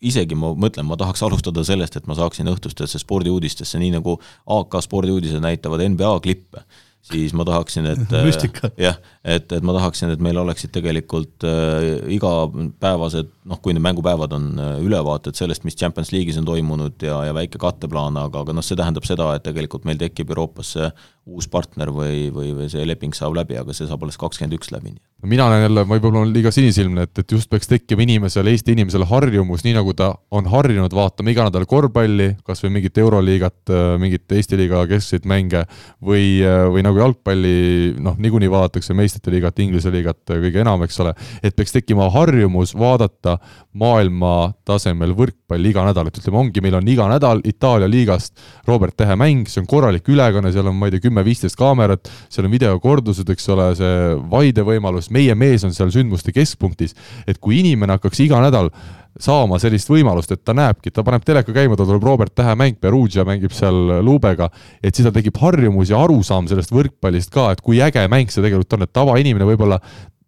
[0.05, 4.19] isegi ma mõtlen, ma tahaks alustada sellest, et ma saaksin õhtustesse spordiuudistesse, nii nagu
[4.59, 6.65] AK spordiuudised näitavad NBA klippe.
[7.09, 8.73] Siis ma tahaksin, et müstika.
[8.77, 14.35] jah, et, et ma tahaksin, et meil oleksid tegelikult äh, igapäevased, noh, kui need mängupäevad
[14.37, 18.57] on äh, ülevaated sellest, mis Champions League'is on toimunud ja, ja väike katteplaan, aga, aga
[18.57, 20.91] noh, see tähendab seda, et tegelikult meil tekib Euroopasse
[21.29, 24.73] uus partner või, või, või see leping saab läbi, aga see saab alles kakskümmend üks
[24.73, 24.95] läbi.
[25.29, 29.05] mina olen jälle, võib-olla olen liiga sinisilmne, et, et just peaks tekkima inimesel, Eesti inimesel
[29.09, 34.37] harjumus, nii nagu ta on harjunud vaatama iga nädal korvpalli, kas või mingit Euroliigat, mingit
[34.39, 35.65] Eesti liiga keskseid mänge
[36.05, 36.41] või,
[36.73, 41.57] või nagu jalgpalli, noh, niikuinii vaadatakse meistrite liigat, Inglise liigat kõige enam, eks ole, et
[41.57, 43.38] peaks tekkima harjumus vaadata
[43.79, 48.97] maailma tasemel võrkpalli iga nädal, et ütleme, ongi, meil on iga nädal Itaalia liigast Robert
[48.99, 52.55] Tähe mäng, see on korralik ülekanne, seal on, ma ei tea, kümme-viisteist kaamerat, seal on
[52.55, 53.99] videokordused, eks ole, see
[54.33, 56.97] vaidevõimalus, meie mees on seal sündmuste keskpunktis,
[57.29, 58.73] et kui inimene hakkaks iga nädal
[59.19, 62.79] saama sellist võimalust, et ta näebki, ta paneb teleka käima, tal tuleb Robert Tähe mäng,
[62.81, 64.51] Perugia mängib seal luubega,
[64.83, 68.45] et siis tal tekib harjumus ja arusaam sellest võrkpallist ka, et kui äge mäng see
[68.45, 69.81] tegelikult on, et tavainimene võib-olla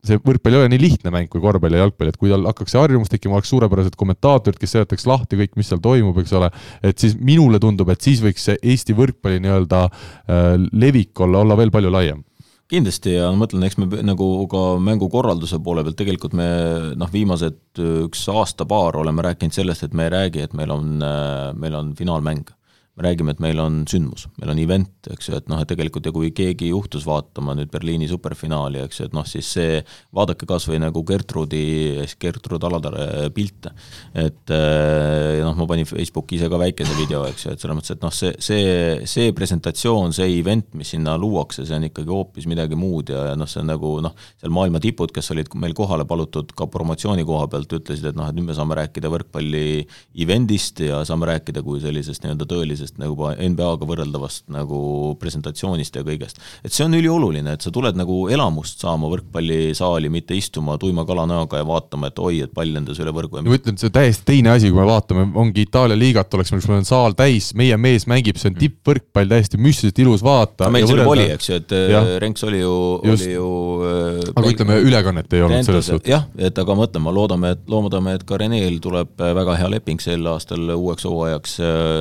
[0.07, 2.75] see võrkpall ei ole nii lihtne mäng kui korvpall ja jalgpall, et kui tal hakkaks
[2.75, 6.51] see harjumus tekkima, oleks suurepärased kommentaatorid, kes seletaks lahti kõik, mis seal toimub, eks ole,
[6.87, 11.59] et siis minule tundub, et siis võiks see Eesti võrkpalli nii-öelda äh, levik olla, olla
[11.61, 12.25] veel palju laiem.
[12.71, 16.47] Kindlasti ja ma mõtlen, eks me nagu ka mängukorralduse poole pealt tegelikult me
[16.95, 21.51] noh, viimased üks aasta-paar oleme rääkinud sellest, et me ei räägi, et meil on, äh,
[21.59, 22.47] meil on finaalmäng
[22.99, 26.05] me räägime, et meil on sündmus, meil on event, eks ju, et noh, et tegelikult
[26.05, 29.79] ja kui keegi juhtus vaatama nüüd Berliini superfinaali, eks ju, et noh, siis see,
[30.17, 31.63] vaadake kas või nagu Gertrudi,
[32.21, 33.73] Gertrud Alatare pilte.
[34.13, 37.95] et eh, noh, ma panin Facebooki ise ka väikese video, eks ju, et selles mõttes,
[37.95, 38.75] et noh, see, see,
[39.09, 43.39] see presentatsioon, see event, mis sinna luuakse, see on ikkagi hoopis midagi muud ja, ja
[43.39, 47.25] noh, see on nagu noh, seal maailma tipud, kes olid meil kohale palutud ka promotsiooni
[47.29, 49.87] koha pealt, ütlesid, et noh, et nüüd me saame rääkida võrkpalli
[50.21, 54.81] event'ist ja saame rääkida kui sellisest nii-öelda tõelisest sellisest nagu NBA-ga võrreldavast nagu
[55.21, 56.41] presentatsioonist ja kõigest.
[56.65, 61.61] et see on ülioluline, et sa tuled nagu elamust saama võrkpallisaali, mitte istuma tuima kalanäoga
[61.61, 63.43] ja vaatama, et oi, et pall lendas üle võrgu.
[63.45, 66.65] ma ütlen, see on täiesti teine asi, kui me vaatame, ongi Itaalia liigat oleks meil,
[66.69, 70.71] meil on saal täis, meie mees mängib, see on tippvõrkpall, täiesti müstiliselt ilus vaata.
[70.73, 72.03] meil see juba oli, eks ju, et ja.
[72.23, 72.75] Renks oli ju,
[73.05, 73.51] oli ju
[74.31, 74.53] aga mäng...
[74.55, 76.11] ütleme, ülekannet ei olnud selles suhtes.
[76.11, 80.27] jah, et aga mõtleme, loodame, et loodame, et ka Reneel tuleb väga hea leping sel
[80.31, 81.59] aastal uueks hooajaks,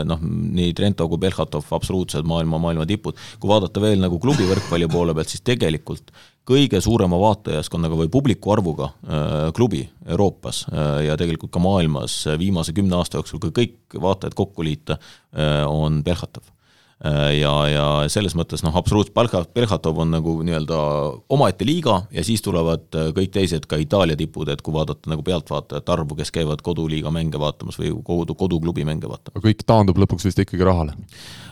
[0.09, 3.17] noh, nii Trento kui Belhatov, absoluutsed maailma, maailma tipud.
[3.39, 6.13] kui vaadata veel nagu klubi võrkpalli poole pealt, siis tegelikult
[6.49, 12.73] kõige suurema vaatajaskonnaga või publiku arvuga äh, klubi Euroopas äh, ja tegelikult ka maailmas viimase
[12.73, 16.47] kümne aasta jooksul, kui kõik vaatajad kokku liita äh,, on Belhatov
[17.39, 20.79] ja, ja selles mõttes noh, absoluutselt Palka, Belhatov on nagu nii-öelda
[21.31, 25.23] omaette liiga ja siis tulevad äh, kõik teised ka Itaalia tipud, et kui vaadata nagu
[25.25, 29.43] pealtvaatajate arvu, kes käivad koduliiga mänge vaatamas või kodu, koduklubi mänge vaatamas.
[29.45, 30.97] kõik taandub lõpuks vist ikkagi rahale?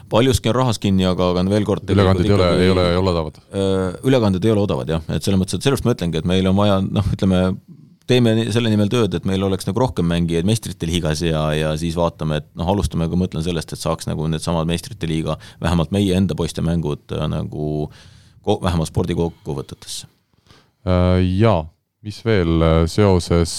[0.08, 3.12] paljuski on rahas kinni, aga, aga veel kord ülekanded ei ole, ei ole, ei ole
[3.12, 3.40] odavad?
[3.48, 6.48] Äh, ülekanded ei ole odavad jah, et selles mõttes, et sellepärast ma ütlengi, et meil
[6.52, 7.42] on vaja noh, ütleme
[8.08, 11.96] teeme selle nimel tööd, et meil oleks nagu rohkem mängijaid meistrite liigas ja, ja siis
[11.98, 15.92] vaatame, et noh, alustame, kui ma mõtlen sellest, et saaks nagu needsamad meistrite liiga, vähemalt
[15.94, 17.88] meie enda poiste mängud äh, nagu
[18.48, 20.08] vähemalt spordikokkuvõtetesse.
[20.88, 21.62] Äh, jaa,
[22.06, 23.58] mis veel äh, seoses,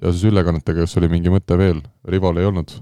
[0.00, 2.74] seoses ülekannetega, kas oli mingi mõte veel, Rival ei olnud?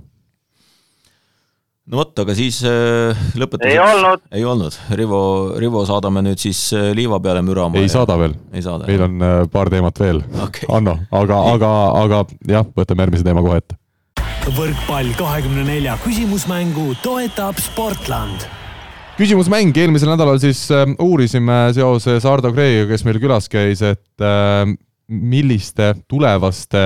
[1.87, 5.21] No vot, aga siis äh, lõpetuseks ei olnud, ei olnud., Rivo,
[5.61, 7.79] Rivo saadame nüüd siis äh, liiva peale mürama.
[7.79, 7.95] ei ja...
[8.01, 8.35] saada veel.
[8.51, 11.73] meil on äh, paar teemat veel okay., Anno, aga, aga,
[12.03, 13.79] aga jah, võtame järgmise teema kohe ette.
[14.57, 18.49] võrkpall kahekümne nelja küsimusmängu toetab Sportland
[19.17, 20.67] küsimusmäng, eelmisel nädalal siis
[21.01, 24.27] uurisime seoses Ardo Kreegiga, kes meil külas käis, et
[25.07, 26.83] milliste tulevaste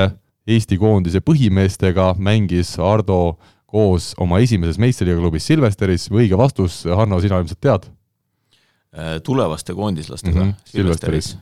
[0.51, 3.39] Eesti koondise põhimeestega mängis Ardo
[3.71, 7.87] koos oma esimeses meistriliiga klubis Silvesteris õige vastus, Hanno, sina ilmselt tead?
[8.91, 11.37] Äh, tulevaste koondislastega mm -hmm, Silvesteris.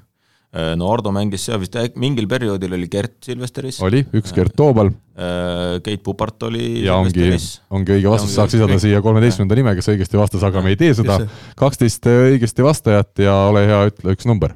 [0.52, 3.80] Äh, no Ardo mängis seal vist, mingil perioodil oli Gert Silvesteris.
[3.82, 4.90] oli, üks Gert Toobal.
[5.16, 7.30] Äh, Keit Pupart oli ja ongi,
[7.70, 10.92] ongi õige vastus, saaks lisada siia kolmeteistkümnenda nime, kes õigesti vastas, aga me ei tee
[10.94, 11.18] seda.
[11.56, 14.52] kaksteist õigesti vastajat ja ole hea, ütle üks number.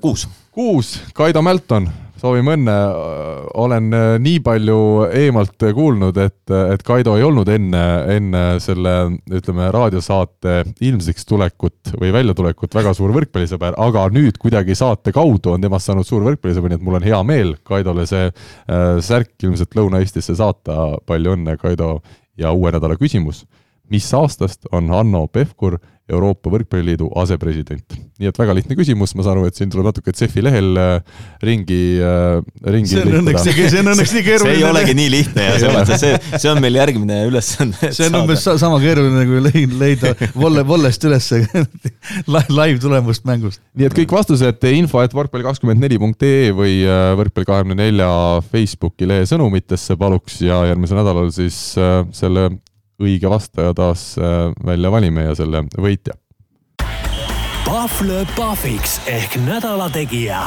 [0.00, 0.28] Kuus.
[0.52, 1.88] kuus, Kaido Mälton
[2.22, 2.74] soovime õnne,
[3.58, 4.78] olen äh, nii palju
[5.18, 7.82] eemalt kuulnud, et, et Kaido ei olnud enne,
[8.14, 8.94] enne selle,
[9.32, 15.64] ütleme, raadiosaate ilmsiks tulekut või väljatulekut väga suur võrkpallisõber, aga nüüd kuidagi saate kaudu on
[15.64, 19.74] temast saanud suur võrkpallisõber, nii et mul on hea meel Kaidole see äh, särk ilmselt
[19.78, 21.96] Lõuna-Eestisse saata, palju õnne, Kaido,
[22.38, 23.44] ja uue nädala küsimus.
[23.92, 25.76] Mis aastast on Hanno Pevkur
[26.10, 27.94] Euroopa Võrkpalliliidu asepresident.
[28.18, 31.20] nii et väga lihtne küsimus, ma saan aru, et siin tuleb natuke CEF-i lehel äh,
[31.46, 32.40] ringi, äh,
[32.74, 34.56] ringi see on õnneks nii, see on õnneks nii keeruline.
[34.56, 37.92] see ei olegi nii lihtne ja selles mõttes see, see on meil järgmine ülesanne.
[37.94, 41.30] see on umbes sama keeruline kui leida volle, vollest üles
[42.58, 43.62] live tulemust mängust.
[43.78, 47.78] nii et kõik vastused info et võrkpalli kakskümmend neli punkt ee või äh, võrkpalli kahekümne
[47.78, 48.10] nelja
[48.50, 51.62] Facebooki lehe sõnumitesse paluks ja järgmisel nädalal siis
[52.14, 52.50] selle
[53.02, 56.18] õige vastaja taas äh, välja valime ja selle võitja.
[57.66, 60.46] Pahv lööb pahviks ehk nädala tegija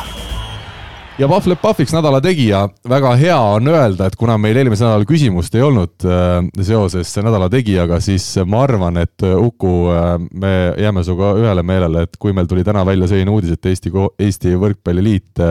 [1.15, 5.05] ja Pahv lööb pahviks nädala tegija, väga hea on öelda, et kuna meil eelmisel nädalal
[5.07, 6.33] küsimust ei olnud äh,
[6.67, 9.71] seoses nädala tegijaga, siis ma arvan, et äh, Uku,
[10.35, 10.51] me
[10.81, 13.93] jääme sinuga ühele meelele, et kui meil tuli täna välja selline uudis, et Eesti,
[14.27, 15.43] Eesti Võrkpalliliit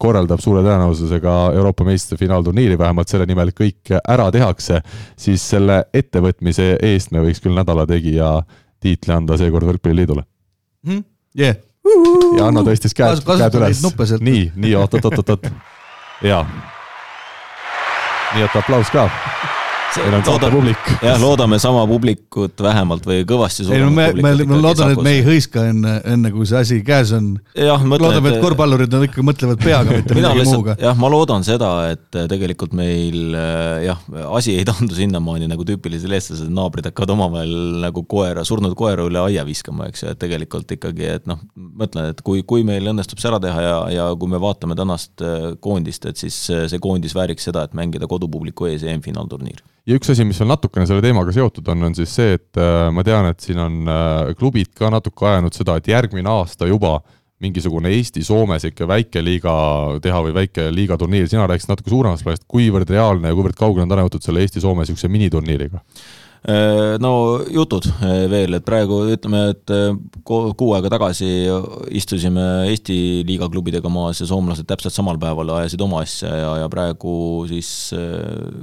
[0.00, 4.80] korraldab suure tõenäosusega Euroopa meistrite finaalturniiri, vähemalt selle nimel kõik ära tehakse,
[5.20, 8.38] siis selle ettevõtmise eest me võiks küll nädala tegija
[8.80, 10.92] tiitli anda seekord Võrkpalliliidule mm.
[10.92, 11.08] -hmm.
[11.36, 11.69] Yeah.
[12.38, 13.82] Ja Anno tõstis käed, käed üles.
[14.20, 15.48] nii, nii oot-oot-oot-oot,
[16.26, 16.44] jaa.
[18.34, 19.08] nii et aplaus ka
[19.98, 20.90] meil on saate publik.
[21.02, 25.14] jah, loodame sama publikut vähemalt või kõvasti ei no me, me, ma loodan, et me
[25.18, 27.32] ei hõiska enne, enne kui see asi käes on.
[27.56, 30.76] loodame, et korvpallurid on ikka mõtlevad peaga, mitte millegi muuga.
[30.80, 33.34] jah, ma loodan seda, et tegelikult meil
[33.86, 37.56] jah, asi ei taandu sinnamaani nagu tüüpilised eestlased, naabrid hakkavad omavahel
[37.86, 42.12] nagu koera, surnud koera üle aia viskama, eks ju, et tegelikult ikkagi, et noh, mõtlen,
[42.14, 45.24] et kui, kui meil õnnestub see ära teha ja, ja kui me vaatame tänast
[45.64, 50.26] koondist, et siis see koondis vääriks seda, et mängida kodupubliku ees EM-finaalturniir ja üks asi,
[50.28, 53.40] mis on natukene selle teemaga seotud on, on siis see, et äh, ma tean, et
[53.44, 56.98] siin on äh, klubid ka natuke ajanud seda, et järgmine aasta juba
[57.40, 59.52] mingisugune Eesti-Soomes ikka väikeliiga
[60.04, 63.92] teha või väikeliiga turniir, sina rääkisid natuke suuremast plaanist, kuivõrd reaalne ja kuivõrd kaugele on
[63.92, 65.80] täna jõutud selle Eesti-Soome niisuguse miniturniiriga?
[66.40, 69.90] Äh, no jutud äh, veel, et praegu ütleme, et äh,
[70.24, 71.28] kuu aega tagasi
[71.92, 72.96] istusime Eesti
[73.28, 77.90] liiga klubidega maas ja soomlased täpselt samal päeval ajasid oma asja ja, ja praegu siis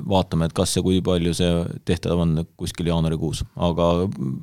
[0.09, 1.51] vaatame, et kas ja kui palju see
[1.85, 3.91] tehtav on kuskil jaanuarikuus, aga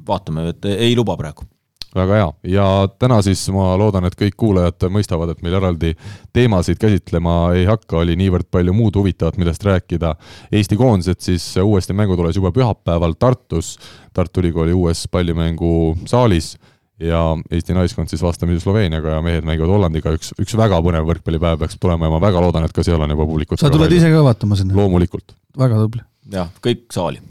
[0.07, 1.49] vaatame, et ei luba praegu
[1.95, 2.67] väga hea ja
[2.99, 5.95] täna siis ma loodan, et kõik kuulajad mõistavad, et meil eraldi
[6.35, 10.15] teemasid käsitlema ei hakka, oli niivõrd palju muud huvitavat, millest rääkida.
[10.53, 13.77] Eesti koondised siis uuesti mängutules juba pühapäeval Tartus,
[14.15, 16.55] Tartu Ülikooli uues pallimmängusaalis
[17.01, 21.63] ja Eesti naiskond siis vastamisi Sloveeniaga ja mehed mängivad Hollandiga, üks, üks väga põnev võrkpallipäev
[21.63, 23.61] peaks tulema ja ma väga loodan, et ka seal on juba publikut.
[23.61, 24.77] sa tuled ise ka vaatama sinna?
[24.79, 25.35] loomulikult.
[25.59, 26.07] väga tubli.
[26.31, 27.23] jah, kõik saali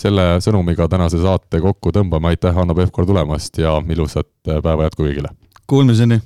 [0.00, 5.32] selle sõnumiga tänase saate kokku tõmbame, aitäh, Hanno Pevkur tulemast ja ilusat päeva jätku kõigile!
[5.70, 6.20] Kuulmiseni!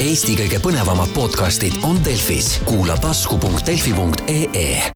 [0.00, 4.80] Eesti kõige põnevamad podcastid on Delfis, kuula tasku.delfi.ee